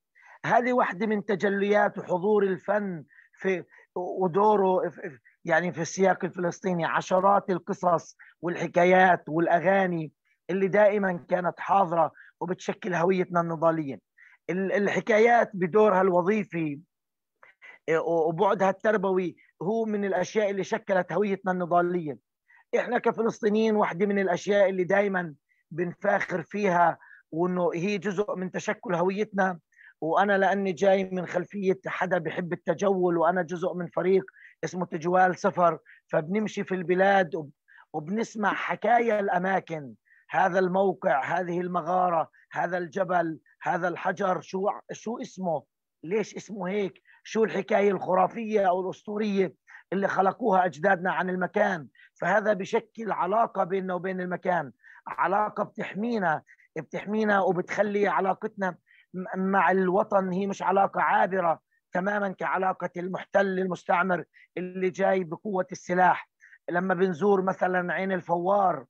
[0.46, 3.04] هذه واحدة من تجليات وحضور الفن
[3.34, 3.64] في
[3.96, 4.92] ودوره
[5.46, 6.86] يعني في السياق الفلسطيني.
[6.86, 10.12] عشرات القصص والحكايات والأغاني
[10.50, 12.12] اللي دائما كانت حاضرة
[12.42, 14.00] وبتشكل هويتنا النضالية.
[14.50, 16.80] الحكايات بدورها الوظيفي
[18.06, 22.18] وبعدها التربوي هو من الأشياء اللي شكلت هويتنا النضالية.
[22.78, 25.34] إحنا كفلسطينيين واحدة من الأشياء اللي دائما
[25.72, 26.98] بنفاخر فيها
[27.32, 29.60] وإنه هي جزء من تشكل هويتنا.
[30.02, 34.24] وأنا لأني جاي من خلفية حدا بحب التجول وأنا جزء من فريق
[34.64, 37.50] اسمه تجوال سفر فبنمشي في البلاد
[37.94, 39.94] وبنسمع حكايا الأماكن.
[40.30, 45.64] هذا الموقع هذه المغارة هذا الجبل هذا الحجر شو شو اسمه؟
[46.04, 49.54] ليش اسمه هيك؟ شو الحكاية الخرافية أو الأسطورية
[49.94, 51.88] اللي خلقوها أجدادنا عن المكان؟
[52.22, 54.72] فهذا بشكل علاقة بيننا وبين المكان
[55.08, 56.42] علاقة بتحمينا
[56.78, 58.76] بتحمينا وبتخلي علاقتنا
[59.36, 61.60] مع الوطن هي مش علاقة عابرة
[61.94, 64.24] تماما كعلاقة المحتل المستعمر
[64.58, 66.30] اللي جاي بقوة السلاح.
[66.70, 68.86] لما بنزور مثلا عين الفوار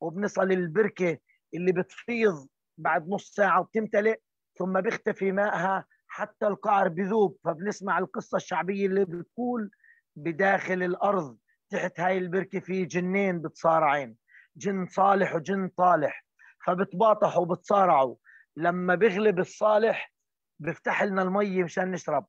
[0.00, 1.18] وبنصل البركة
[1.54, 2.48] اللي بتفيض
[2.78, 4.18] بعد نص ساعة وبتمتلئ
[4.58, 7.38] ثم بيختفي مائها حتى القعر بذوب.
[7.44, 9.70] فبنسمع القصة الشعبية اللي بتقول
[10.16, 11.38] بداخل الأرض
[11.70, 14.16] تحت هاي البركة في جنين بتصارعين
[14.56, 16.24] جن صالح وجن طالح.
[16.66, 18.16] فبتباطحوا وبتصارعوا.
[18.56, 20.12] لما بيغلب الصالح
[20.58, 22.26] بيفتح لنا المي مشان نشرب.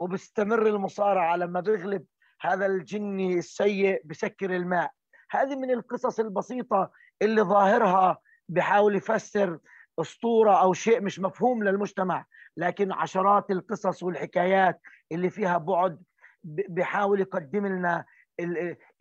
[0.00, 1.36] وبستمر المصارعة.
[1.36, 2.04] لما بيغلب
[2.40, 4.90] هذا الجني السيء بسكر الماء.
[5.30, 6.90] هذه من القصص البسيطة
[7.22, 8.18] اللي ظاهرها
[8.48, 9.58] بحاول يفسر
[10.00, 12.24] أسطورة أو شيء مش مفهوم للمجتمع
[12.56, 14.80] لكن عشرات القصص والحكايات
[15.12, 16.02] اللي فيها بعد
[16.44, 18.04] بحاول يقدم لنا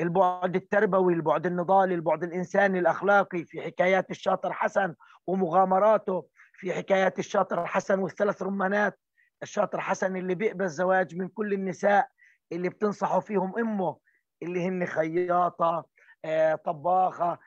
[0.02, 4.96] البعد التربوي البعد النضالي البعد الإنساني الأخلاقي في حكايات الشاطر حسن
[5.28, 9.00] ومغامراته في حكايات الشاطر حسن والثلاث رمانات
[9.44, 12.08] الشاطر حسن اللي بيقبل الزواج من كل النساء
[12.52, 13.98] اللي بتنصحوا فيهم إمه
[14.44, 15.86] اللي هن خياطة
[16.26, 17.40] آه، طباخة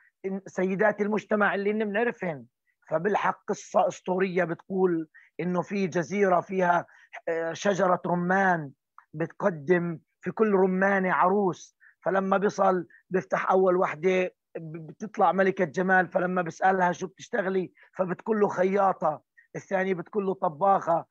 [0.47, 2.45] سيدات المجتمع اللي هن بنعرفهن
[2.89, 5.07] فبالحق قصه أسطورية بتقول
[5.39, 6.85] إنه في جزيرة فيها
[7.27, 8.71] آه، شجرة رمان
[9.13, 11.77] بتقدم في كل رمانه عروس.
[12.05, 16.07] فلما بيصل بيفتح أول وحدة بتطلع ملكة جمال.
[16.07, 19.21] فلما بيسألها شو بتشتغلي؟ فبتقول له خياطة.
[19.55, 21.05] الثانية بتقول له طباخة.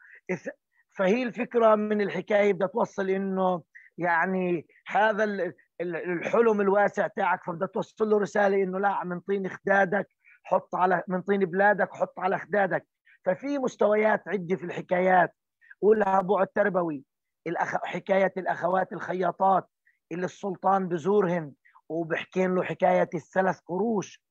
[0.96, 3.62] فهي الفكرة من الحكاية بدها توصل إنه
[3.98, 10.08] يعني هذا الحلم الواسع تاعك فبدها توصل له رسالة إنه لا من طين خدادك
[10.44, 12.86] حط على من طين بلادك حط على خدادك.
[13.24, 15.34] ففي مستويات عده في الحكايات.
[15.80, 17.04] ولها بعد تربوي
[17.46, 17.76] الأخ...
[17.84, 19.68] حكاية الأخوات الخياطات
[20.12, 21.52] اللي السلطان بزورهن
[21.88, 24.22] وبحكين له حكاية الثلاث قروش.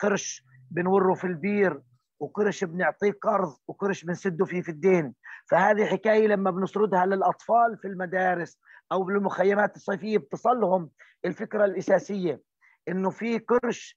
[0.00, 1.82] قرش بنوره في البير
[2.20, 5.14] وقرش بنعطيه قرض وقرش بنسده فيه في الدين.
[5.50, 8.58] فهذه حكاية لما بنسردها للأطفال في المدارس
[8.94, 10.90] أو بالمخيمات الصيفية بتصلهم
[11.24, 12.40] الفكرة الأساسية
[12.88, 13.96] إنه في كرش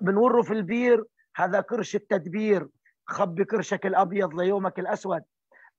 [0.00, 1.04] بنوره في البير
[1.36, 2.68] هذا كرش التدبير
[3.06, 5.22] خبي كرشك الأبيض ليومك الأسود.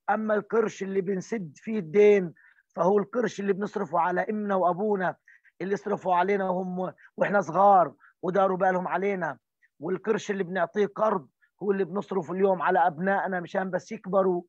[0.09, 2.34] أما الكرش اللي بنسد فيه الدين
[2.76, 5.15] فهو الكرش اللي بنصرفه على إمنا وأبونا
[5.61, 9.38] اللي صرفوا علينا وهم وإحنا صغار وداروا بالهم علينا.
[9.80, 11.27] والكرش اللي بنعطيه قرض
[11.63, 14.43] هو اللي بنصرفه اليوم على أبنائنا مشان بس يكبروا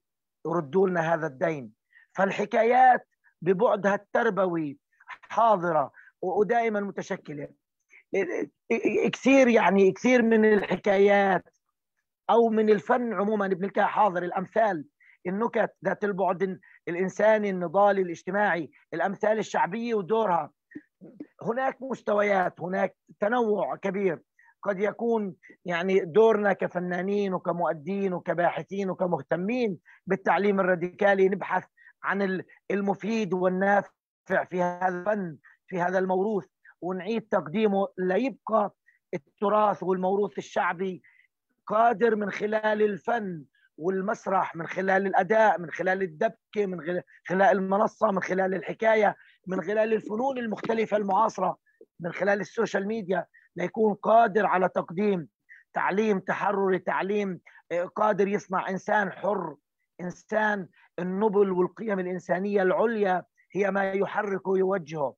[0.46, 1.72] يردوا لنا هذا الدين.
[2.12, 3.06] فالحكايات
[3.42, 5.92] ببعدها التربوي حاضرة
[6.22, 7.48] ودائما متشكلة.
[9.12, 11.44] كثير يعني كثير من الحكايات
[12.30, 14.84] أو من الفن عموما بنلقاها حاضر الأمثال
[15.26, 20.50] النكت ذات البعد الإنساني النضالي الاجتماعي الأمثال الشعبية ودورها.
[21.42, 24.22] هناك مستويات هناك تنوع كبير.
[24.62, 31.64] قد يكون يعني دورنا كفنانين وكمؤدين وكباحثين وكمهتمين بالتعليم الراديكالي نبحث
[32.04, 33.90] عن المفيد والنافع
[34.50, 36.46] في هذا الفن في هذا الموروث.
[36.80, 37.88] ونعيد تقديمه.
[37.98, 38.74] ليبقى
[39.14, 41.02] التراث والموروث الشعبي
[41.66, 43.44] قادر من خلال الفن
[43.76, 49.16] والمسرح من خلال الأداء من خلال الدبكة من خلال المنصة من خلال الحكاية
[49.46, 51.58] من خلال الفنون المختلفة المعاصرة
[52.00, 53.26] من خلال السوشيال ميديا.
[53.56, 55.28] ليكون قادر على تقديم
[55.74, 57.40] تعليم تحرري تعليم
[57.72, 59.56] آه، قادر يصنع إنسان حر
[60.00, 65.14] إنسان النبل والقيم الإنسانية العليا هي ما يحركه ويوجهه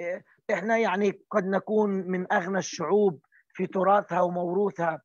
[0.00, 0.22] آه،
[0.52, 3.20] إحنا يعني قد نكون من أغنى الشعوب
[3.54, 5.02] في تراثها وموروثها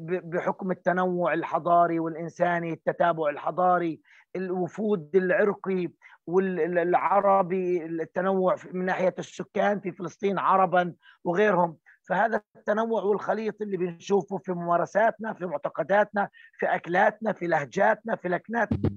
[0.00, 4.00] بحكم التنوع الحضاري والإنساني التتابع الحضاري
[4.36, 5.88] الوفود العرقي
[6.26, 10.94] والعربي التنوع من ناحية السكان في فلسطين عربا
[11.24, 11.76] وغيرهم.
[12.08, 16.28] فهذا التنوع والخليط اللي بنشوفه في ممارساتنا في معتقداتنا
[16.58, 18.90] في أكلاتنا في لهجاتنا في لكناتنا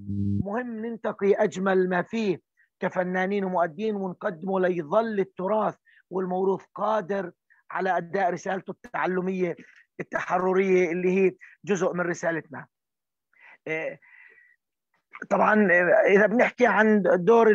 [0.43, 2.41] مهم ننتقي أجمل ما فيه
[2.79, 5.75] كفنانين ومؤدين ونقدمه ليظل التراث
[6.09, 7.31] والموروث قادر
[7.71, 9.55] على أداء رسالته التعلمية
[9.99, 12.67] التحررية اللي هي جزء من رسالتنا.
[13.67, 13.99] إيه،
[15.29, 15.67] طبعا
[16.07, 17.51] إذا بنحكي عن دور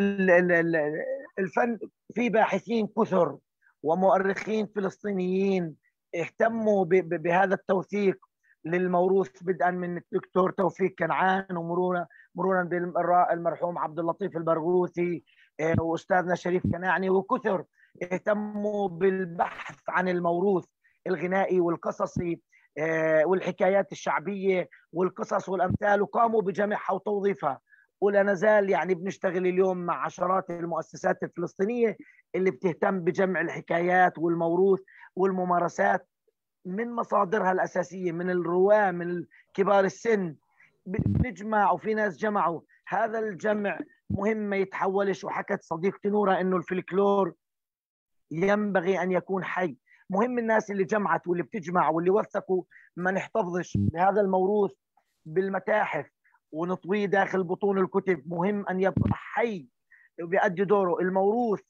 [1.39, 1.78] الفن
[2.14, 3.39] في باحثين كثر
[3.85, 5.74] ومؤرخين فلسطينيين
[6.15, 8.19] اهتموا بهذا التوثيق
[8.65, 15.24] للموروث بدءا من الدكتور توفيق كنعان ومرورا مرورا بالمرحوم عبد اللطيف البرغوثي
[15.61, 17.65] إيه، وأستاذنا شريف كناعني وكثر
[18.02, 20.65] اهتموا بالبحث عن الموروث
[21.06, 22.40] الغنائي والقصصي
[22.78, 27.61] آه، والحكايات الشعبية والقصص والأمثال وقاموا بجمعها وتوظيفها.
[28.00, 31.96] ولا نزال يعني بنشتغل اليوم مع عشرات المؤسسات الفلسطينية
[32.34, 34.80] اللي بتهتم بجمع الحكايات والموروث
[35.16, 36.08] والممارسات
[36.64, 40.36] من مصادرها الأساسية من الرواة من كبار السن.
[40.86, 42.60] بنجمع وفي ناس جمعوا.
[42.88, 43.78] هذا الجمع
[44.10, 47.34] مهم ما يتحولش وحكت صديقتي نورة إنه الفلكلور
[48.30, 49.76] ينبغي أن يكون حي.
[50.10, 52.62] مهم الناس اللي جمعت واللي بتجمع واللي وثقوا
[52.96, 54.72] ما نحتفظش بهذا الموروث
[55.26, 56.14] بالمتاحف.
[56.55, 58.22] ونطويه داخل بطون الكتب.
[58.26, 59.66] مهم أن يبقى حي
[60.22, 61.01] وبيأدي دوره.
[61.01, 61.60] الموروث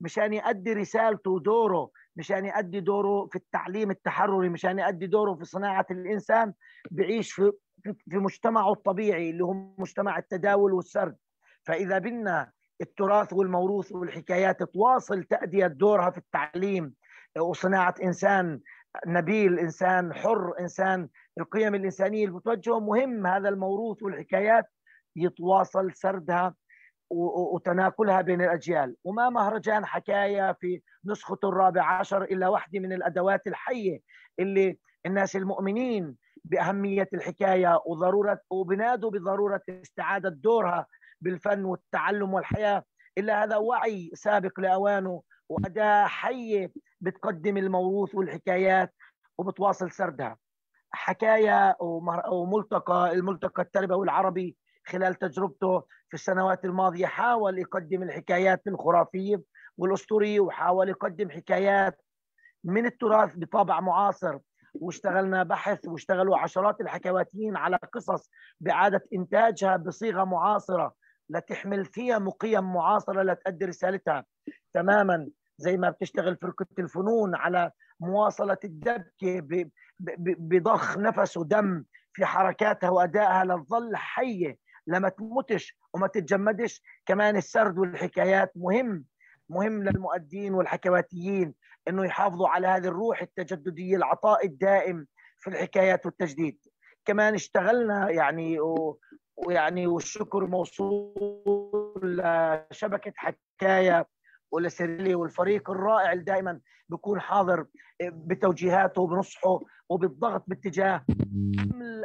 [0.00, 5.86] مشان يؤدي رسالته ودوره مشان يؤدي دوره في التعليم التحرري مشان يؤدي دوره في صناعة
[5.90, 6.52] الإنسان
[6.90, 7.52] بيعيش في
[7.82, 11.16] في مجتمعه الطبيعي اللي هو مجتمع التداول والسرد.
[11.62, 12.50] فإذا بدنا
[12.80, 16.94] التراث والموروث والحكايات تواصل تأدية دورها في التعليم
[17.38, 18.60] وصناعة إنسان
[19.06, 24.66] نبيل إنسان حر إنسان القيم الإنسانية اللي بتوجهه مهم هذا الموروث والحكايات
[25.16, 26.54] يتواصل سردها
[27.10, 28.96] وتناقلها بين الأجيال.
[29.04, 34.00] وما مهرجان حكاية في نسخته الرابع عشر إلا واحدة من الأدوات الحية
[34.38, 40.86] اللي الناس المؤمنين بأهمية الحكاية وضرورة وبنادوا بضرورة استعادة دورها
[41.20, 42.84] بالفن والتعلم والحياة.
[43.18, 48.94] إلا هذا وعي سابق لأوانه وأداة حية بتقدم الموروث والحكايات
[49.38, 50.36] وبتواصل سردها.
[50.92, 51.76] حكاية
[52.30, 54.56] وملتقى الملتقى التربوي العربي
[54.86, 59.42] خلال تجربته في السنوات الماضية حاول يقدم الحكايات الخرافيه
[59.78, 62.00] والأسطورية وحاول يقدم حكايات
[62.64, 64.38] من التراث بطابع معاصر.
[64.74, 70.94] واشتغلنا بحث واشتغلوا عشرات الحكواتيين على قصص بإعادة إنتاجها بصيغة معاصرة
[71.30, 74.24] لتحمل فيها مقيم معاصرة لتأدي رسالتها.
[74.74, 75.28] تماما.
[75.58, 77.70] زي ما بتشتغل فرقة الفنون على
[78.00, 79.66] مواصلة الدبكة
[80.38, 84.56] بضخ نفس ودم في حركاتها وأدائها لتظل حية
[84.86, 86.82] لما تموتش وما تتجمدش.
[87.06, 89.04] كمان السرد والحكايات مهم
[89.48, 91.54] مهم للمؤدين والحكواتيين
[91.88, 95.06] إنه يحافظوا على هذه الروح التجددية العطاء الدائم
[95.38, 96.58] في الحكايات والتجديد.
[97.04, 98.58] كمان اشتغلنا يعني
[99.36, 101.12] ويعني والشكر موصول
[102.02, 104.06] لشبكة حكايه
[104.52, 107.66] ولسيرلي والفريق الرائع اللي دائما بيكون حاضر
[108.02, 111.04] بتوجيهاته وبنصحه وبالضغط باتجاه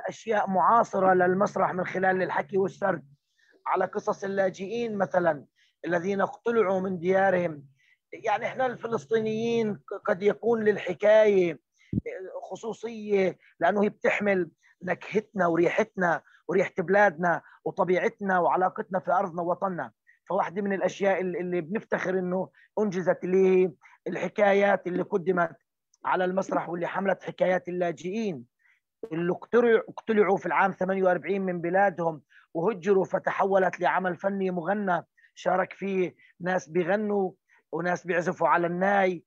[0.07, 3.07] اشياء معاصرة للمسرح من خلال الحكي والسرد.
[3.67, 5.45] على قصص اللاجئين مثلا
[5.85, 7.63] الذين اقتلعوا من ديارهم.
[8.13, 11.59] يعني إحنا الفلسطينيين قد يكون للحكاية
[12.41, 14.51] خصوصية لأنه هي بتحمل
[14.83, 19.91] نكهتنا وريحتنا وريحة بلادنا وطبيعتنا وعلاقتنا في أرضنا ووطننا.
[20.29, 22.49] فواحده من الأشياء اللي بنفتخر إنه
[22.79, 23.71] أنجزت اللي هي
[24.07, 25.55] الحكايات اللي قدمت
[26.05, 28.45] على المسرح واللي حملت حكايات اللاجئين.
[29.11, 29.33] اللي
[29.89, 32.21] اقتلعوا في العام 48 من بلادهم
[32.53, 35.05] وهجروا فتحولت لعمل فني مغنى.
[35.35, 37.31] شارك فيه ناس بيغنوا
[37.71, 39.23] وناس بيعزفوا على الناي.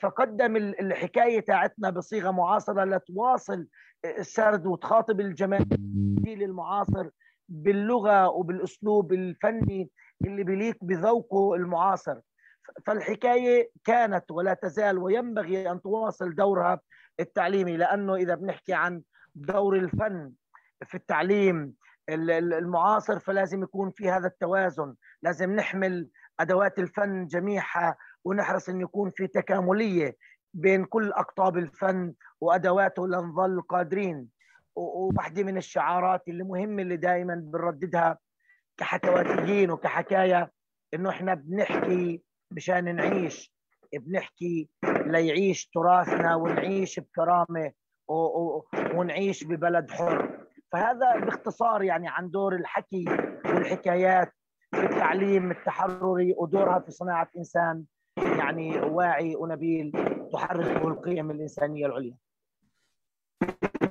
[0.00, 3.66] فقدم الحكاية تاعتنا بصيغة معاصرة لتواصل
[4.04, 5.66] السرد وتخاطب الجماهير
[6.26, 7.08] المعاصر
[7.48, 9.90] باللغة وبالأسلوب الفني
[10.24, 12.20] اللي بيليق بذوقه المعاصر.
[12.86, 16.80] فالحكاية كانت ولا تزال وينبغي أن تواصل دورها
[17.20, 19.02] التعليمي لأنه إذا بنحكي عن
[19.34, 20.32] دور الفن
[20.84, 21.74] في التعليم
[22.08, 24.94] المعاصر فلازم يكون في هذا التوازن.
[25.22, 26.08] لازم نحمل
[26.40, 30.16] أدوات الفن جميعها ونحرص أن يكون في تكاملية
[30.54, 34.28] بين كل أقطاب الفن وأدواته لنظل قادرين.
[34.76, 38.18] وواحدة من الشعارات اللي مهمة اللي دائما بنرددها
[38.76, 40.52] كحكواتيين وكحكاية
[40.94, 43.54] إنه إحنا بنحكي مشان نعيش
[43.94, 44.68] بنحكي
[45.06, 47.72] ليعيش تراثنا ونعيش بكرامة
[48.94, 53.04] ونعيش ببلد حر فهذا باختصار يعني عن دور الحكي
[53.44, 54.32] والحكايات
[54.70, 57.84] في التعليم التحرري ودورها في صناعة إنسان
[58.18, 59.92] يعني واعي ونبيل
[60.32, 62.16] تحركه القيم الإنسانية العليا.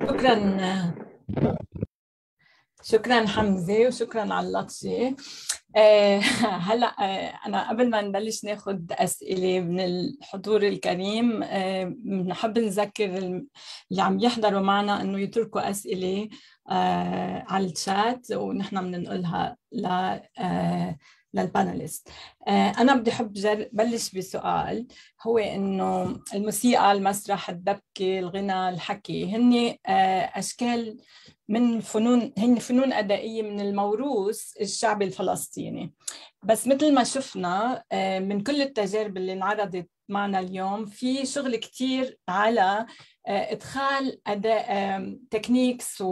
[0.02, 0.34] شكرا
[2.84, 5.16] شكرا حمزة وشكرا على اللطشة.
[5.76, 6.18] آه
[6.68, 14.02] هلأ آه أنا قبل ما نبلش ناخذ أسئلة من الحضور الكريم آه بنحب نذكر اللي
[14.02, 16.28] عم يحضروا معنا إنه يتركوا أسئلة
[17.48, 19.86] على الشات ونحن بننقلها ل
[21.38, 22.08] آه للباناليست
[22.48, 23.32] آه أنا بدي أحب
[23.72, 24.86] بلش بسؤال
[25.26, 30.96] هو إنه الموسيقى المسرح الدبكة الغنى الحكي هن آه أشكال
[31.48, 35.94] من فنون هن فنون أدائية من الموروث الشعبي الفلسطيني.
[36.42, 37.84] بس مثل ما شفنا
[38.18, 42.86] من كل التجارب اللي انعرضت معنا اليوم في شغل كتير على
[43.26, 46.02] إدخال أداء تكنيكس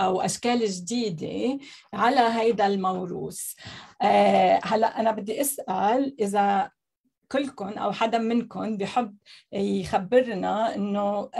[0.00, 1.58] أو أشكال جديدة
[1.94, 3.52] على هيدا الموروث.
[4.64, 6.70] هلا أنا بدي أسأل إذا
[7.32, 9.16] كلكم أو حدا منكم بحب
[9.52, 11.30] يخبرنا إنه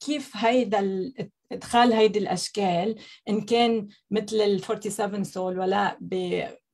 [0.00, 1.12] كيف هيدا
[1.52, 2.96] إدخال هيدي الأشكال
[3.28, 5.98] إن كان مثل ال 47 سول ولا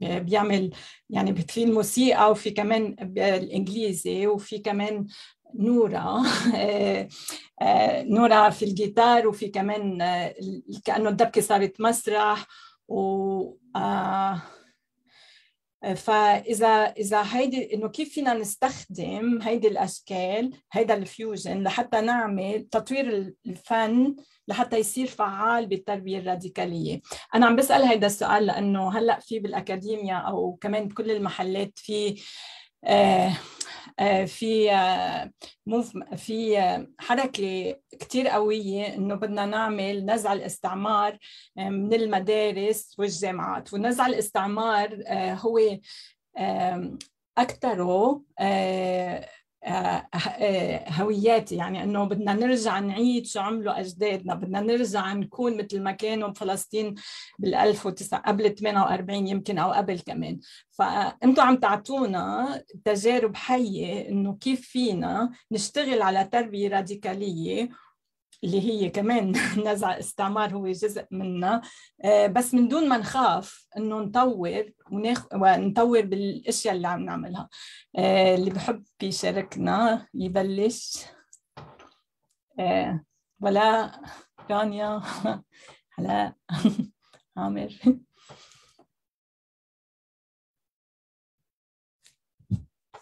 [0.01, 0.71] بيعمل
[1.11, 5.07] يعني في الموسيقى وفي كمان الإنجليزي وفي كمان
[5.55, 6.23] نورا
[8.17, 9.99] نورا في الجيتار وفي كمان
[10.85, 12.47] كأنه الدبكة صارت مسرح
[12.89, 13.55] و
[15.97, 23.35] فإذا إذا هيدي إنه كيف فينا نستخدم هيدي الأشكال هيدا ال fusion لحتى نعمل تطوير
[23.47, 24.17] الفن
[24.49, 27.01] لحتى يصير فعال بالتربية الراديكالية؟
[27.35, 32.23] أنا عم بسأل هيدا السؤال لأنه هلأ في بالأكاديميا أو كمان بكل المحلات في
[32.85, 33.33] آه
[34.27, 34.71] في
[35.66, 36.57] موف في
[36.99, 41.19] حركة كثير قوية إنه بدنا نعمل نزع الاستعمار
[41.57, 43.75] من المدارس والجامعات.
[43.75, 45.59] ونزع الاستعمار هو
[47.39, 48.23] اكثره
[50.89, 56.28] هوياتي يعني إنه بدنا نرجع نعيد شو عملوا أجدادنا بدنا نرجع نكون مثل ما كانوا
[56.28, 56.95] بفلسطين
[57.39, 60.41] بال 1009 قبل 48 يمكن أو قبل كمان.
[60.70, 67.69] فانتم عم تعطونا تجارب حية إنه كيف فينا نشتغل على تربية راديكالية
[68.45, 69.33] اللي هي كمان
[69.69, 71.62] نزع استعمار هو جزء منها.
[72.27, 75.27] بس من دون ما نخاف إنه نطور وناخ...
[75.35, 77.49] ونطور بالأشياء اللي عم نعملها.
[78.35, 81.05] اللي بحب يشاركنا يبلش.
[83.41, 84.01] ولا
[84.51, 85.03] رانيا؟
[85.99, 86.35] هلا
[87.37, 87.79] عامر.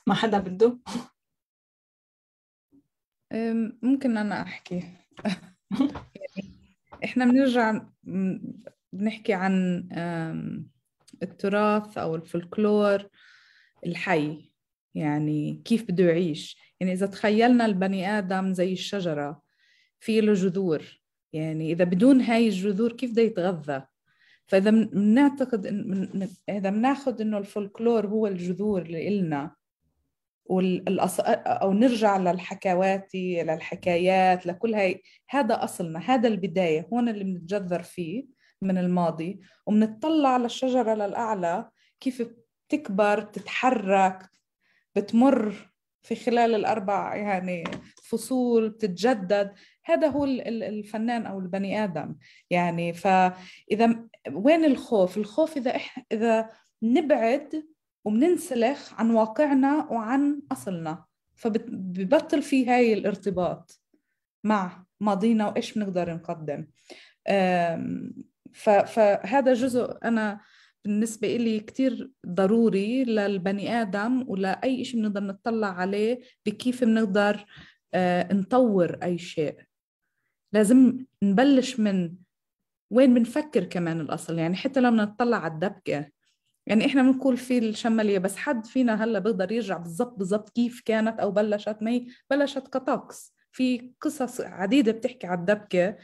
[0.06, 0.78] ما حدا بده؟
[3.82, 4.10] ممكن
[4.42, 4.74] أحكي.
[4.74, 5.01] يعني
[7.04, 7.82] إحنا بنرجع
[8.92, 9.88] بنحكي عن
[11.22, 13.08] التراث أو الفلكلور
[13.86, 14.52] الحي.
[14.94, 16.56] يعني كيف بده يعيش.
[16.80, 19.42] يعني إذا تخيلنا البني آدم زي الشجرة
[20.00, 21.00] في له جذور.
[21.32, 23.86] يعني إذا بدون هاي الجذور كيف بده يتغذى؟
[24.46, 25.66] فإذا بنعتقد
[26.48, 29.54] إذا بناخذ إنه الفولكلور هو الجذور اللي إلنا
[30.46, 31.20] والأص...
[31.20, 38.26] أو نرجع للحكواتي للحكايات لكل هاي هذا أصلنا هذا البداية هون اللي بنتجذر فيه
[38.62, 41.70] من الماضي وبنطلع للشجره للأعلى
[42.00, 42.22] كيف
[42.68, 44.30] بتكبر بتتحرك
[44.96, 47.64] بتمر في خلال الأربع يعني
[48.02, 49.54] فصول بتتجدد.
[49.84, 52.14] هذا هو الفنان أو البني آدم.
[52.50, 56.06] يعني فاذا وين الخوف؟ الخوف إذا إح...
[56.12, 56.50] إذا
[56.82, 57.64] نبعد
[58.04, 61.04] وبننسلخ عن واقعنا وعن أصلنا
[61.34, 63.80] فببطل في هاي الارتباط
[64.44, 66.66] مع ماضينا وإيش بنقدر نقدم.
[68.52, 70.40] فهذا جزء أنا
[70.84, 77.46] بالنسبة إلي كتير ضروري للبني آدم ولأي شيء بنقدر نطلع عليه بكيف بنقدر
[78.32, 79.56] نطور أي شيء.
[80.52, 82.14] لازم نبلش من
[82.90, 86.11] وين بنفكر كمان الأصل يعني حتى لما نطلع على الدبكة.
[86.66, 91.20] يعني إحنا بنقول في الشمالية بس حد فينا هلأ بيقدر يرجع بالضبط بالضبط كيف كانت
[91.20, 93.34] أو بلشت ما هي بلشت كطقس.
[93.52, 95.96] في قصص عديدة بتحكي على الدبكة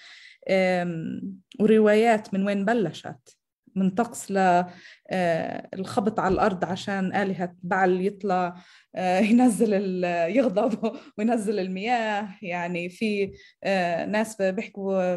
[1.61, 3.39] وروايات من وين بلشت.
[3.77, 8.55] من طقس للخبط آه، على الأرض عشان آلهة بعل يطلع
[8.95, 12.29] آه، ينزل يغضب وينزل المياه.
[12.43, 13.33] يعني في
[13.65, 15.17] آه، ناس بيحكوا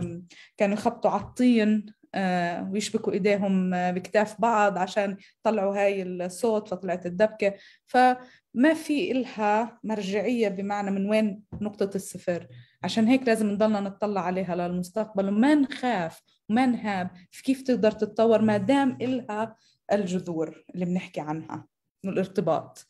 [0.57, 1.85] كانوا يخبطوا على الطين.
[2.71, 7.53] ويشبكوا إيديهم بكتاف بعض عشان يطلعوا هاي الصوت فطلعت الدبكة.
[7.85, 12.47] فما في إلها مرجعية بمعنى من وين نقطة الصفر.
[12.83, 18.41] عشان هيك لازم نضلنا نطلع عليها للمستقبل وما نخاف وما نهاب في كيف تقدر تتطور
[18.41, 19.55] ما دام إلها
[19.91, 21.67] الجذور اللي بنحكي عنها
[22.05, 22.87] الارتباط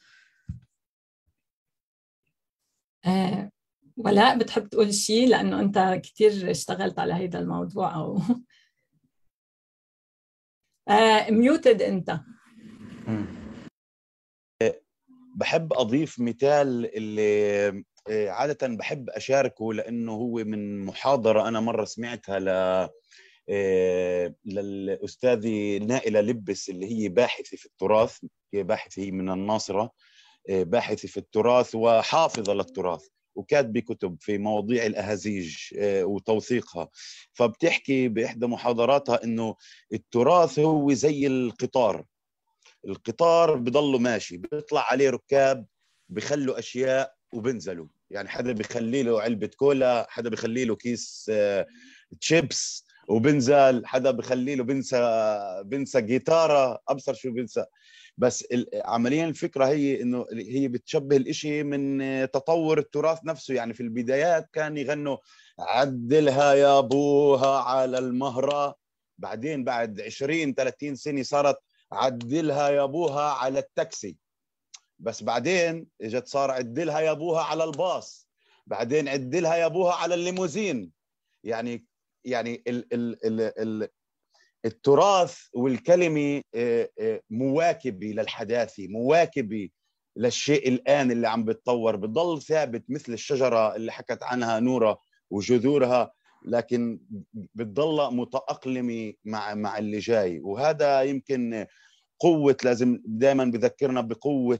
[3.05, 3.51] آه
[3.97, 8.21] ولاء بتحب تقول شيء لأنه أنت كثير اشتغلت على هذا الموضوع آه
[11.29, 12.19] ميوتد أنت.
[15.35, 22.39] بحب أضيف مثال اللي آه، عادة بحب أشاركه لأنه هو من محاضرة أنا مرة سمعتها
[22.39, 22.49] ل
[23.49, 28.17] آه، للأستاذة نائلة لبس اللي هي باحثة في التراث
[28.53, 29.91] هي باحثة هي من الناصرة
[30.49, 33.07] آه، باحثة في التراث وحافظة للتراث.
[33.35, 36.89] وكاتبة كتب في مواضيع الأهازيج وتوثيقها.
[37.33, 39.55] فبتحكي بإحدى محاضراتها إنه
[39.93, 42.05] التراث هو زي القطار.
[42.87, 45.65] القطار بضله ماشي بيطلع عليه ركاب
[46.09, 47.87] بخلوا أشياء وبنزلوا.
[48.11, 51.31] يعني حدا بيخلي له علبة كولا حدا بيخلي له كيس
[52.21, 54.99] تشيبس آه، وبنزل حدا بخلي له بنسى
[55.65, 57.65] بنسى جيتارة أبصر شو بنسى
[58.21, 58.47] بس
[58.85, 61.99] عمليا الفكرة هي إنه هي بتشبه الإشي من
[62.31, 63.53] تطور التراث نفسه.
[63.53, 65.17] يعني في البدايات كان يغنوا
[65.59, 68.75] عدلها يا أبوها على المهرة.
[69.17, 71.57] بعدين بعد 20 30 سنة صارت
[71.91, 74.17] عدلها يا أبوها على التاكسي.
[74.99, 78.27] بس بعدين إجت صار عدلها يا أبوها على الباص.
[78.67, 80.91] بعدين عدلها يا أبوها على الليموزين.
[81.43, 81.85] يعني
[82.25, 83.89] يعني ال ال ال ال
[84.65, 89.69] التراث والكلمة آه، آه، مواكبة للحداثة مواكبة
[90.17, 96.11] للشيء الآن اللي عم بتطور بضل ثابت مثل الشجرة اللي حكت عنها نورة وجذورها
[96.45, 96.99] لكن
[97.33, 100.39] بتضل متأقلمة مع مع اللي جاي.
[100.39, 101.65] وهذا يمكن
[102.19, 104.59] قوة لازم دائما بذكرنا بقوة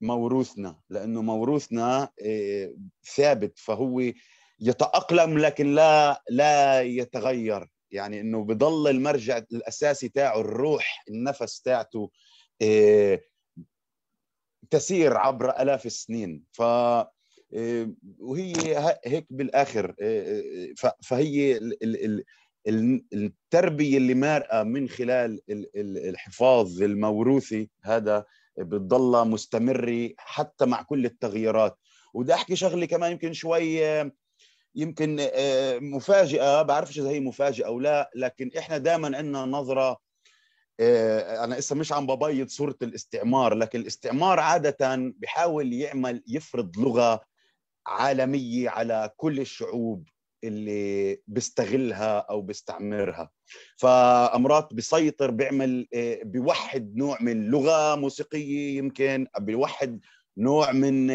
[0.00, 2.74] موروثنا لأنه موروثنا آه،
[3.16, 4.12] ثابت فهو
[4.60, 7.68] يتأقلم لكن لا لا يتغير.
[7.92, 12.10] يعني إنه بضل المرجع الأساسي تاعه الروح النفس تاعته
[12.62, 13.20] آه،
[14.70, 16.44] تسير عبر آلاف السنين.
[16.52, 18.52] ف آه، وهي
[19.04, 19.94] هيك بالآخر
[21.02, 21.60] فهي
[23.12, 25.40] التربية اللي مارقه من خلال
[25.76, 28.24] الحفاظ الموروثي هذا
[28.58, 31.78] بتضلها مستمرة حتى مع كل التغييرات.
[32.14, 33.82] وده أحكي شغلة كمان يمكن شوي
[34.74, 39.98] يمكن آه، مفاجئه بعرفش اذا هي مفاجئه أو لا لكن إحنا دائما عندنا نظرة
[40.80, 47.20] آه، أنا إسا مش عم ببيض صورة الاستعمار لكن الاستعمار عادة بحاول يعمل يفرض لغة
[47.86, 50.08] عالمية على كل الشعوب
[50.44, 53.30] اللي بيستغلها أو بيستعمرها.
[53.76, 60.00] فأمرات بيسيطر بيعمل آه، بيوحد نوع من لغة موسيقية يمكن بيوحد
[60.38, 61.10] نوع من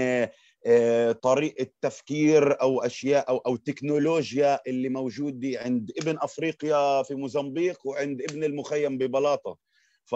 [1.22, 8.22] طريقة تفكير أو أشياء أو أو تكنولوجيا اللي موجوده عند ابن أفريقيا في موزمبيق وعند
[8.22, 9.58] ابن المخيم ببلاطة.
[10.06, 10.16] ف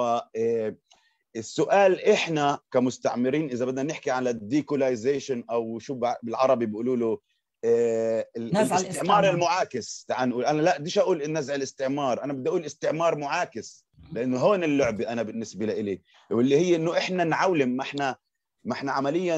[1.36, 7.20] السؤال إحنا كمستعمرين إذا بدنا نحكي على الديكولايزيشن أو شو بالعربي بيقولوا له
[7.66, 10.06] آه الاستعمار المعاكس.
[10.08, 13.86] تعال نقول أنا لا بديش أقول النزع الاستعمار أنا بدي أقول استعمار معاكس.
[14.12, 16.02] لأنه هون اللعبة أنا بالنسبة لي
[16.32, 18.18] واللي هي إنه إحنا نعولم ما إحنا
[18.64, 19.38] ما إحنا عمليا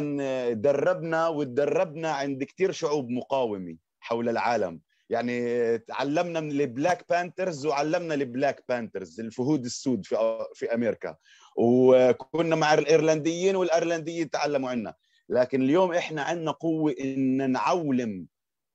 [0.54, 4.82] دربنا وتدربنا عند كثير شعوب مقاومة حول العالم.
[5.10, 11.16] يعني تعلمنا من ال Black Panthers وعلمنا ال Black Panthers الفهود السود في في أمريكا.
[11.56, 14.94] وكنا مع الإيرلنديين والأيرلنديين تعلموا عنا.
[15.30, 18.26] لكن اليوم إحنا عندنا قوة إن نعولم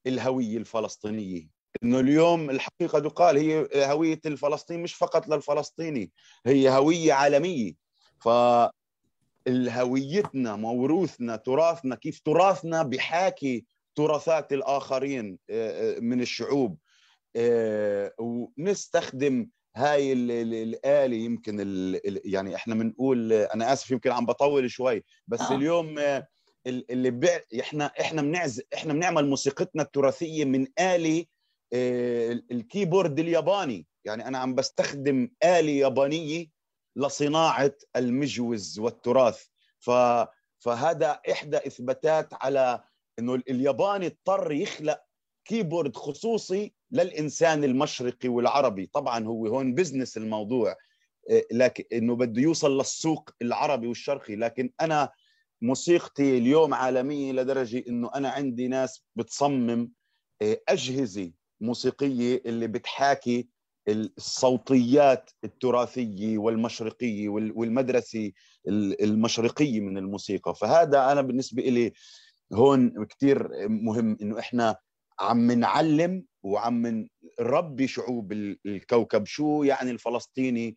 [0.06, 1.48] الهوية الفلسطينية.
[1.82, 6.10] إنه اليوم الحقيقة تقال هي هوية الفلسطيني مش فقط للفلسطيني
[6.46, 7.72] هي هوية عالمية.
[8.20, 8.28] ف
[9.48, 13.64] هويتنا موروثنا تراثنا كيف تراثنا بحاكي
[13.98, 16.78] تراثات الآخرين آه، آه، من الشعوب
[17.36, 21.56] آه، ونستخدم هاي الآلة يمكن
[22.04, 25.54] يعني إحنا بنقول أنا آسف يمكن عم بطول شوي بس آه.
[25.54, 25.98] اليوم
[26.66, 27.40] اللي بع...
[27.60, 31.24] إحنا إحنا بنعز إحنا بنعمل موسيقتنا التراثية من آلة
[32.52, 36.46] ال keyboard الياباني يعني أنا عم بستخدم آلة يابانية
[36.98, 39.44] لصناعة المجوز والتراث.
[39.78, 39.90] ف
[40.58, 42.84] فهذا إحدى إثباتات على
[43.18, 45.00] إنه الياباني اضطر يخلق
[45.44, 48.86] keyboard خصوصي للإنسان المشرقي والعربي.
[48.86, 50.76] طبعا هو هون business الموضوع
[51.52, 54.36] لكن إنه بده يوصل للسوق العربي والشرقي.
[54.36, 55.10] لكن أنا
[55.62, 59.90] موسيقتي اليوم عالمية لدرجة إنه أنا عندي ناس بتصمم
[60.42, 63.48] آه، أجهزة موسيقية اللي بتحاكي
[63.88, 68.32] الصوتيات التراثية والمشرقية والمدرسة
[68.68, 70.54] المشرقية من الموسيقى.
[70.54, 71.92] فهذا أنا بالنسبة لي
[72.52, 74.76] هون كثير مهم إنه إحنا
[75.20, 77.08] عم نعلم وعم
[77.40, 78.32] نربي شعوب
[78.66, 79.26] الكوكب.
[79.26, 80.76] شو يعني الفلسطيني؟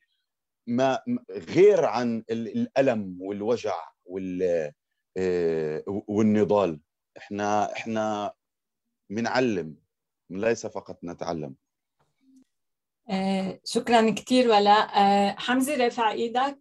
[0.68, 1.00] ما
[1.32, 3.76] غير عن الألم والوجع
[4.06, 4.72] وال
[5.18, 6.80] آه، والنضال.
[7.18, 8.34] إحنا إحنا
[9.10, 9.76] بنعلم
[10.30, 11.56] ليس فقط نتعلم.
[13.12, 16.60] آه، شكرا كثير ولاء آه، حمزة رافع إيدك.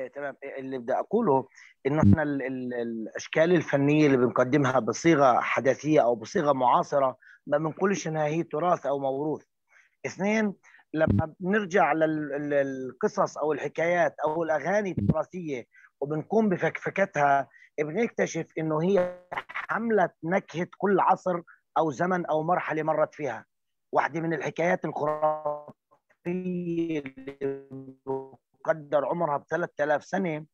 [0.00, 0.36] إيه، تمام.
[0.42, 1.48] إيه، اللي بدي أقوله
[1.86, 7.16] إنه إحنا ال ال الأشكال الفنية اللي بنقدمها بصيغة حداثية أو بصيغة معاصرة
[7.46, 9.44] ما بنقولش إنها هي تراث أو موروث.
[10.06, 10.54] اثنين
[10.94, 15.66] لما بنرجع للقصص أو الحكايات أو الأغاني التراثية
[16.00, 17.48] وبنقوم بفكفكتها
[17.78, 21.40] بنكتشف إنه هي حمله نكهة كل عصر
[21.78, 23.44] أو زمن أو مرحلة مرت فيها.
[23.92, 25.72] واحدة من الحكايات الخرافية
[26.26, 27.02] اللي
[28.64, 30.44] بقدر عمرها ب 3000 سنة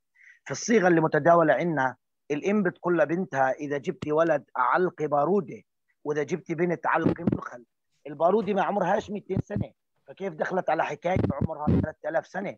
[0.44, 1.96] في الصيغة اللي متداولة عندنا.
[2.30, 5.62] الام بتقول لبنتها إذا جبتي ولد علقي بارودة
[6.04, 7.64] وإذا جبتي بنت علقي مدخل
[8.06, 9.72] البارودة ما عمرهاش 200 سنة.
[10.06, 12.56] فكيف دخلت على حكاية عمرها 3000 سنة؟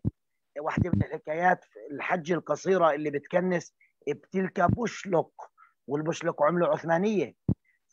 [0.59, 3.73] واحدة من الحكايات الحج القصيرة اللي بتكنس
[4.07, 5.51] بتلك بوشلوك
[5.87, 7.33] والبوشلوك عملة عثمانية.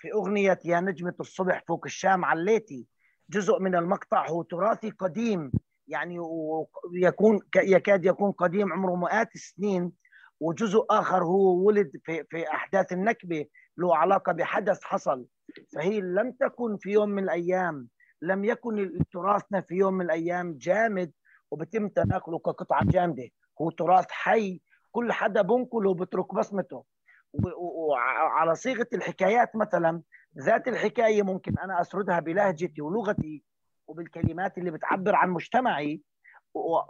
[0.03, 2.87] في أغنية يا نجمة الصبح فوق الشام عليتي
[3.31, 5.53] جزء من المقطع هو تراثي قديم
[5.89, 9.93] يعني ويكون يكاد يكون قديم عمره مئات السنين
[10.41, 13.47] وجزء آخر هو ولد في في أحداث النكبة
[13.79, 15.27] له علاقة بحدث حصل.
[15.75, 17.89] فهي لم تكن في يوم من الأيام
[18.23, 21.13] لم يكن تراثنا في يوم من الأيام جامد
[21.51, 23.29] وبتم تناقله كقطعة جامدة.
[23.61, 24.61] هو تراث حي
[24.93, 26.85] كل حدا بنقله وبترك بصمته.
[27.35, 30.03] وعلى صيغة الحكايات مثلا
[30.39, 33.45] ذات الحكاية ممكن أنا أسردها بلهجتي ولغتي
[33.87, 36.03] وبالكلمات اللي بتعبر عن مجتمعي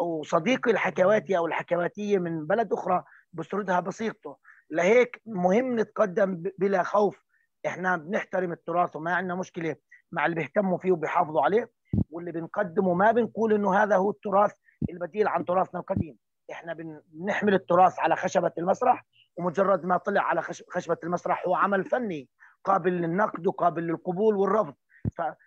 [0.01, 4.37] وصديقي الحكواتي أو الحكواتية من بلد أخرى بسردها بصيغته.
[4.71, 7.25] لهيك مهم نتقدم بلا خوف.
[7.67, 9.77] إحنا بنحترم التراث وما عندنا مشكلة
[10.13, 11.71] مع اللي بيهتموا فيه وبيحافظوا عليه
[12.11, 14.53] واللي بنقدمه ما بنقول إنه هذا هو التراث
[14.91, 16.17] البديل عن تراثنا القديم.
[16.53, 16.75] إحنا
[17.13, 19.07] بنحمل التراث على خشبة المسرح
[19.37, 22.29] ومجرد ما طلع على خشبة المسرح هو عمل فني
[22.65, 24.75] قابل للنقد وقابل للقبول والرفض.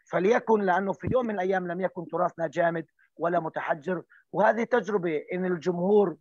[0.06, 2.86] فليكن لأنه في يوم من الأيام لم يكن تراثنا جامد
[3.18, 4.04] ولا متحجر.
[4.32, 6.16] وهذه تجربة إن الجمهور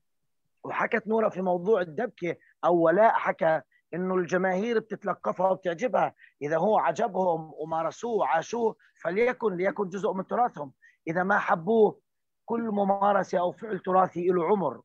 [0.65, 3.61] وحكت نورة في موضوع الدبكة أو ولاء حكى
[3.95, 6.15] إنه الجماهير بتتلقفها وبتعجبها.
[6.43, 10.73] إذا هو عجبهم ومارسوه وعاشوه فليكن ليكن جزء من تراثهم.
[11.09, 11.99] إذا ما حبوه
[12.45, 14.81] كل ممارسة أو فعل تراثي له عمر.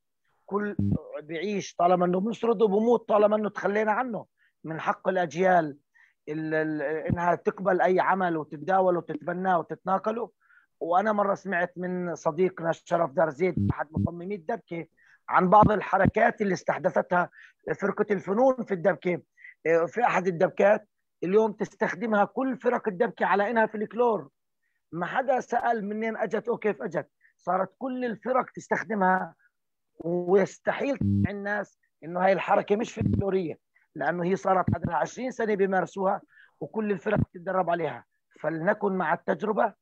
[0.46, 0.76] كل
[1.22, 4.26] بيعيش طالما إنه بنسرده بموت طالما إنه تخلينا عنه.
[4.64, 5.78] من حق الأجيال
[6.30, 10.32] إنها تقبل أي عمل وتتداول وتتبناه وتتناقله.
[10.80, 14.88] وأنا مرة سمعت من صديقنا شرف دار زيد أحد مصممي الدبكة
[15.30, 17.30] عن بعض الحركات اللي استحدثتها
[17.82, 19.22] فرقة الفنون في الدبكة.
[19.88, 20.88] في أحد الدبكات
[21.24, 24.30] اليوم تستخدمها كل فرق الدبكة على إنها في الكلور.
[24.92, 27.10] ما حدا سأل منين أجت أو كيف أجت.
[27.38, 29.36] صارت كل الفرق تستخدمها
[30.00, 30.98] ويستحيل
[31.30, 33.58] الناس إنه هاي الحركة مش فلكلوريه
[33.96, 36.22] لأنه هي صارت عندها 20 سنة بيمارسوها
[36.62, 38.06] وكل الفرق بتتدرب عليها.
[38.40, 39.74] فلنكن مع التجربة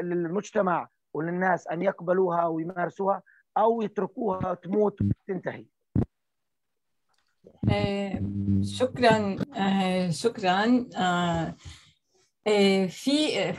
[0.00, 3.22] للمجتمع وللناس أن يقبلوها ويمارسوها
[3.56, 5.66] أو يتركوها تموت وتنتهي.
[7.70, 8.22] آه
[8.62, 10.88] شكرا آه شكرا.
[10.96, 11.54] آه
[12.86, 13.54] في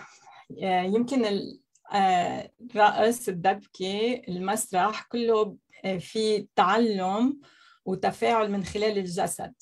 [0.61, 1.25] يمكن
[1.93, 5.55] الرقص الدبكه المسرح كله
[5.99, 7.39] في تعلم
[7.85, 9.53] وتفاعل من خلال الجسد.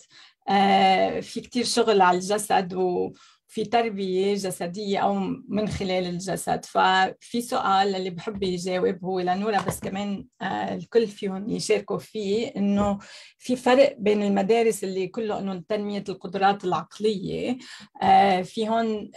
[1.22, 3.14] في كتير شغل على الجسد و
[3.56, 5.14] في تربية جسدية أو
[5.48, 6.66] من خلال الجسد.
[6.66, 13.00] ففي سؤال اللي بحب يجاوب هو لنورا بس كمان الكل فيهم يشاركوا فيه إنه
[13.38, 17.58] في فرق بين المدارس اللي كله إنه تنمية القدرات العقلية
[18.44, 19.12] فيهم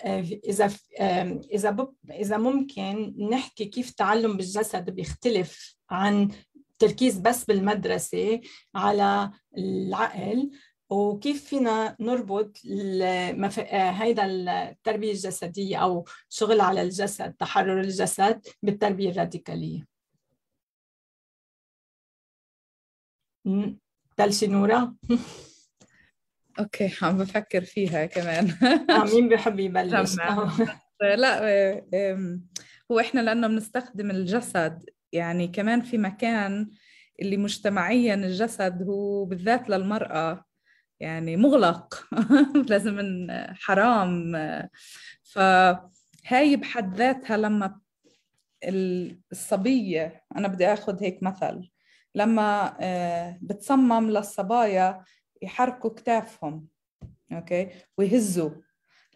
[0.49, 0.71] إذا
[1.53, 6.29] إذا إذا ممكن نحكي كيف التعلم بالجسد بيختلف عن
[6.79, 8.41] تركيز بس بالمدرسة
[8.75, 10.51] على العقل.
[10.91, 13.59] وكيف فينا نربط المف...
[13.73, 19.87] هيدا التربية الجسدية أو شغل على الجسد تحرر الجسد بالتربية الراديكالية؟
[24.19, 24.95] بلشي نورا؟
[26.59, 28.51] أوكي عم بفكر فيها كمان.
[28.91, 30.17] آه مين بحب يبلش؟
[31.01, 31.41] لا
[32.93, 34.85] هو إحنا لأنه بنستخدم الجسد.
[35.13, 36.71] يعني كمان في مكان
[37.23, 40.48] اللي مجتمعيا الجسد هو بالذات للمرأة.
[41.01, 42.09] يعني مغلق.
[42.71, 44.33] لازم حرام.
[45.23, 47.81] فهاي بحد ذاتها لما
[49.33, 51.71] الصبية أنا بدي أخذ هيك مثل
[52.15, 52.77] لما
[53.43, 55.05] بتصمم للصبايا
[55.43, 56.69] يحركوا كتافهم
[57.33, 57.69] أوكي؟
[57.99, 58.51] ويهزوا.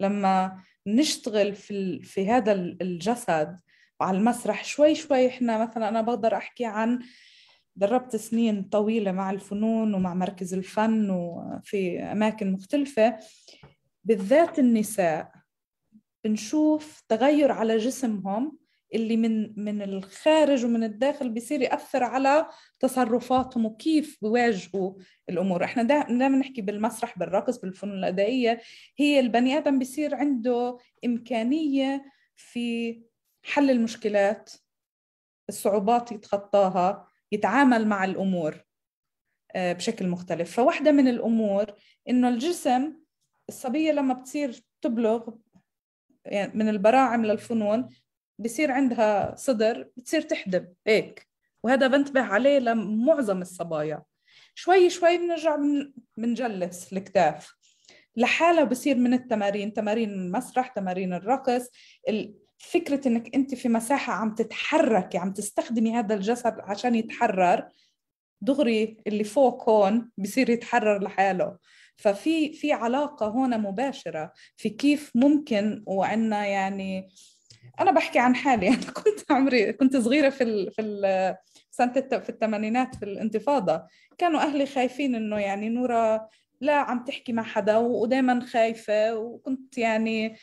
[0.01, 3.61] لما نشتغل في في هذا الجسد
[4.01, 7.01] وعلى المسرح شوي شوي إحنا مثلا أنا بقدر أحكي عن
[7.77, 13.17] دربت سنين طويلة مع الفنون ومع مركز الفن وفي أماكن مختلفة.
[14.05, 15.33] بالذات النساء
[16.25, 18.59] بنشوف تغير على جسمهم
[18.95, 22.47] اللي من من الخارج ومن الداخل بيصير يأثر على
[22.81, 24.95] تصرفاتهم وكيف بيواجهوا
[25.29, 25.65] الأمور.
[25.65, 28.61] إحنا دائما نحكي بالمسرح بالرقص بالفنون الأدائية.
[28.97, 32.05] هي البني آدم بيصير عنده إمكانية
[32.37, 33.01] في
[33.43, 34.51] حل المشكلات
[35.49, 37.12] الصعوبات يتخطاها.
[37.33, 38.65] يتعامل مع الأمور
[39.57, 40.57] بشكل مختلف.
[40.57, 41.67] فواحدة من الأمور
[42.09, 42.93] إنه الجسم
[43.49, 45.29] الصبية لما بتصير تبلغ
[46.25, 47.89] يعني من البراعم للفنون
[48.39, 51.29] بصير عندها صدر بتصير تحدب هيك.
[51.63, 54.03] وهذا بنتبه عليه لمعظم الصبايا.
[54.55, 55.59] شوي شوي بنرجع
[56.17, 57.55] بنجلس الكتاف.
[58.17, 61.71] لحالها بصير من التمارين تمارين المسرح تمارين الرقص
[62.63, 67.69] فكرة إنك أنت في مساحة عم تتحركي عم تستخدمي هذا الجسد عشان يتحرر
[68.41, 71.59] دغري اللي فوق هون بصير يتحرر لحاله.
[71.97, 77.09] ففي في علاقة هون مباشرة في كيف ممكن وعنا يعني
[77.81, 78.69] أنا بحكي عن حالي.
[78.75, 81.37] أنا كنت عمري كنت صغيرة في ال في ال
[81.71, 83.87] سنة في الثمانينات في الانتفاضة.
[84.19, 86.29] كانوا أهلي خايفين إنه يعني نورا
[86.63, 90.37] لا عم تحكي مع حدا ودائما خايفة وكنت يعني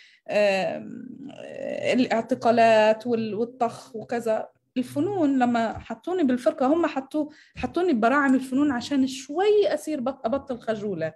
[1.93, 4.49] الاعتقالات والطخ وكذا.
[4.77, 11.13] الفنون لما حطوني بالفرقة هم حطوا حطوني ببراعم الفنون عشان شوي أصير أبطل خجولة.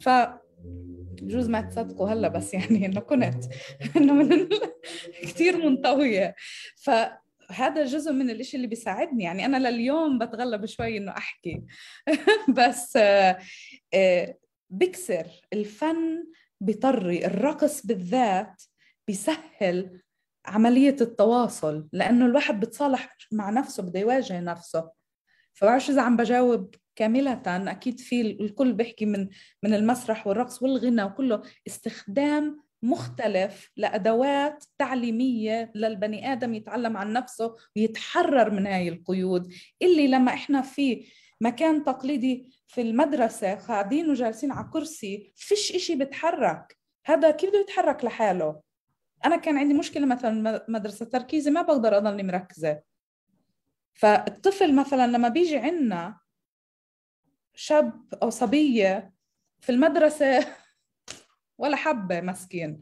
[0.00, 0.08] ف
[1.22, 3.44] بجوز ما تصدقوا هلا بس يعني إنه كنت
[3.96, 4.48] إنه من
[5.22, 6.34] كثير منطوية.
[6.76, 9.24] فهذا جزء من الإشي اللي بيساعدني.
[9.24, 11.62] يعني أنا لليوم بتغلب شوي إنه أحكي.
[12.58, 12.98] بس
[14.70, 16.24] بكسر الفن
[16.60, 18.62] بيطري الرقص بالذات
[19.06, 20.00] بيسهل
[20.46, 24.90] عملية التواصل لأنه الواحد بتصالح مع نفسه بده يواجه نفسه.
[25.54, 29.28] فبعرفش إذا عم بجاوب كاملة أكيد في الكل بيحكي من
[29.62, 31.42] من المسرح والرقص والغنى وكله.
[31.66, 39.52] استخدام مختلف لأدوات تعليمية للبني آدم يتعلم عن نفسه ويتحرر من هاي القيود.
[39.82, 41.06] اللي لما إحنا في
[41.40, 48.04] مكان تقليدي في المدرسة قاعدين وجالسين على كرسي فيش إشي بتحرك هذا كيف بده يتحرك
[48.04, 48.60] لحاله؟
[49.24, 52.80] أنا كان عندي مشكلة مثلا مدرسة تركيزي ما بقدر أضلني مركزة.
[53.94, 56.18] فالطفل مثلا لما بيجي عنا
[57.54, 59.12] شاب أو صبية
[59.60, 60.46] في المدرسة
[61.58, 62.80] ولا حبة مسكين.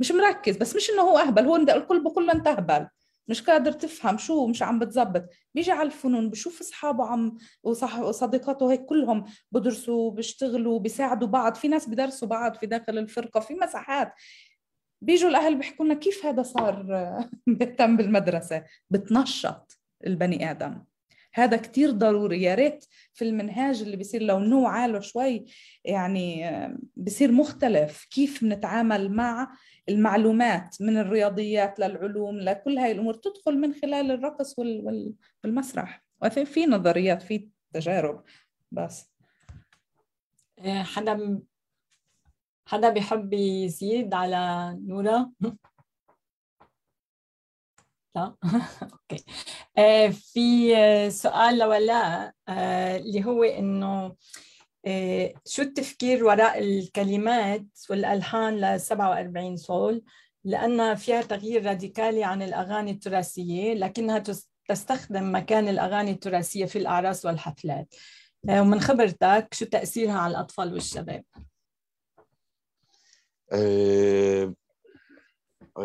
[0.00, 2.88] مش مركز بس مش إنه هو أهبل هو الكل بقول له أنت أهبل.
[3.28, 5.24] مش قادر تفهم شو مش عم بتزبط
[5.54, 11.54] بيجي على الفنون بشوف أصحابه عم وصديقاته هيك كلهم بدرسوا بيشتغلوا بيساعدوا بعض.
[11.54, 14.12] في ناس بدرسوا بعض في داخل الفرقة في مساحات.
[15.02, 16.86] بيجوا الأهل بيحكوا لنا كيف هذا صار
[17.46, 20.84] بيهتم بالمدرسة؟ بتنشط البني آدم.
[21.36, 22.42] هذا كتير ضروري.
[22.42, 25.44] يا ريت في المنهاج اللي بيصير لو نوعى له شوي
[25.84, 26.50] يعني
[26.96, 29.56] بصير مختلف كيف نتعامل مع
[29.88, 34.54] المعلومات من الرياضيات للعلوم لكل هاي الأمور تدخل من خلال الرقص
[35.44, 36.04] والمسرح.
[36.22, 38.24] وفي نظريات في تجارب
[38.72, 39.10] بس.
[40.58, 41.40] إيه، حدا
[42.66, 45.30] حدا بيحب يزيد على نورا
[48.16, 48.34] لا
[48.92, 49.24] أوكي.
[49.78, 54.16] آه، في سؤال لولاء آه، اللي هو إنه
[54.86, 60.04] آه، شو التفكير وراء الكلمات والألحان ل 47 صول؟
[60.44, 64.22] لانها فيها تغيير راديكالي عن الأغاني التراثية لكنها
[64.68, 67.94] تستخدم مكان الأغاني التراثية في الأعراس والحفلات.
[68.48, 71.24] ومن خبرتك شو تأثيرها على الأطفال والشباب؟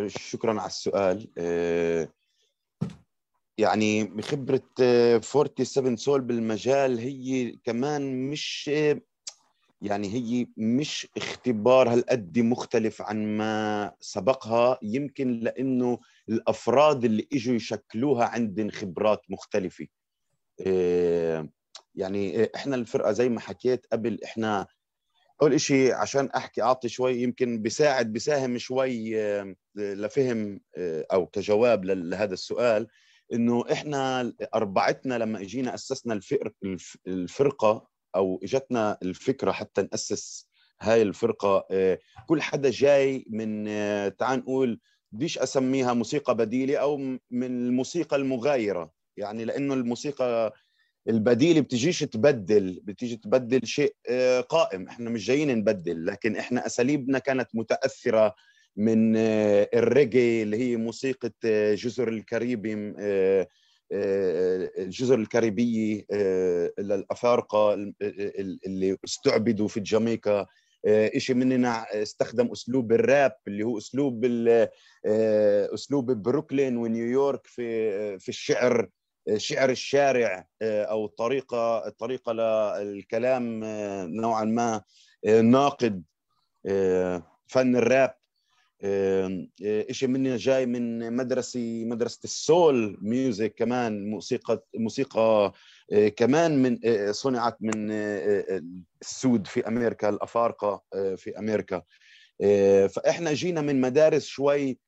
[0.07, 1.27] شكرا على السؤال.
[3.61, 8.67] يعني بخبرة 47 سول بالمجال هي كمان مش
[9.81, 14.79] يعني هي مش اختبار هالقد مختلف عن ما سبقها.
[14.83, 19.87] يمكن لأنه الأفراد اللي إجوا يشكلوها عندهم خبرات مختلفة.
[21.95, 24.67] يعني إحنا الفرقة زي ما حكيت قبل إحنا
[25.41, 29.15] أول شيء عشان أحكي أعطي شوي يمكن بساعد بساهم شوي
[29.75, 30.59] لفهم
[31.13, 32.87] أو كجواب لهذا السؤال.
[33.33, 36.19] إنه إحنا أربعتنا لما إجينا أسسنا
[37.07, 40.47] الفرقة أو إجتنا الفكرة حتى نأسس
[40.81, 44.79] هاي الفرقة آه، كل حدا جاي من آه، تعال نقول
[45.11, 48.91] بديش أسميها موسيقى بديلة أو من الموسيقى المغايرة.
[49.17, 50.53] يعني لأنه الموسيقى
[51.07, 54.87] البديلة بتجيش تبدل بتيجي تبدل شيء آه، قائم.
[54.87, 58.35] إحنا مش جايين نبدل لكن إحنا أساليبنا كانت متأثرة
[58.77, 63.47] من آه، الريجي اللي هي موسيقى آه، جزر الكاريبي آه،
[64.77, 66.05] الجزر الكاريبية
[66.79, 67.73] للأفارقة
[68.65, 70.45] اللي استعبدوا في جامايكا
[70.85, 74.25] إشي مننا استخدم أسلوب الراب اللي هو أسلوب
[75.73, 78.89] أسلوب بروكلين ونيويورك في في الشعر
[79.37, 82.33] شعر الشارع أو الطريقة الطريقة
[82.81, 83.59] للكلام
[84.15, 84.81] نوعا ما
[85.25, 86.03] ناقد
[87.47, 88.20] فن الراب.
[88.83, 89.45] آه،
[89.91, 95.53] شيء مني جاي من مدرسة مدرسة السول ميوزك كمان موسيقى موسيقى
[95.93, 97.91] آه، كمان من آه، صنعت من
[99.01, 100.83] السود في أمريكا الأفارقة
[101.15, 101.81] في أمريكا.
[102.87, 104.79] فإحنا جينا من مدارس شوي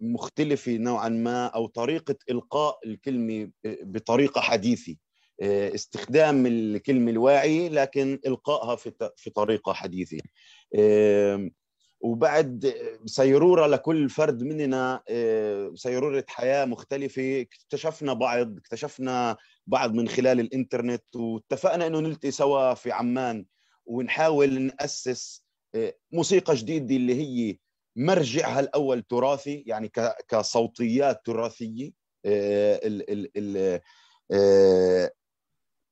[0.00, 4.96] مختلفة نوعا ما أو طريقة إلقاء الكلمة بطريقة حديثة.
[5.42, 8.76] استخدام الكلمة الواعي لكن إلقائها
[9.16, 10.18] في طريقة حديثة.
[12.04, 12.74] وبعد
[13.06, 17.40] سيرورة لكل فرد مننا آه، سيرورة حياة مختلفة.
[17.40, 19.36] اكتشفنا بعض اكتشفنا
[19.66, 23.46] بعض من خلال الإنترنت واتفقنا إنه نلتقي سوا في عمان
[23.86, 25.44] ونحاول نأسس
[25.74, 27.58] آه، موسيقى جديدة اللي هي
[27.96, 29.92] مرجعها الأول تراثي يعني
[30.28, 31.90] كصوتيات تراثية
[32.26, 32.80] آه،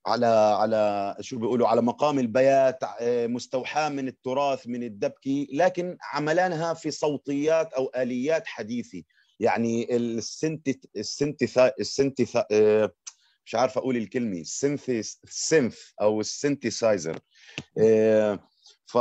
[0.05, 6.73] على على شو بيقولوا على مقام البيات آه، مستوحاة من التراث من الدبكي لكن عملانها
[6.73, 9.03] في صوتيات أو آليات حديثة.
[9.39, 11.43] يعني السنت السنت
[11.79, 12.91] السنت آه،
[13.45, 14.37] مش عارف أقول الكلمة.
[14.39, 14.89] السنث
[15.23, 17.19] السنث أو السنتسايزر
[17.77, 18.39] آه،
[18.85, 18.97] ف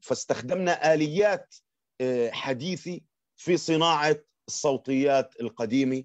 [0.00, 1.54] فاستخدمنا آليات
[2.30, 3.00] حديثة
[3.36, 4.16] في صناعة
[4.48, 6.04] الصوتيات القديمة.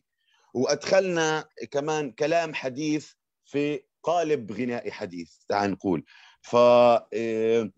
[0.54, 3.12] وأدخلنا كمان كلام حديث
[3.46, 6.04] في قالب غنائي حديث تعال نقول.
[6.42, 7.72] ف آه،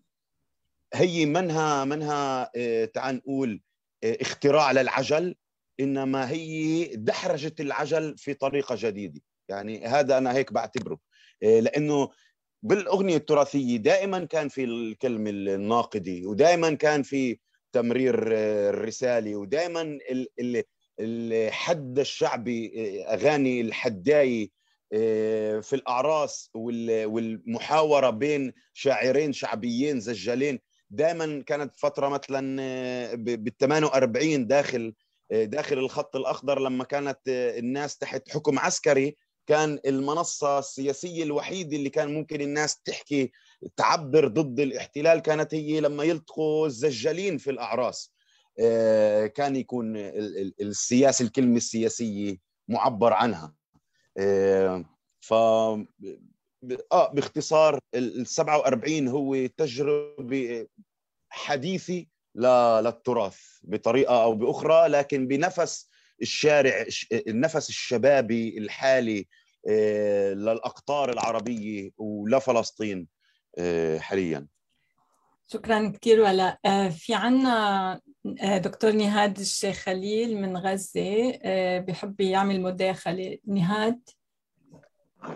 [0.94, 3.60] هي منها منها آه، تعال نقول
[4.04, 5.34] آه، اختراع للعجل
[5.80, 9.20] إنما هي دحرجة العجل في طريقة جديدة.
[9.48, 10.98] يعني هذا أنا هيك بعتبره.
[11.42, 12.10] لأنه
[12.62, 17.38] بالأغنية التراثية دائما كان في الكلمة الناقدة ودائما كان في
[17.72, 18.14] تمرير
[18.70, 19.98] الرسالة ودائما
[21.00, 22.72] الحد الشعبي
[23.04, 24.57] أغاني الحداية
[25.60, 30.58] في الأعراس والمحاورة بين شاعرين شعبيين زجالين.
[30.90, 34.94] دائما كانت فترة مثلا آه، بال 48 داخل
[35.32, 39.16] آه، داخل الخط الأخضر لما كانت الناس تحت حكم عسكري
[39.46, 43.32] كان المنصة السياسية الوحيدة اللي كان ممكن الناس تحكي
[43.76, 48.12] تعبر ضد الاحتلال كانت هي لما يلتقوا الزجالين في الأعراس.
[49.34, 49.96] كان يكون
[50.60, 52.36] السياسة الكلمة السياسية
[52.68, 53.54] معبر عنها.
[55.20, 55.32] ف
[56.92, 60.66] آه باختصار ال 47 هو تجربة
[61.30, 65.90] حديثة للتراث بطريقة أو بأخرى لكن بنفس
[66.22, 69.26] الشارع النفس الشبابي الحالي
[70.34, 73.08] للأقطار العربية ولفلسطين
[73.98, 74.46] حاليا.
[75.50, 76.58] شكرا كثير ولا
[76.90, 78.00] في عنا
[78.64, 81.32] دكتور نهاد الشيخ خليل من غزة
[81.78, 84.00] بحب يعمل مداخلة نهاد؟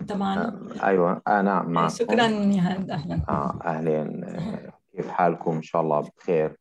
[0.09, 3.21] طبعا أيوه آه نعم معكم شكرا نهاد أهلا.
[3.29, 6.57] آه أهلا كيف حالكم؟ إن شاء الله بخير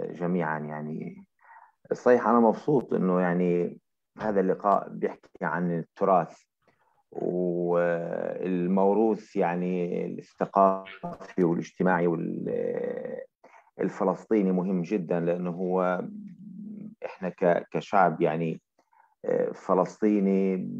[0.00, 1.24] جميعا يعني.
[1.92, 3.78] صحيح أنا مبسوط إنه يعني
[4.18, 6.42] هذا اللقاء بيحكي عن التراث.
[8.40, 12.06] والموروث يعني الثقافي والاجتماعي
[13.78, 16.04] والفلسطيني مهم جدا لأنه هو
[17.04, 17.32] إحنا
[17.72, 18.62] كشعب يعني
[19.54, 20.70] فلسطيني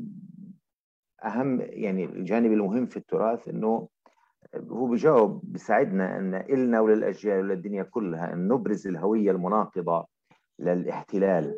[1.25, 3.89] أهم يعني الجانب المهم في التراث إنه
[4.71, 10.07] هو بجاوب بيساعدنا إن إلنا وللأجيال وللدنيا كلها إن نبرز الهوية المناقضة
[10.59, 11.55] للاحتلال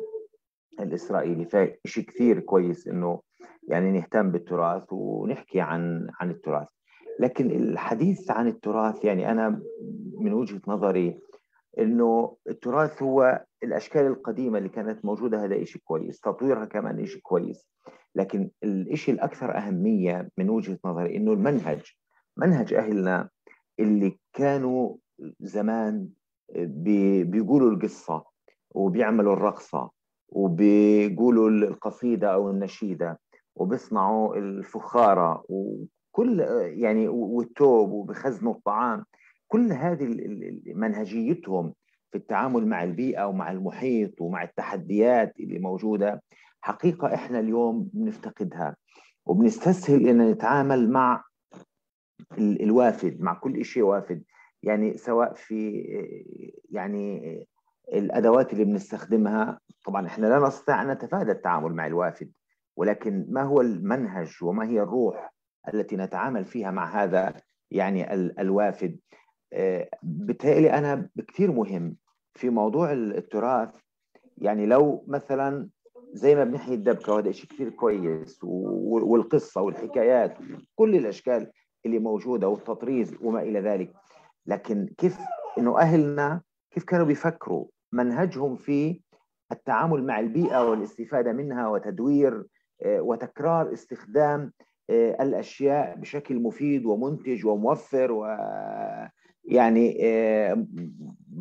[0.79, 1.45] الإسرائيلي.
[1.45, 3.21] فشيء كثير كويس إنه
[3.67, 6.67] يعني نهتم بالتراث ونحكي عن عن التراث.
[7.19, 9.61] لكن الحديث عن التراث يعني أنا
[10.19, 11.19] من وجهة نظري
[11.79, 17.69] إنه التراث هو الأشكال القديمة اللي كانت موجودة هذا شيء كويس تطويرها كمان شيء كويس.
[18.15, 21.81] لكن الشيء الأكثر أهمية من وجهة نظري إنه المنهج
[22.37, 23.29] منهج أهلنا
[23.79, 24.95] اللي كانوا
[25.39, 26.09] زمان
[27.23, 28.23] بيقولوا القصة
[28.71, 29.89] وبيعملوا الرقصة
[30.29, 33.19] وبيقولوا القصيدة أو النشيدة.
[33.55, 36.39] وبيصنعوا الفخارة وكل
[36.77, 39.05] يعني والتوب وبخزنوا الطعام.
[39.47, 40.05] كل هذه
[40.65, 41.73] منهجيتهم
[42.11, 46.23] في التعامل مع البيئة ومع المحيط ومع التحديات اللي موجودة
[46.61, 48.75] حقيقة إحنا اليوم بنفتقدها.
[49.25, 51.23] وبنستسهل إن نتعامل مع
[52.39, 54.23] الوافد مع كل شيء وافد.
[54.63, 55.83] يعني سواء في
[56.69, 57.39] يعني
[57.93, 62.31] الأدوات اللي بنستخدمها طبعا إحنا لا نستطيع أن نتفادى التعامل مع الوافد.
[62.75, 65.33] ولكن ما هو المنهج وما هي الروح
[65.73, 67.33] التي نتعامل فيها مع هذا
[67.71, 68.99] يعني الوافد؟
[70.03, 71.95] بالتالي أنا كثير مهم
[72.33, 73.69] في موضوع التراث.
[74.37, 75.69] يعني لو مثلا
[76.13, 80.37] زي ما بنحيي الدبكة وهذا شيء كثير كويس والقصة والحكايات
[80.75, 81.51] كل الأشكال
[81.85, 83.93] اللي موجودة والتطريز وما إلى ذلك
[84.45, 85.17] لكن كيف
[85.57, 86.41] إنه أهلنا
[86.71, 89.01] كيف كانوا بيفكروا منهجهم في
[89.51, 92.45] التعامل مع البيئة والاستفادة منها وتدوير
[92.85, 94.53] وتكرار استخدام
[94.89, 98.25] الأشياء بشكل مفيد ومنتج وموفر و
[99.45, 100.01] يعني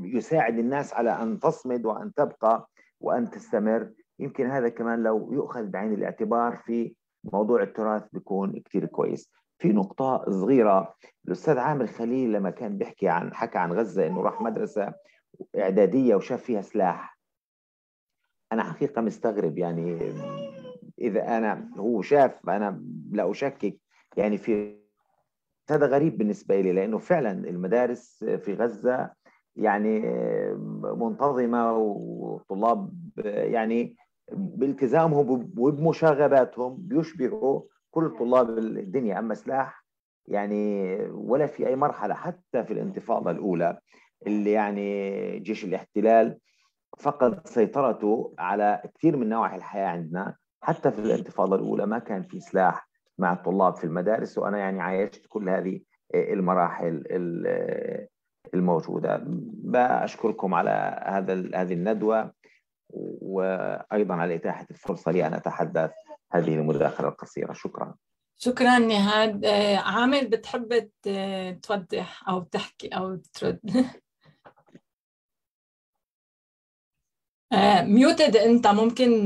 [0.02, 2.68] يساعد الناس على أن تصمد وأن تبقى
[3.00, 3.90] وأن تستمر.
[4.18, 6.94] يمكن هذا كمان لو يؤخذ بعين الاعتبار في
[7.24, 9.30] موضوع التراث بيكون كثير كويس.
[9.58, 10.94] في نقطة صغيرة
[11.26, 14.94] الأستاذ عامر خليل لما كان بيحكي عن حكى عن غزة إنه راح مدرسة
[15.58, 17.18] إعدادية وشاف فيها سلاح.
[18.52, 20.12] أنا حقيقة مستغرب يعني
[21.02, 23.76] إذا أنا هو شاف أنا لا أشكك.
[24.16, 24.82] يعني في
[25.70, 29.10] هذا غريب بالنسبة لي لأنه فعلا المدارس في غزة
[29.56, 30.00] يعني
[30.96, 32.92] منتظمة وطلاب
[33.24, 33.96] يعني
[34.32, 39.18] بالتزامهم وبمشاغباتهم بيشبهوا كل طلاب الدنيا.
[39.18, 39.84] أما سلاح
[40.26, 43.78] يعني ولا في أي مرحلة حتى في الانتفاضة الأولى
[44.26, 46.38] اللي يعني جيش الاحتلال
[46.98, 50.36] فقد سيطرته على كثير من نواحي الحياة عندنا.
[50.62, 55.26] حتى في الانتفاضة الأولى ما كان في سلاح مع الطلاب في المدارس وأنا يعني عايشت
[55.28, 55.80] كل هذه
[56.14, 57.04] المراحل
[58.54, 59.22] الموجودة.
[59.64, 62.32] بأشكركم على هذا هذه الندوة
[63.20, 65.90] وأيضا على إتاحة الفرصة لي أن أتحدث
[66.32, 67.52] هذه المداخلة القصيرة.
[67.52, 67.94] شكرا.
[68.36, 69.46] شكرا نهاد.
[69.76, 70.90] عامر بتحب
[71.62, 73.60] توضح أو تحكي أو ترد؟
[77.82, 79.24] ميوتد أنت ممكن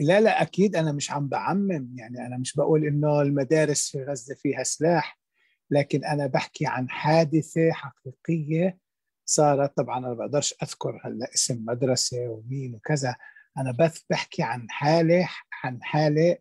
[0.00, 4.34] لا لا أكيد أنا مش عم بعمم يعني أنا مش بقول إنه المدارس في غزة
[4.34, 5.18] فيها سلاح
[5.70, 8.78] لكن أنا بحكي عن حادثة حقيقية
[9.24, 9.76] صارت.
[9.76, 13.16] طبعا أنا بقدرش أذكر هلأ اسم مدرسة ومين وكذا
[13.58, 15.28] أنا بس بحكي عن حالة
[15.64, 16.38] عن حالة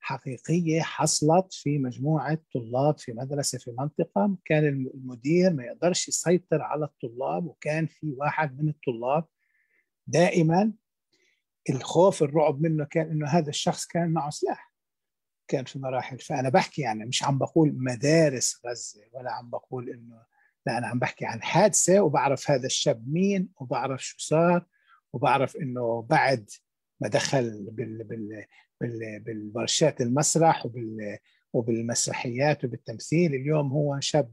[0.00, 4.36] حقيقية حصلت في مجموعة طلاب في مدرسة في منطقة.
[4.44, 9.24] كان المدير ما يقدرش يسيطر على الطلاب وكان في واحد من الطلاب
[10.06, 10.72] دائما
[11.70, 14.72] الخوف الرعب منه كان إنه هذا الشخص كان معه سلاح.
[15.48, 16.18] كان في مراحل.
[16.18, 20.22] فأنا بحكي يعني مش عم بقول مدارس غزة ولا عم بقول إنه
[20.66, 24.66] لا أنا عم بحكي عن حادثة وبعرف هذا الشاب مين وبعرف شو صار
[25.12, 26.50] وبعرف إنه بعد
[27.00, 28.44] ما دخل بال بال
[28.80, 31.18] بال بالورشات المسرح وبال
[31.52, 34.32] وبالمسرحيات وبالتمثيل اليوم هو شاب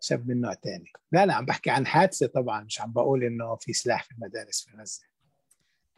[0.00, 2.64] شاب من نوع ثاني لا لا عم بحكي عن حادثة طبعا.
[2.64, 5.13] مش عم بقول إنه في سلاح في المدارس في غزة.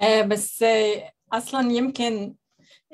[0.00, 2.34] آه بس آه أصلا يمكن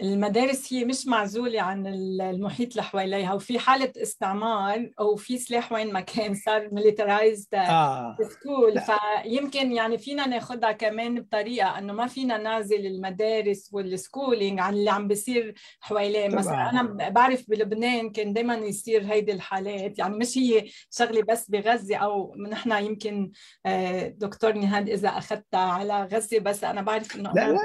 [0.02, 5.92] المدارس هي مش معزولة عن المحيط اللي حواليها وفي حالة استعمار أو في سلاح وين
[5.92, 8.16] ما كان صار militarized آه.
[8.30, 14.74] school فيمكن يعني فينا ناخدها كمان بطريقة أنه ما فينا نعزل المدارس وال schooling عن
[14.74, 16.28] اللي عم بيصير حواليه.
[16.28, 21.96] مثلا أنا بعرف بلبنان كان دائما يصير هيدي الحالات يعني مش هي شغلة بس بغزة
[21.96, 23.32] أو نحن يمكن
[23.66, 27.58] آه، دكتور نهاد إذا أخذتها على غزة بس أنا بعرف أنه لا لا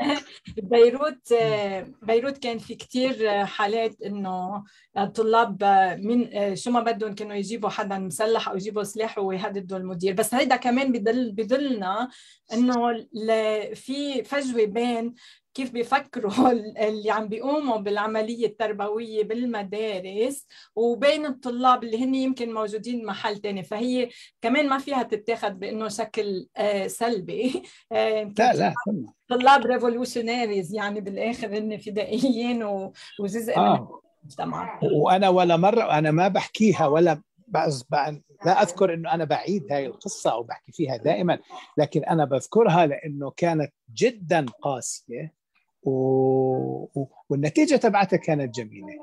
[0.70, 1.29] بيروت
[2.02, 4.64] بيروت كان في كتير حالات إنه
[4.98, 5.64] الطلاب
[5.98, 10.14] من شو ما بدهم كانوا يجيبوا حدا مسلح أو يجيبوا سلاح ويهددوا المدير.
[10.14, 12.08] بس هيدا كمان بدل بدلنا
[12.52, 13.06] إنه
[13.74, 15.14] في فجوة بين
[15.54, 16.50] كيف بيفكروا
[16.88, 20.46] اللي عم بيقوموا بالعملية التربوية بالمدارس
[20.76, 23.62] وبين الطلاب اللي هن يمكن موجودين محل تاني.
[23.62, 24.08] فهي
[24.42, 27.62] كمان ما فيها تتاخذ بإنه شكل آه، سلبي.
[27.92, 28.74] آه، لا لا
[29.28, 32.62] طلاب ريفولوشناريز يعني بالآخر هن فدائيين
[33.20, 33.78] وجزء آه.
[33.78, 34.80] من المجتمع.
[34.82, 37.22] وأنا ولا مرة أنا ما بحكيها ولا
[38.46, 41.38] لا أذكر إنه أنا بعيد هاي القصة أو بحكي فيها دائما
[41.78, 45.39] لكن أنا بذكرها لأنه كانت جدا قاسية
[45.82, 47.00] و...
[47.30, 48.98] والنتيجة تبعتها كانت جميلة.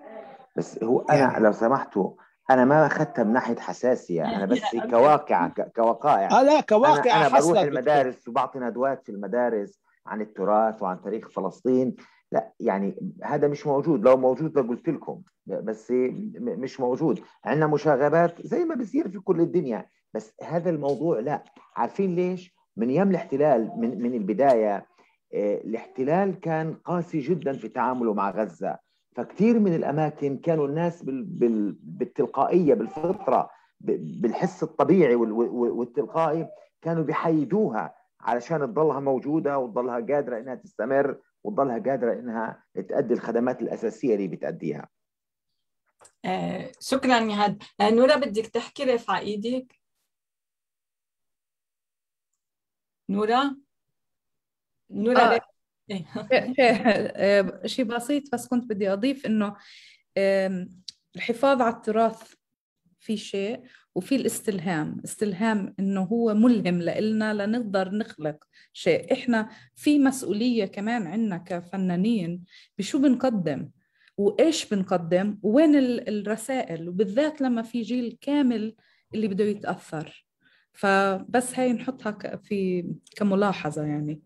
[0.55, 1.43] بس هو أنا يعني...
[1.43, 2.11] لو سمحتوا
[2.49, 6.39] أنا ما أخذتها من ناحية حساسية أنا بس كواقع كوقائع.
[6.39, 11.29] آه لا كواقع أنا, أنا بروح المدارس وبعطي ندوات في المدارس عن التراث وعن تاريخ
[11.29, 11.95] فلسطين.
[12.31, 14.07] لا يعني هذا مش موجود.
[14.07, 15.93] لو موجود لقلت لكم بس
[16.35, 17.19] مش موجود.
[17.45, 19.89] عندنا مشاغبات زي ما بصير في كل الدنيا.
[20.13, 21.43] بس هذا الموضوع لا.
[21.75, 24.85] عارفين ليش؟ من يوم الاحتلال من من البداية
[25.33, 28.79] الاحتلال كان قاسي جدا في تعامله مع غزة
[29.15, 33.49] فكثير من الأماكن كانوا الناس بال بال بالتلقائية بالفطرة
[33.79, 36.47] بالحس الطبيعي والتلقائي
[36.81, 44.15] كانوا بيحيدوها علشان تضلها موجودة وتضلها قادرة إنها تستمر وتضلها قادرة إنها تؤدي الخدمات الأساسية
[44.15, 44.89] اللي بتأديها.
[46.25, 49.79] آه شكرا نهاد، آه نورا بدك تحكي رفع إيدك؟
[53.09, 53.55] نورا؟
[54.91, 55.41] نورا آه.
[55.91, 56.05] إيه.
[56.59, 59.55] آه، شيء بسيط بس كنت بدي أضيف إنه
[61.15, 62.33] الحفاظ على التراث
[62.99, 63.63] في شيء
[63.95, 65.01] وفي الاستلهام.
[65.05, 68.43] استلهام إنه هو ملهم لنا لنقدر نخلق
[68.73, 69.13] شيء.
[69.13, 72.43] إحنا في مسؤولية كمان عندنا كفنانين.
[72.77, 73.69] بشو بنقدم؟
[74.17, 75.75] وإيش بنقدم؟ وين
[76.07, 78.75] الرسائل؟ وبالذات لما في جيل كامل
[79.13, 80.27] اللي بده يتأثر.
[80.73, 82.85] فبس هاي نحطها في
[83.15, 84.21] كملاحظة يعني.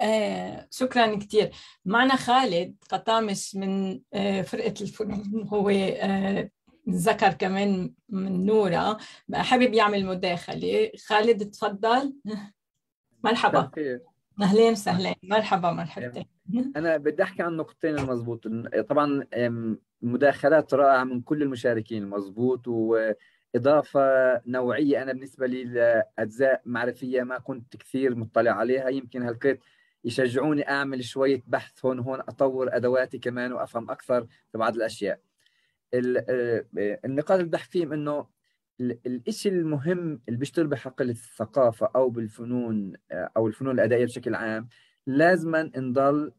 [0.00, 1.50] آه شكرا كثير
[1.84, 6.50] معنا خالد قطامش من آه فرقة الفنون هو آه
[6.90, 8.96] ذكر كمان من نورا
[9.34, 10.90] حابب يعمل مداخلة.
[11.06, 12.14] خالد تفضل.
[13.24, 13.70] مرحبا.
[14.42, 15.14] أهلين وسهلين.
[15.22, 16.24] مرحبا مرحبتين.
[16.76, 18.48] أنا بدي أحكي عن نقطتين المضبوط.
[18.88, 19.26] طبعا
[20.02, 24.02] مداخلات رائعة من كل المشاركين المضبوط وإضافة
[24.46, 28.88] نوعية أنا بالنسبة لي لأجزاء معرفية ما كنت كثير مطلع عليها.
[28.88, 29.60] يمكن هلقيت
[30.08, 35.20] يشجعوني أعمل شوية بحث هون هون أطور أدواتي كمان وأفهم أكثر في بعض الأشياء.
[35.94, 36.64] آه،
[37.04, 38.26] النقاط اللي بدي فيهم إنه
[39.28, 44.68] الشيء المهم اللي بيشتغل بحقل الثقافة أو بالفنون آه، أو الفنون الأدائية بشكل عام
[45.06, 46.32] لازم نضل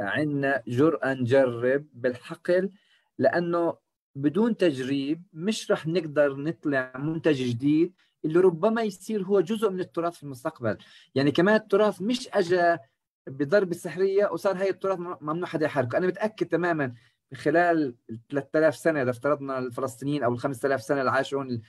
[0.00, 2.70] عندنا جرأة نجرب بالحقل
[3.18, 3.76] لأنه
[4.14, 7.94] بدون تجريب مش رح نقدر نطلع منتج جديد
[8.24, 10.78] اللي ربما يصير هو جزء من التراث في المستقبل.
[11.14, 12.78] يعني كمان التراث مش أجا
[13.26, 16.94] بضربة سحرية وصار هاي التراث ممنوع حدا يحركه أنا متأكد تماما
[17.34, 17.94] خلال
[18.30, 21.60] 3000 سنة إذا افترضنا الفلسطينيين أو ال 5000 سنة اللي عاشون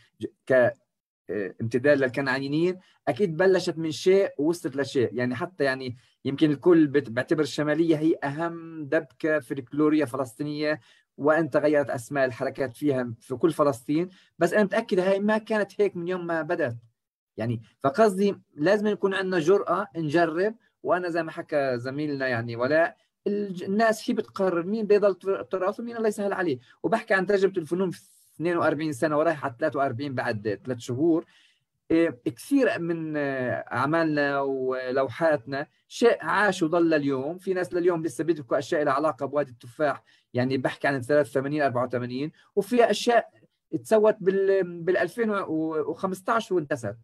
[0.46, 5.10] كامتداد للكنعانيين أكيد بلشت من شيء ووصلت لشيء.
[5.14, 10.80] يعني حتى يعني يمكن الكل بيعتبر الشمالية هي أهم دبكة فلكلورية فلسطينية
[11.18, 14.10] وان تغيرت أسماء الحركات فيها في كل فلسطين
[14.40, 16.76] بس أنا متأكد هاي ما كانت هيك من يوم ما بدأت.
[17.38, 22.98] يعني فقصدي لازم يكون عندنا جرأة نجرب وأنا زي ما حكى زميلنا يعني ولاء
[23.28, 25.16] الناس هي بتقرر مين بيضل
[25.50, 26.60] تراث ومين الله يسهل عليه.
[26.84, 28.02] وبحكي عن تجربة الفنون في
[28.36, 31.26] 42 سنة ورايح على 43 بعد ثلاث شهور.
[32.26, 37.38] كثير من أعمالنا ولوحاتنا شيء عاش وظل لليوم.
[37.38, 40.04] في ناس لليوم لسه بيدركوا أشياء لها علاقة بوادي التفاح
[40.34, 43.30] يعني بحكي عن 83 84 وفي أشياء
[43.84, 46.96] تسوت بال بال 2015 وانتست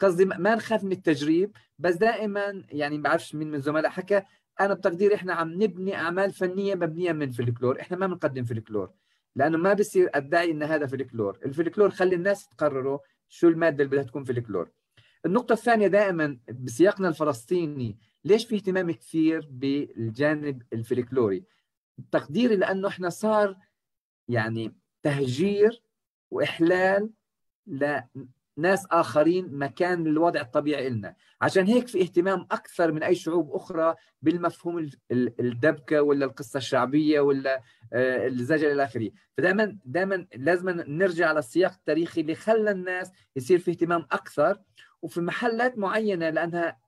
[0.00, 4.22] قصدي ما نخاف من التجريب بس دائما يعني ما بعرفش مين من الزملاء حكى
[4.60, 8.90] أنا بتقديري إحنا عم نبني أعمال فنية مبنية من فلكلور إحنا ما بنقدم فلكلور
[9.36, 12.98] لأنه ما بصير أدعي إن هذا فلكلور الفلكلور خلي الناس تقرروا
[13.30, 14.70] شو المادة اللي بدها تكون فلكلور
[15.26, 21.44] النقطة الثانية دائما بسياقنا الفلسطيني ليش في اهتمام كثير بالجانب الفلكلوري؟
[22.12, 23.56] تقديري لأنه إحنا صار
[24.28, 25.82] يعني تهجير
[26.30, 27.10] وإحلال
[28.60, 31.14] لناس آخرين مكان الوضع الطبيعي لنا.
[31.40, 37.62] عشان هيك في اهتمام أكثر من أي شعوب أخرى بالمفهوم الدبكة ولا القصة الشعبية ولا
[37.92, 39.10] آه، الزجل إلى آخره.
[39.36, 44.58] فدائما دائما لازم نرجع للسياق التاريخي اللي خلى الناس يصير في اهتمام أكثر.
[45.02, 46.78] وفي محلات معينة لأنها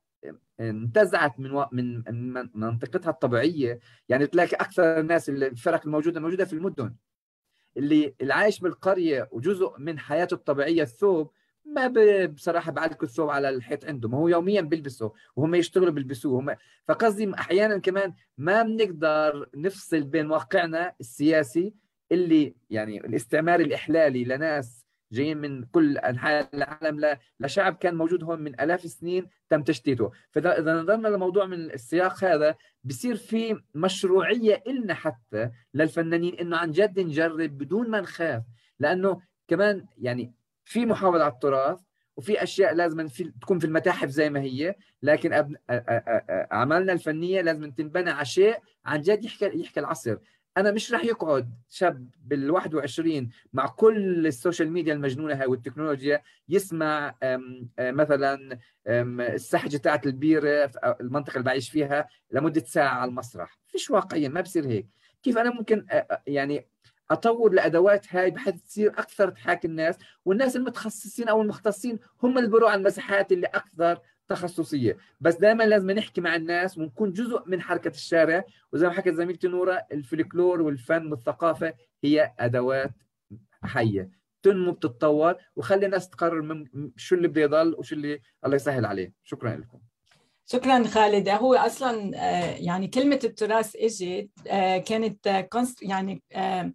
[0.59, 1.67] انتزعت من و...
[1.71, 3.79] من منطقتها الطبيعية.
[4.09, 6.95] يعني تلاقي أكثر الناس الفرق الموجودة موجودة في المدن.
[7.77, 11.31] اللي العايش بالقرية وجزء من حياته الطبيعية الثوب
[11.65, 11.87] ما
[12.27, 14.15] بصراحة بعلقوا الثوب على الحيط عندهم.
[14.15, 16.39] هو يوميا بيلبسوا وهم يشتغلوا بيلبسوه.
[16.39, 16.55] هم
[16.87, 21.73] فقصدي أحيانا كمان ما بنقدر نفصل بين واقعنا السياسي
[22.11, 27.17] اللي يعني الاستعمار الإحلالي لناس جايين من كل أنحاء العالم.
[27.39, 30.11] لشعب كان موجود هون من آلاف السنين تم تشتيته.
[30.31, 36.99] فاذا نظرنا لموضوع من السياق هذا بصير في مشروعية إلنا حتى للفنانين إنه عن جد
[36.99, 38.43] نجرب بدون ما نخاف.
[38.79, 40.33] لأنه كمان يعني
[40.65, 41.79] في محافظة على التراث
[42.17, 44.75] وفي أشياء لازم في تكون في المتاحف زي ما هي.
[45.03, 45.57] لكن.
[46.51, 50.17] أعمالنا الفنية لازم تنبنى على شيء عن جد يحكي يحكي العصر.
[50.57, 56.21] أنا مش راح يقعد شاب بال 21 مع كل ال social media المجنونة هاي والتكنولوجيا
[56.49, 57.15] يسمع
[57.79, 63.57] مثلا السحجة تاعت البيرة في المنطقة اللي بعيش فيها لمدة ساعة على المسرح.
[63.67, 64.87] فيش واقعيا ما بصير هيك.
[65.23, 65.85] كيف أنا ممكن
[66.27, 66.67] يعني
[67.11, 72.71] أطور الأدوات هاي بحيث تصير أكثر تحاكي الناس والناس المتخصصين أو المختصين هم اللي بيروحوا
[72.71, 74.97] على المساحات اللي أكثر تخصصية.
[75.19, 79.47] بس دائما لازم نحكي مع الناس ونكون جزء من حركة الشارع وزي ما حكت زميلتي
[79.47, 81.73] نورة الفلكلور والفن والثقافة
[82.03, 82.93] هي أدوات
[83.63, 84.09] حية.
[84.41, 86.65] تنمو بتتطور وخلي الناس تقرر من
[86.97, 89.13] شو اللي بده يضل وشو اللي الله يسهل عليه.
[89.23, 89.79] شكرا لكم.
[90.45, 91.29] شكرا خالد.
[91.29, 95.27] هو أصلا آه، يعني كلمة التراث إجت آه، كانت
[95.81, 96.73] يعني آه،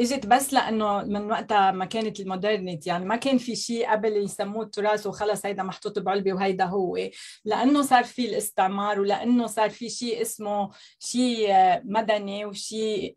[0.00, 4.62] اجت بس لأنه من وقتها ما كانت المودرنيتي يعني ما كان في شيء قبل يسموه
[4.62, 6.98] التراث وخلص هيدا محطوط بعلبه وهيدا هو.
[7.44, 11.50] لأنه صار في الاستعمار ولأنه صار في شيء اسمه شيء
[11.84, 13.16] مدني وشيء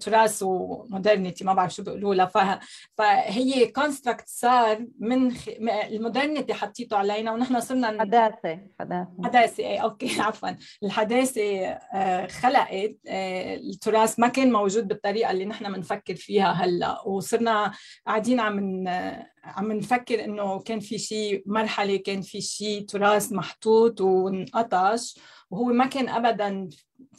[0.00, 2.60] تراث و modernity ما بعرف شو بيقولوا لها
[2.98, 5.48] فهي construct صار من خ...
[5.90, 9.08] ال modernity حطيته علينا ونحن صرنا حداثة حداثة.
[9.24, 10.48] حداثة اي okay عفوا.
[10.82, 17.00] الحداثة آه، خلقت آه، التراث ما كان موجود بالطريقة اللي نحن بنفكر فيها هلا.
[17.06, 17.72] وصرنا
[18.06, 18.88] قاعدين عم
[19.44, 25.18] عم نفكر إنه كان في شيء مرحلة كان في شيء تراث محطوط وانقطش
[25.50, 26.68] وهو ما كان ابدا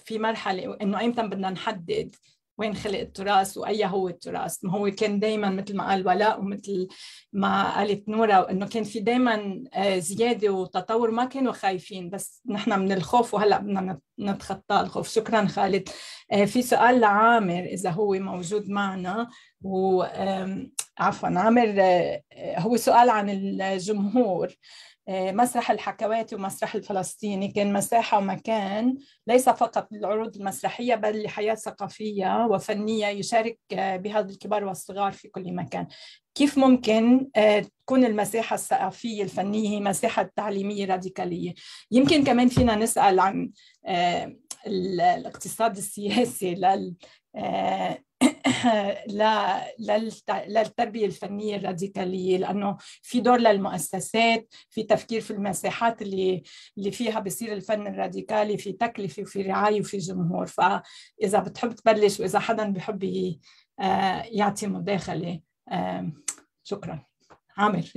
[0.05, 2.15] في مرحلة إنه أيمتى بدنا نحدد
[2.57, 4.57] وين خلق التراث وأي هو التراث.
[4.63, 6.87] ما هو كان دائما مثل ما قال ولاء ومثل
[7.33, 12.79] ما قالت نورا إنه كان في دائما آه، زيادة وتطور ما كانوا خايفين بس نحن
[12.79, 15.09] من الخوف وهلأ بدنا نتخطى الخوف.
[15.09, 15.89] شكرا خالد.
[16.31, 19.29] آه، في سؤال لعامر إذا هو موجود معنا
[19.61, 20.03] و
[20.97, 22.21] عفوا عامر آه،
[22.59, 24.55] هو سؤال عن الجمهور.
[25.09, 33.07] مسرح الحكوات ومسرح الفلسطيني كان مساحة ومكان ليس فقط للعروض المسرحية بل لحياة ثقافية وفنية
[33.07, 35.87] يشارك آه، بها الكبار والصغار في كل مكان.
[36.35, 41.53] كيف ممكن آه، تكون المساحة الثقافية الفنية هي مساحة تعليمية راديكالية.
[41.91, 43.51] يمكن كمان فينا نسأل عن
[44.67, 46.55] الاقتصاد السياسي
[49.07, 50.11] لل
[50.47, 56.43] للتربية الفنية الراديكالية لأنه في دور للمؤسسات في تفكير في المساحات اللي
[56.77, 60.45] اللي فيها بصير الفن الراديكالي في تكلفة وفي رعاية وفي جمهور.
[60.45, 63.03] فإذا بتحب تبلش وإذا حدا بحب
[63.79, 65.39] آه، يعطي مداخلة
[66.63, 67.14] شكرا.
[67.57, 67.91] عامر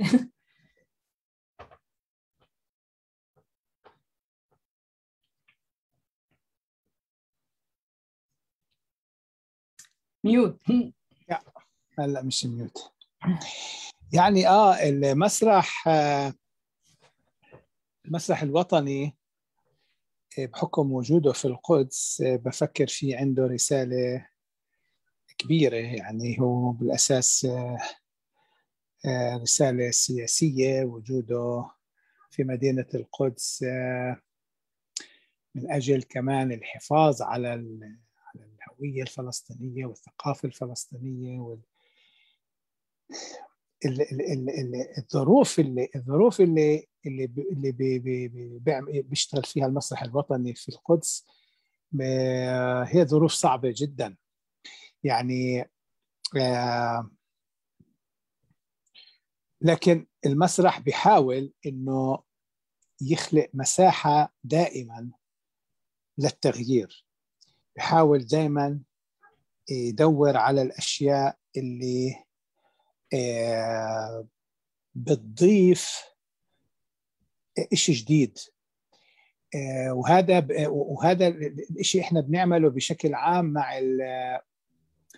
[10.23, 10.59] ميوت
[11.99, 12.91] هلا مش ميوت.
[14.13, 16.33] يعني آه المسرح آه
[18.05, 19.17] المسرح الوطني
[20.39, 24.25] آه، بحكم وجوده في القدس آه، بفكر في عنده رسالة
[25.37, 27.77] كبيرة يعني هو بالأساس آه،
[29.41, 31.71] رسالة سياسية وجوده
[32.29, 33.63] في مدينة القدس
[35.55, 41.61] من أجل كمان الحفاظ على الهوية الفلسطينية والثقافة الفلسطينية وال...
[43.85, 44.01] ال...
[44.01, 44.21] ال...
[44.21, 44.49] ال...
[44.49, 44.97] ال...
[44.97, 47.39] الظروف اللي الظروف اللي اللي ب...
[47.39, 47.99] اللي بي...
[47.99, 48.27] بي...
[48.27, 49.01] بي...
[49.01, 51.27] بيشتغل فيها المسرح الوطني في القدس
[52.83, 54.17] هي ظروف صعبة جدا.
[55.03, 55.69] يعني
[59.61, 62.23] لكن المسرح بيحاول إنه
[63.01, 65.11] يخلق مساحة دائما
[66.17, 67.05] للتغيير.
[67.75, 68.79] بيحاول دائما
[69.69, 72.15] يدور على الأشياء اللي
[73.13, 74.27] آه،
[74.95, 76.03] بتضيف
[77.73, 78.37] شيء جديد.
[79.55, 81.27] آه، وهذا وهذا
[81.79, 83.79] الشيء إحنا بنعمله بشكل عام مع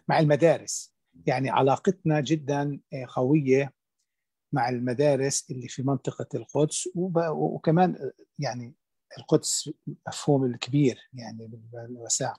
[0.08, 0.94] مع المدارس.
[1.26, 3.74] يعني علاقتنا جدا آه، قوية.
[4.54, 8.76] مع المدارس اللي في منطقة القدس وكمان يعني
[9.18, 9.70] القدس
[10.08, 12.36] مفهوم الكبير يعني بالوسع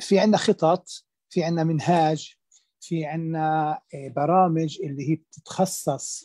[0.00, 0.88] في عندنا خطط
[1.30, 2.34] في عندنا منهاج
[2.80, 3.80] في عندنا
[4.16, 6.24] برامج اللي هي بتتخصص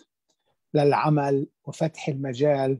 [0.74, 2.80] للعمل وفتح المجال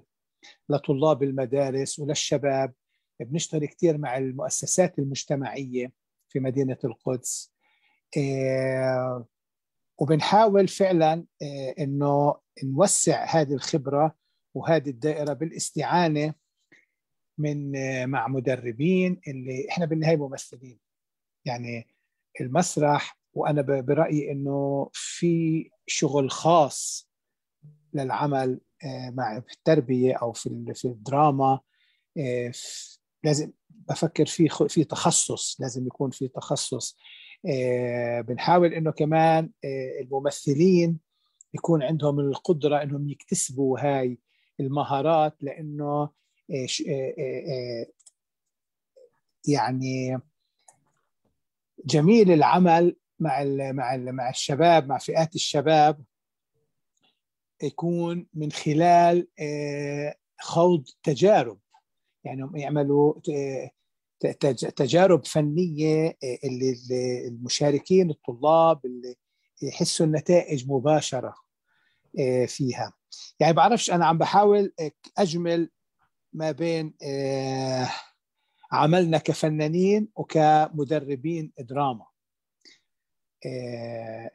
[0.70, 2.74] لطلاب المدارس وللشباب.
[3.20, 5.92] بنشتغل كثير مع المؤسسات المجتمعية
[6.30, 7.54] في مدينة القدس.
[8.18, 9.26] آه،
[10.04, 14.16] وبنحاول فعلا آه، إنه نوسع هذه الخبرة
[14.54, 16.34] وهذه الدائرة بالاستعانة
[17.38, 20.80] من آه، مع مدربين اللي إحنا بالنهاية ممثلين.
[21.46, 21.88] يعني
[22.42, 27.10] المسرح وأنا برأيي إنه في شغل خاص
[27.94, 31.60] للعمل آه، مع في التربية أو في في الدراما
[33.24, 36.98] لازم بفكر في في تخصص لازم يكون في تخصص.
[38.22, 39.50] بنحاول إنه كمان
[40.02, 41.00] الممثلين
[41.54, 44.18] يكون عندهم القدرة إنهم يكتسبوا هاي
[44.60, 46.10] المهارات لإنه
[49.48, 50.18] يعني
[51.86, 56.04] جميل العمل مع مع مع الشباب مع فئات الشباب
[57.64, 61.60] يكون من خلال آه، خوض تجارب.
[62.24, 63.72] يعني يعملوا آه،
[64.76, 66.78] تجارب فنية آه، اللي
[67.28, 69.16] المشاركين الطلاب اللي
[69.62, 71.36] يحسوا النتائج مباشرة
[72.48, 72.94] فيها.
[73.40, 74.74] يعني بعرفش أنا عم بحاول
[75.18, 75.70] أجمل
[76.34, 76.94] ما بين
[78.72, 82.06] عملنا كفنانين وكمدربين دراما.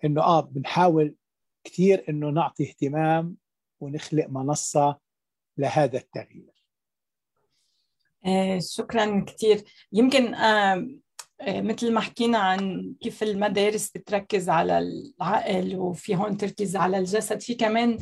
[0.05, 1.16] إنه آه بنحاول
[1.65, 3.36] كثير إنه نعطي اهتمام
[3.81, 4.98] ونخلق منصة
[5.59, 6.52] لهذا التغيير.
[6.52, 6.57] آه
[8.59, 10.89] شكرا كثير يمكن آه
[11.49, 17.55] مثل ما حكينا عن كيف المدارس بتركز على العقل وفي هون تركيز على الجسد في
[17.55, 17.99] كمان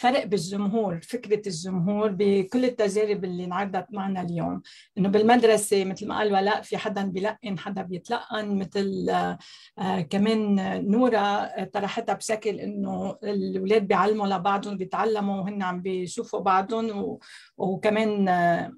[0.00, 4.62] فرق بالجمهور فكرة الجمهور بكل التجارب اللي انعرضت معنا اليوم.
[4.98, 9.38] إنه بالمدرسة مثل ما قال ولاء في حدا بيلقن حدا بيتلقن مثل آه,
[9.78, 10.54] آه، كمان
[10.90, 17.18] نورا طرحتها بشكل إنه الأولاد بيعلموا لبعضهم بيتعلموا وهن عم بيشوفوا بعضهم
[17.56, 18.72] وكمان آه, آه،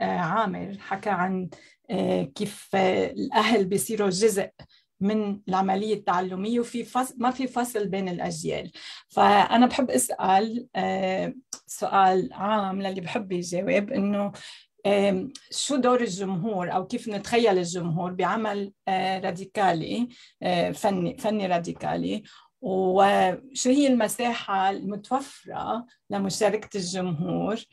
[0.00, 1.48] عامر حكى عن
[1.90, 4.50] آه، كيف الأهل بيصيروا جزء
[5.00, 8.70] من العملية التعلمية وفي فصل ما في فصل بين الأجيال.
[9.08, 11.34] فأنا بحب أسأل آه،
[11.66, 14.32] سؤال عام للي بحب يجاوب إنه
[15.50, 20.08] شو دور الجمهور أو كيف نتخيل الجمهور بعمل آه، راديكالي
[20.74, 22.22] فني فني راديكالي؟
[22.60, 27.64] وشو هي المساحة المتوفرة لمشاركة الجمهور؟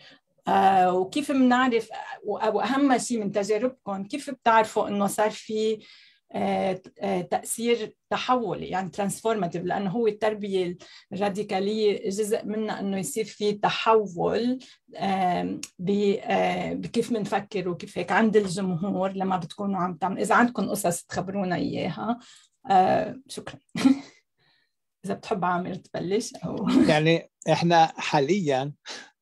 [0.48, 1.90] آه وكيف بنعرف
[2.24, 5.80] وأهم شيء من تجاربكم كيف بتعرفوا إنه صار في
[6.32, 10.78] آه آه تأثير تحولي يعني ترانسفورماتيف لأنه هو التربية
[11.14, 14.60] الراديكالية جزء منها إنه يصير في تحول
[14.96, 20.22] آه، بكيف بنفكر وكيف هيك عند الجمهور لما بتكونوا عم تعملوا.
[20.22, 22.20] إذا عندكم قصص تخبرونا إياها
[23.28, 23.60] شكرا.
[25.06, 28.74] إذا بتحب عامر تبلش أو يعني إحنا حاليا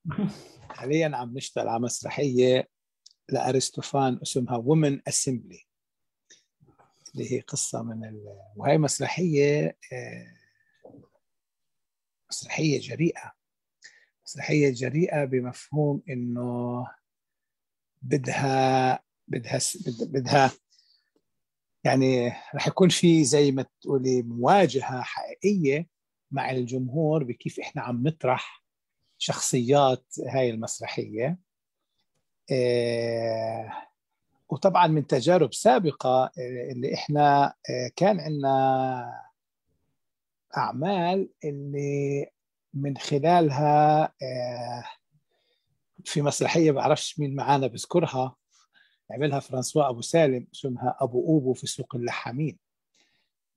[0.74, 2.70] حاليا عم نشتغل على مسرحية
[3.30, 5.66] لأرستوفان اسمها وومن اسمبلي
[7.14, 8.40] اللي هي قصة من ال...
[8.56, 10.38] وهي مسرحية آه،
[12.32, 13.32] مسرحية جريئة.
[14.26, 16.88] مسرحية جريئة بمفهوم إنه
[18.02, 19.60] بدها بدها
[20.02, 20.52] بدها
[21.84, 25.88] يعني رح يكون في زي ما تقولي مواجهة حقيقية
[26.32, 28.63] مع الجمهور بكيف إحنا عم نطرح
[29.24, 31.40] شخصيات هاي المسرحية.
[32.52, 33.72] آه،
[34.50, 39.22] وطبعا من تجارب سابقة آه، اللي إحنا آه، كان عندنا
[40.58, 42.28] أعمال اللي
[42.74, 44.14] من خلالها
[46.06, 48.36] في مسرحية بعرفش مين معانا بذكرها
[49.12, 52.60] عملها فرانسوا أبو سالم اسمها أبو أوبو في سوق اللحامين.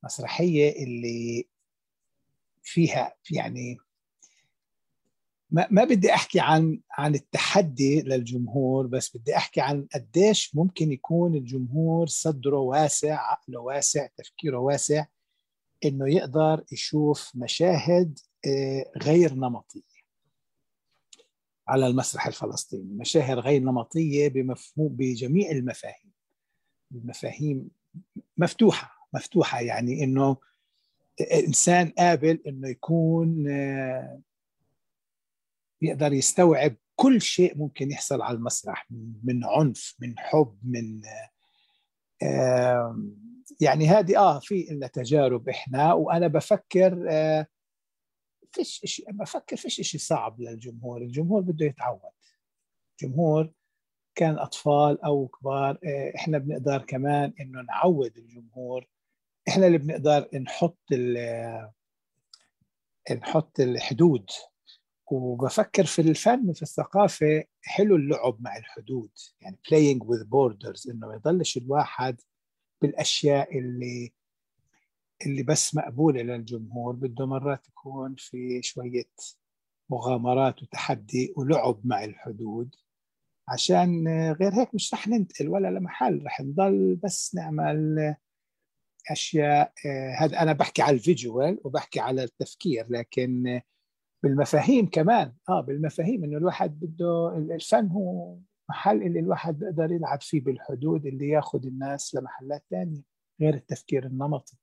[0.03, 1.47] مسرحية اللي
[2.63, 3.77] فيها يعني
[5.49, 12.07] ما, بدي أحكي عن عن التحدي للجمهور بس بدي أحكي عن قديش ممكن يكون الجمهور
[12.07, 15.05] صدره واسع عقله واسع تفكيره واسع
[15.85, 19.81] إنه يقدر يشوف مشاهد آه، غير نمطية
[21.67, 26.11] على المسرح الفلسطيني مشاهد غير نمطية بمفهوم بجميع المفاهيم
[26.91, 27.69] المفاهيم
[28.37, 30.37] مفتوحة مفتوحة يعني إنه
[31.33, 33.45] إنسان قابل إنه يكون
[35.83, 38.87] آه، يقدر يستوعب كل شيء ممكن يحصل على المسرح
[39.23, 41.01] من عنف من حب من
[43.61, 47.47] يعني هذه آه في لنا تجارب إحنا وأنا بفكر آه،
[48.51, 52.11] فيش شيء بفكر فيش شيء صعب للجمهور الجمهور بده يتعود.
[53.01, 53.51] الجمهور
[54.15, 58.87] كان أطفال أو كبار آه، إحنا بنقدر كمان إنه نعود الجمهور.
[59.47, 60.79] إحنا اللي بنقدر نحط
[63.11, 64.29] نحط الحدود.
[65.11, 69.09] وبفكر في الفن في الثقافة حلو اللعب مع الحدود.
[69.41, 72.21] يعني playing with borders إنه ما يضلش الواحد
[72.81, 74.13] بالأشياء اللي
[75.25, 76.95] اللي بس مقبولة للجمهور.
[76.95, 79.09] بده مرات يكون في شوية
[79.89, 82.75] مغامرات وتحدي ولعب مع الحدود.
[83.47, 88.15] عشان غير هيك مش رح ننتقل ولا لمحل رح نضل بس نعمل
[89.11, 89.73] أشياء.
[90.19, 93.61] هذا أنا بحكي على الفيجوال وبحكي على التفكير لكن
[94.27, 95.33] بالمفاهيم كمان.
[95.49, 98.37] آه بالمفاهيم إنه الواحد بده الفن هو
[98.69, 103.01] محل اللي الواحد بيقدر يلعب فيه بالحدود اللي ياخذ الناس لمحلات ثانية
[103.41, 104.57] غير التفكير النمطي.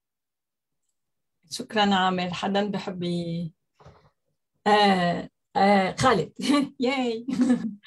[1.50, 2.30] شكرا عامر.
[2.30, 3.04] حدا بحب
[4.66, 6.32] آه آه خالد.
[6.80, 7.26] ياي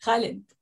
[0.00, 0.52] خالد.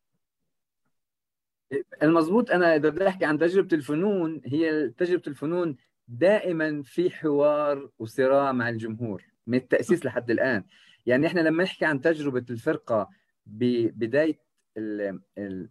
[2.02, 5.76] المضبوط أنا إذا بدي أحكي عن تجربة الفنون هي تجربة الفنون
[6.08, 10.64] دائما في حوار وصراع مع الجمهور من التأسيس لحد الآن.
[11.06, 13.08] يعني إحنا لما نحكي عن تجربة الفرقة
[13.46, 14.38] ببدايه
[14.78, 15.68] ال ال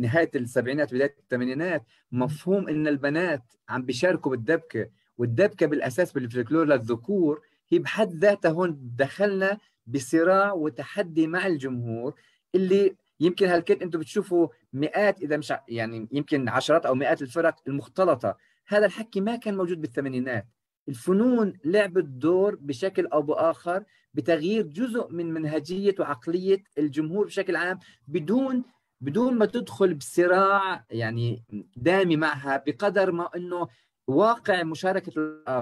[0.00, 7.78] نهاية السبعينات بداية الثمانينات مفهوم إن البنات عم بيشاركوا بالدبكة والدبكة بالأساس بالفلكلور للذكور هي
[7.78, 12.14] بحد ذاتها هون دخلنا بصراع وتحدي مع الجمهور
[12.54, 18.36] اللي يمكن هالكد أنتم بتشوفوا مئات إذا مش يعني يمكن عشرات أو مئات الفرق المختلطة.
[18.68, 20.46] هذا الحكي ما كان موجود بالثمانينات.
[20.88, 27.78] الفنون لعبت دور بشكل أو بآخر بتغيير جزء من منهجية وعقلية الجمهور بشكل عام
[28.08, 28.64] بدون
[29.00, 31.44] بدون ما تدخل بصراع يعني
[31.76, 33.68] دامي معها بقدر ما إنه
[34.06, 35.12] واقع مشاركة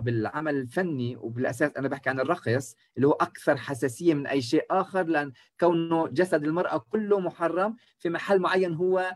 [0.00, 5.02] بالعمل الفني وبالأساس أنا بحكي عن الرقص اللي هو أكثر حساسية من أي شيء آخر
[5.02, 9.12] لأن كونه جسد المرأة كله محرم في محل معين هو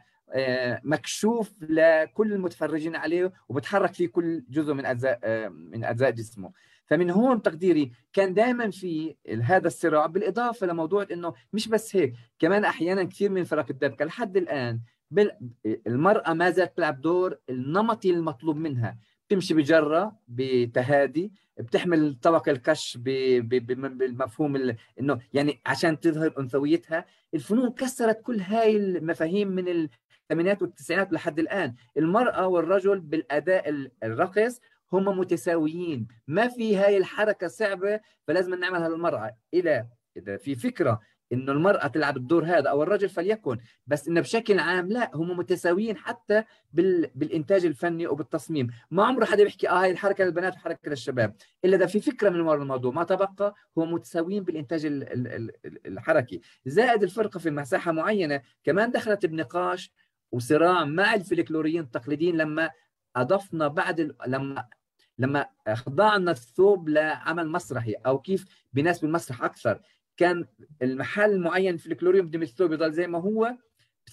[0.84, 6.52] مكشوف لكل المتفرجين عليه وبتحرك فيه كل جزء من أجزاء آه، من أجزاء جسمه.
[6.86, 12.65] فمن هون تقديري كان دائما في هذا الصراع بالإضافة لموضوع إنه مش بس هيك كمان
[12.65, 14.81] أحيانا كثير من فرق الدبكة لحد الآن
[15.86, 18.98] المرأة ما زالت تلعب دور النمطي المطلوب منها.
[19.28, 27.05] بتمشي بجرة بتهادي بتحمل طبق الكش بالمفهوم إنه يعني عشان تظهر أنثويتها.
[27.34, 29.89] الفنون كسرت كل هاي المفاهيم من
[30.31, 31.74] الثمانينات والتسعينات لحد الآن.
[31.97, 34.60] المرأة والرجل بالأداء الرقص
[34.92, 36.08] هم متساويين.
[36.26, 41.00] ما في هاي الحركة صعبة فلازم نعملها للمرأة إلى إذا في فكرة
[41.32, 45.97] انه المرأة تلعب الدور هذا أو الرجل فليكن بس انه بشكل عام لا هم متساويين
[45.97, 47.10] حتى بال...
[47.15, 48.70] بالإنتاج الفني وبالتصميم.
[48.90, 51.34] ما عمره حدا بيحكي آه هاي الحركة للبنات وحركة للشباب.
[51.65, 52.92] إلا إذا في فكرة من وراء الموضوع.
[52.92, 55.52] ما تبقى هو متساويين بالإنتاج ال...
[55.86, 56.40] الحركي.
[56.66, 58.42] زائد الفرقه في مساحه معينة.
[58.65, 59.92] كمان دخلت بنقاش
[60.32, 62.70] وصراع مع الفلكلوريين التقليديين لما
[63.16, 64.68] أضفنا بعد لما
[65.18, 69.81] لما خضعنا الثوب لعمل مسرحي أو كيف بناس بالمسرح أكثر.
[70.16, 70.47] كان
[70.82, 73.57] المحل معين الفلكلوري بده الثوب يضل زي ما هو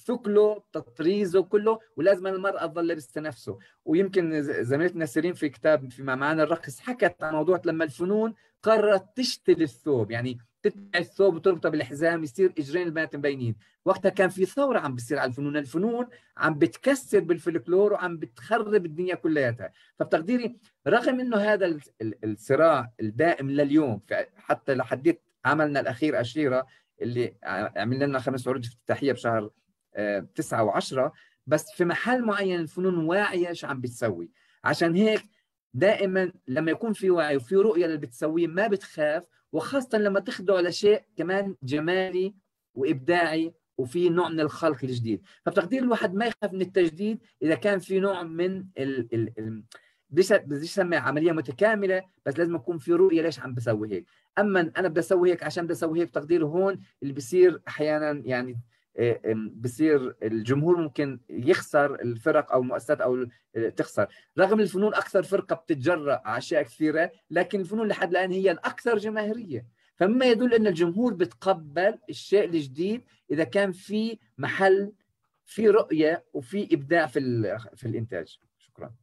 [0.05, 3.59] ثقله تطريزه كله ولازم المرأة تضل لابسة نفسه.
[3.85, 9.63] ويمكن زميلتنا سيرين في كتاب في معاني الرقص حكت عن موضوع لما الفنون قررت تشتري
[9.63, 10.11] الثوب.
[10.11, 10.37] يعني
[10.69, 13.55] تتبع الثوب وتربطه بالحزام يصير إجرين البنات مبينين.
[13.85, 15.57] وقتها كان في ثورة عم بتصير على الفنون.
[15.57, 19.71] الفنون عم بتكسر بالفلكلور وعم بتخرب الدنيا كلياتها.
[19.99, 21.79] فبتقديري رغم إنه هذا
[22.23, 24.01] الصراع الدائم لليوم
[24.35, 26.65] حتى لحديت عملنا الأخير اشيره
[27.01, 27.35] اللي
[27.77, 29.49] عملنا لنا خمس عروض افتتاحية بشهر
[29.95, 31.13] آه، تسعة وعشرة
[31.47, 34.31] بس في محل معين الفنون واعية شو عم بتسوي.
[34.63, 35.23] عشان هيك
[35.75, 41.01] دائما لما يكون في وعي وفي رؤية اللي بتسويه ما بتخاف وخاصة لما تخضع لشيء
[41.17, 42.35] كمان جمالي
[42.75, 45.21] وإبداعي وفي نوع من الخلق الجديد.
[45.45, 49.63] فبتقدير الواحد ما يخاف من التجديد إذا كان في نوع من ال ال ال
[50.09, 54.05] بديش اسمي عملية متكاملة بس لازم يكون في رؤية ليش عم بسوي هيك.
[54.39, 58.57] أما أنا بدي أسوي هيك عشان بدي أسوي هيك تقدير هون اللي بيصير أحيانا يعني
[59.56, 63.27] بصير الجمهور ممكن يخسر الفرق أو المؤسسات أو
[63.75, 64.07] تخسر.
[64.40, 69.65] رغم الفنون أكثر فرقة بتتجرأ على أشياء كثيرة لكن الفنون لحد الآن هي الأكثر جماهيرية.
[69.95, 74.91] فمما يدل أن الجمهور بتقبل الشيء الجديد إذا كان في محل
[75.45, 77.19] في رؤية وفي إبداع في
[77.75, 78.40] في الإنتاج.
[78.57, 78.93] شكرا.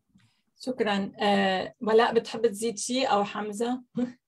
[0.57, 1.13] شكرا.
[1.23, 3.83] آه ولاء بتحب تزيد شيء أو حمزة؟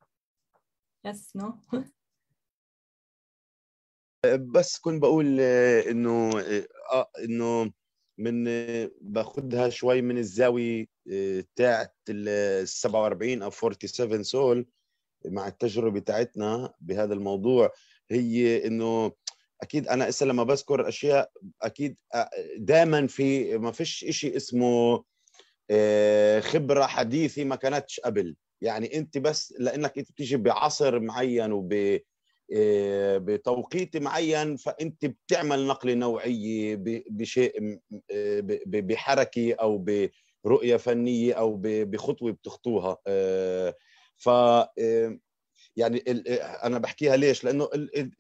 [1.05, 1.59] yes no
[4.33, 6.31] بس كنت بقول آه، إنه
[6.93, 7.73] آه إنه
[8.19, 8.45] من
[9.01, 14.67] باخذها شوي من الزاوية آه، تاعت ال 47 أو 47 سول
[15.27, 17.73] مع التجربة بتاعتنا بهذا الموضوع.
[18.11, 19.13] هي إنه
[19.63, 21.31] أكيد أنا إسا لما بذكر أشياء
[21.63, 25.05] أكيد آه، دائما في ما فيش شيء اسمه
[26.41, 28.37] خبرة حديثة ما كانتش قبل.
[28.61, 32.01] يعني أنت بس لأنك أنت بتيجي بعصر معين وب آه،
[33.19, 36.77] بتوقيت معين فأنت بتعمل نقله نوعية
[37.11, 37.79] بشيء
[38.11, 39.87] آه، بحركة أو
[40.45, 42.99] برؤية فنية أو بخطوة بتخطوها.
[43.07, 43.75] آه،
[44.17, 44.29] ف
[45.77, 46.03] يعني
[46.65, 47.69] أنا بحكيها ليش؟ لأنه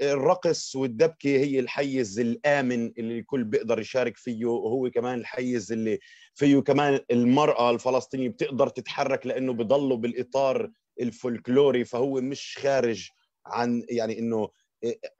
[0.02, 5.98] الرقص والدبكة هي الحيز الآمن اللي الكل بيقدر يشارك فيه وهو كمان الحيز اللي
[6.34, 10.70] فيه كمان المرأة الفلسطينية بتقدر تتحرك لأنه بضلوا بالإطار
[11.00, 13.08] الفولكلوري فهو مش خارج
[13.46, 14.48] عن يعني إنه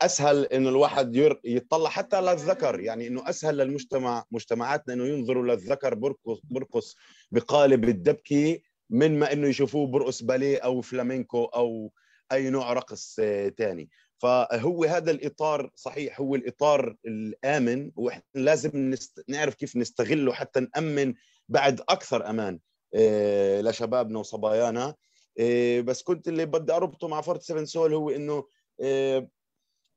[0.02, 6.40] أسهل إنه الواحد يطلع حتى للذكر يعني إنه أسهل للمجتمع مجتمعاتنا إنه ينظروا للذكر برقص
[6.44, 6.96] برقص
[7.32, 11.92] بقالب الدبكي من ما إنه يشوفوه برقص باليه أو فلامينكو أو
[12.32, 13.20] أي نوع رقص
[13.58, 13.88] ثاني
[14.18, 19.24] فهو هذا الإطار صحيح هو الإطار الآمن وإحنا لازم نست...
[19.28, 21.14] نعرف كيف نستغله حتى نأمن
[21.48, 22.58] بعد أكثر أمان
[22.94, 24.84] آه، لشبابنا وصبايانا.
[24.84, 24.94] آه،
[25.80, 28.44] بس كنت اللي بدي أربطه مع 47 سول هو إنه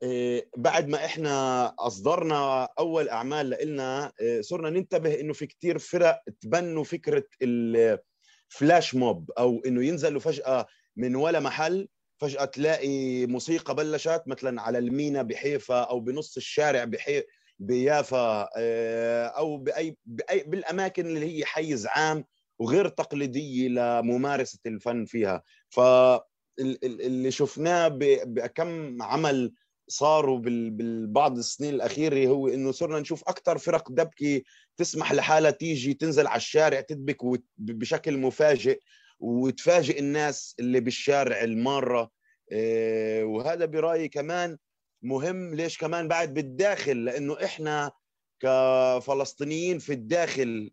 [0.03, 6.83] آه، بعد ما إحنا أصدرنا أول أعمال لنا صرنا ننتبه إنه في كتير فرق تبنوا
[6.83, 11.87] فكرة الفلاش موب أو إنه ينزلوا فجأة من ولا محل
[12.21, 17.23] فجأة تلاقي موسيقى بلشت مثلا على المينا بحيفا أو بنص الشارع بحي
[17.59, 22.25] بيافا آه، أو بأي بأي بالأماكن اللي هي حيز عام
[22.59, 25.43] وغير تقليدية لممارسة الفن فيها.
[25.69, 27.87] فاللي شفناه
[28.25, 29.53] بكم عمل
[29.89, 34.41] صاروا بالبعض السنين الأخيرة هو إنه صرنا نشوف أكثر فرق دبكة
[34.77, 37.17] تسمح لحالها تيجي تنزل على الشارع تدبك
[37.57, 38.79] بشكل مفاجئ
[39.19, 42.11] وتفاجئ الناس اللي بالشارع المارة.
[42.51, 44.57] آه، وهذا برأيي كمان
[45.01, 45.55] مهم.
[45.55, 47.91] ليش كمان بعد بالداخل؟ لأنه إحنا
[48.39, 50.71] كفلسطينيين في الداخل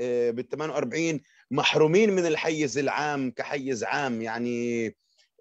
[0.00, 4.22] بال 48 محرومين من الحيز العام كحيز عام.
[4.22, 4.86] يعني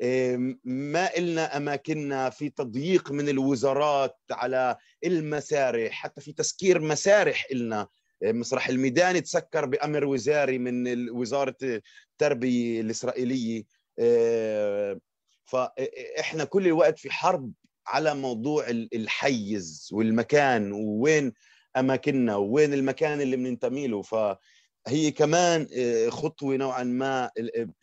[0.01, 7.88] آه، ما إلنا أماكننا في تضييق من الوزارات على المسارح حتى في تسكير مسارح إلنا.
[8.23, 13.64] مسرح الميدان تسكر بأمر وزاري من وزارة التربية الإسرائيلية.
[13.99, 14.99] آه،
[15.45, 17.51] فإحنا كل الوقت في حرب
[17.88, 21.33] على موضوع الحيز والمكان ووين
[21.77, 24.01] أماكننا ووين المكان اللي بننتمي له.
[24.01, 27.31] فهي كمان آه، خطوة نوعا ما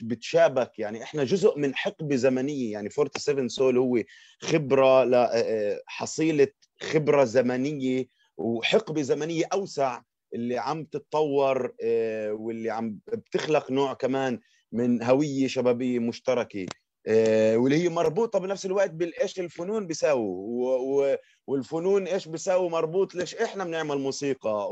[0.02, 0.78] بتشابك.
[0.78, 2.72] يعني إحنا جزء من حقبة زمنية.
[2.72, 4.02] يعني 47 سول هو
[5.04, 6.52] لحصيلة آه،
[6.82, 10.02] خبرة زمنية وحقبة زمنية أوسع
[10.34, 14.40] اللي عم تتطور آه، واللي عم بتخلق نوع كمان
[14.72, 16.62] من هوية شبابية مشتركة.
[16.62, 23.64] آه، واللي هي مربوطة بنفس الوقت بالإيش الفنون بيساووا والفنون إيش بيساووا مربوط ليش إحنا
[23.64, 24.68] بنعمل موسيقى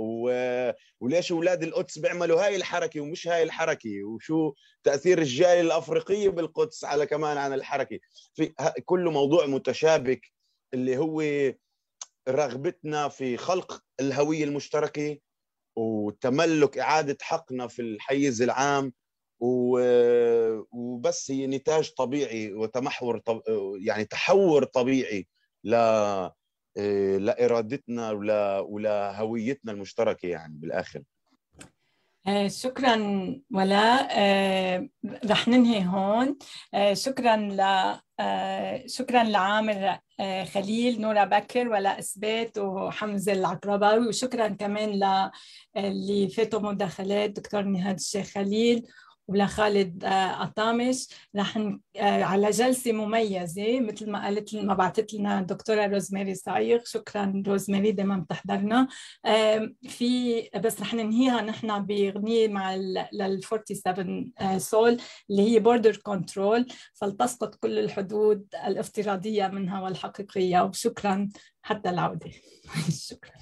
[1.00, 4.52] وليش أولاد القدس بيعملوا هاي الحركة ومش هاي الحركة وشو
[4.84, 7.98] تأثير الجالية الأفريقية بالقدس على كمان عن الحركة.
[8.34, 8.52] في
[8.84, 10.20] كله موضوع متشابك
[10.74, 11.22] اللي هو
[12.28, 15.18] رغبتنا في خلق الهوية المشتركة
[15.76, 18.92] وتملك إعادة حقنا في الحيز العام
[19.40, 23.42] وبس هي نتاج طبيعي وتمحور طب...
[23.80, 25.26] يعني تحور طبيعي
[25.64, 25.70] ل
[27.18, 31.02] لإرادتنا ولا ولهويتنا المشتركة يعني بالآخر.
[32.26, 32.96] آه، شكرا
[33.50, 34.88] ولاء آه،
[35.30, 36.38] رح ننهي هون.
[36.74, 37.60] آه، شكرا ل
[38.88, 39.98] شكرا لعامر
[40.54, 44.08] خليل نورا بكر ولاء إثبات وحمزة العقرباوي.
[44.08, 45.02] وشكرا كمان
[45.76, 48.86] اللي فاتوا مداخلات دكتور نهاد الشيخ خليل.
[49.28, 50.04] ولخالد
[50.40, 51.58] قطامش رح
[52.00, 58.16] على جلسة مميزة مثل ما قالت ما بعثت لنا الدكتورة روزماري صايغ شكرا روزماري دائما
[58.16, 58.88] بتحضرنا.
[59.88, 62.74] في بس رح ننهيها نحن بأغنية مع
[63.12, 65.00] لل 47 سول
[65.30, 70.64] اللي هي Border Control فلتسقط كل الحدود الافتراضية منها والحقيقية.
[70.64, 71.28] وشكرا
[71.62, 72.30] حتى العودة.
[73.08, 73.32] شكرا.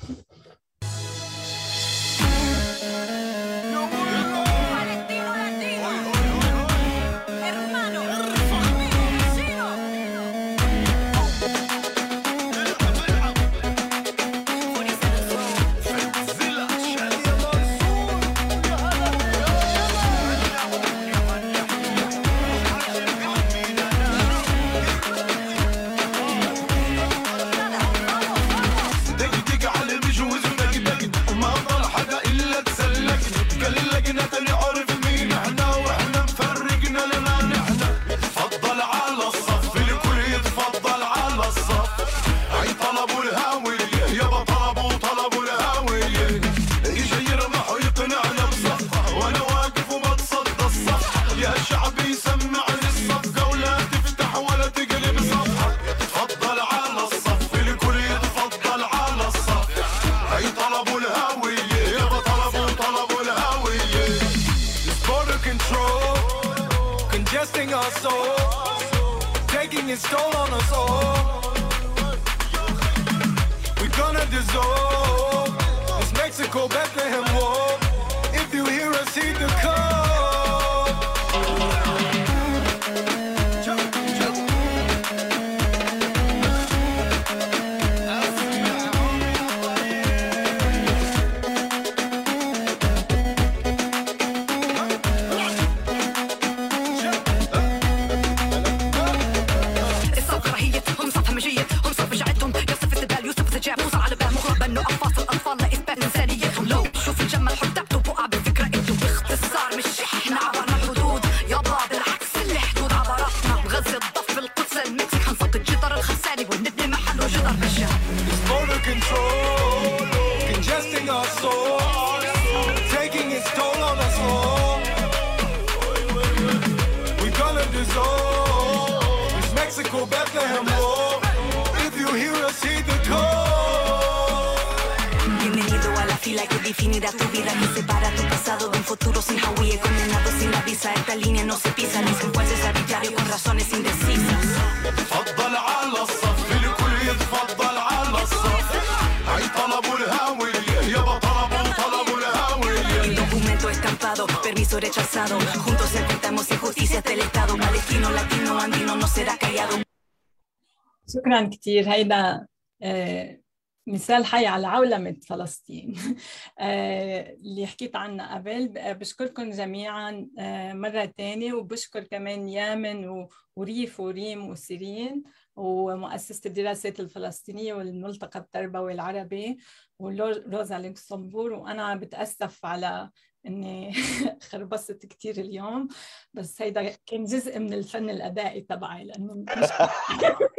[161.67, 162.47] كثير هيدا
[162.83, 163.41] آه،
[163.86, 165.95] مثال حي على عولمة فلسطين.
[166.59, 168.70] آه، اللي حكيت عنها قبل.
[168.75, 171.53] بشكركم جميعا آه، مرة تانية.
[171.53, 175.23] وبشكر كمان يامن وريف وريم وسيرين
[175.57, 179.59] ومؤسسة الدراسات الفلسطينية والملتقى التربوي العربي
[179.99, 183.11] وروزا لوكسمبور وأنا بتأسف على
[183.47, 183.93] إني
[184.51, 185.89] خربصت كثير اليوم.
[186.35, 189.69] بس هيدا كان جزء من الفن الأدائي تبعي لأنه مش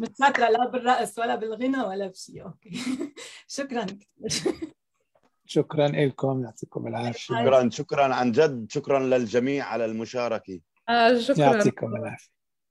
[0.00, 2.70] مش شاطره لا بالرقص ولا بالغنى ولا بشيء أوكي.
[3.48, 3.86] شكرا.
[5.46, 7.12] شكرا لكم يعطيكم العافية.
[7.12, 8.66] شكرا شكرا عن جد.
[8.70, 10.60] شكرا للجميع على المشاركة.
[10.88, 11.44] آه شكرا.
[11.44, 12.39] يعطيكم العافية.